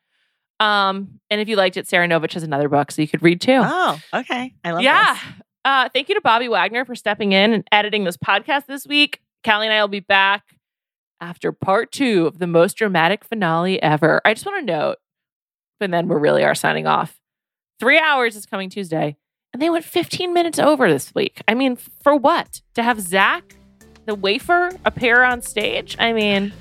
Um, 0.61 1.21
and 1.31 1.41
if 1.41 1.49
you 1.49 1.57
liked 1.57 1.77
it, 1.77 1.87
Sara 1.89 2.07
Nović 2.07 2.35
has 2.35 2.43
another 2.43 2.69
book, 2.69 2.91
so 2.93 3.03
you 3.03 3.09
could 3.09 3.23
read 3.23 3.41
too. 3.41 3.61
Oh, 3.63 3.99
okay. 4.13 4.55
I 4.65 4.71
love 4.73 4.83
yeah. 4.83 5.15
this. 5.15 5.23
Uh, 5.65 5.89
thank 5.93 6.09
you 6.09 6.15
to 6.15 6.21
Bobby 6.21 6.49
Wagner 6.49 6.85
for 6.85 6.95
stepping 6.95 7.33
in 7.33 7.53
and 7.53 7.67
editing 7.73 8.05
this 8.05 8.17
podcast 8.17 8.67
this 8.67 8.87
week. 8.87 9.21
Callie 9.45 9.67
and 9.67 9.75
I 9.75 9.81
will 9.81 9.89
be 9.89 10.01
back 10.01 10.57
after 11.21 11.53
part 11.53 11.91
two 11.91 12.27
of 12.27 12.39
the 12.39 12.47
most 12.47 12.75
dramatic 12.77 13.25
finale 13.25 13.83
ever. 13.83 14.21
I 14.25 14.35
just 14.35 14.47
want 14.47 14.61
to 14.67 14.73
note, 14.73 14.97
and 15.81 15.93
then 15.93 16.09
we 16.09 16.17
really 16.17 16.45
are 16.45 16.55
signing 16.55 16.87
off. 16.87 17.19
Three 17.81 17.99
hours 17.99 18.37
is 18.37 18.47
coming 18.47 18.71
Tuesday, 18.71 19.17
and 19.53 19.61
they 19.61 19.71
went 19.71 19.85
15 19.85 20.33
minutes 20.33 20.59
over 20.59 20.89
this 20.91 21.15
week. 21.15 21.43
I 21.49 21.55
mean, 21.55 21.77
for 22.03 22.15
what? 22.15 22.61
To 22.75 22.83
have 22.83 23.01
Zach, 23.01 23.57
the 24.07 24.15
wafer, 24.15 24.71
appear 24.85 25.23
on 25.25 25.43
stage? 25.43 25.97
I 25.99 26.13
mean, 26.13 26.53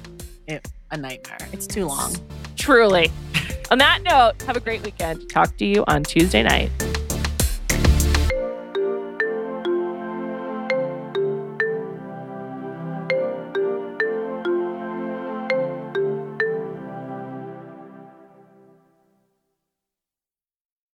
it, 0.47 0.67
A 0.91 0.97
nightmare. 0.97 1.37
It's 1.51 1.67
too 1.67 1.85
long. 1.87 2.13
truly. 2.55 3.11
On 3.71 3.77
that 3.79 4.01
note, 4.03 4.41
have 4.43 4.57
a 4.57 4.59
great 4.59 4.81
weekend. 4.83 5.29
Talk 5.29 5.55
to 5.57 5.65
you 5.65 5.83
on 5.87 6.03
Tuesday 6.03 6.43
night. 6.43 6.71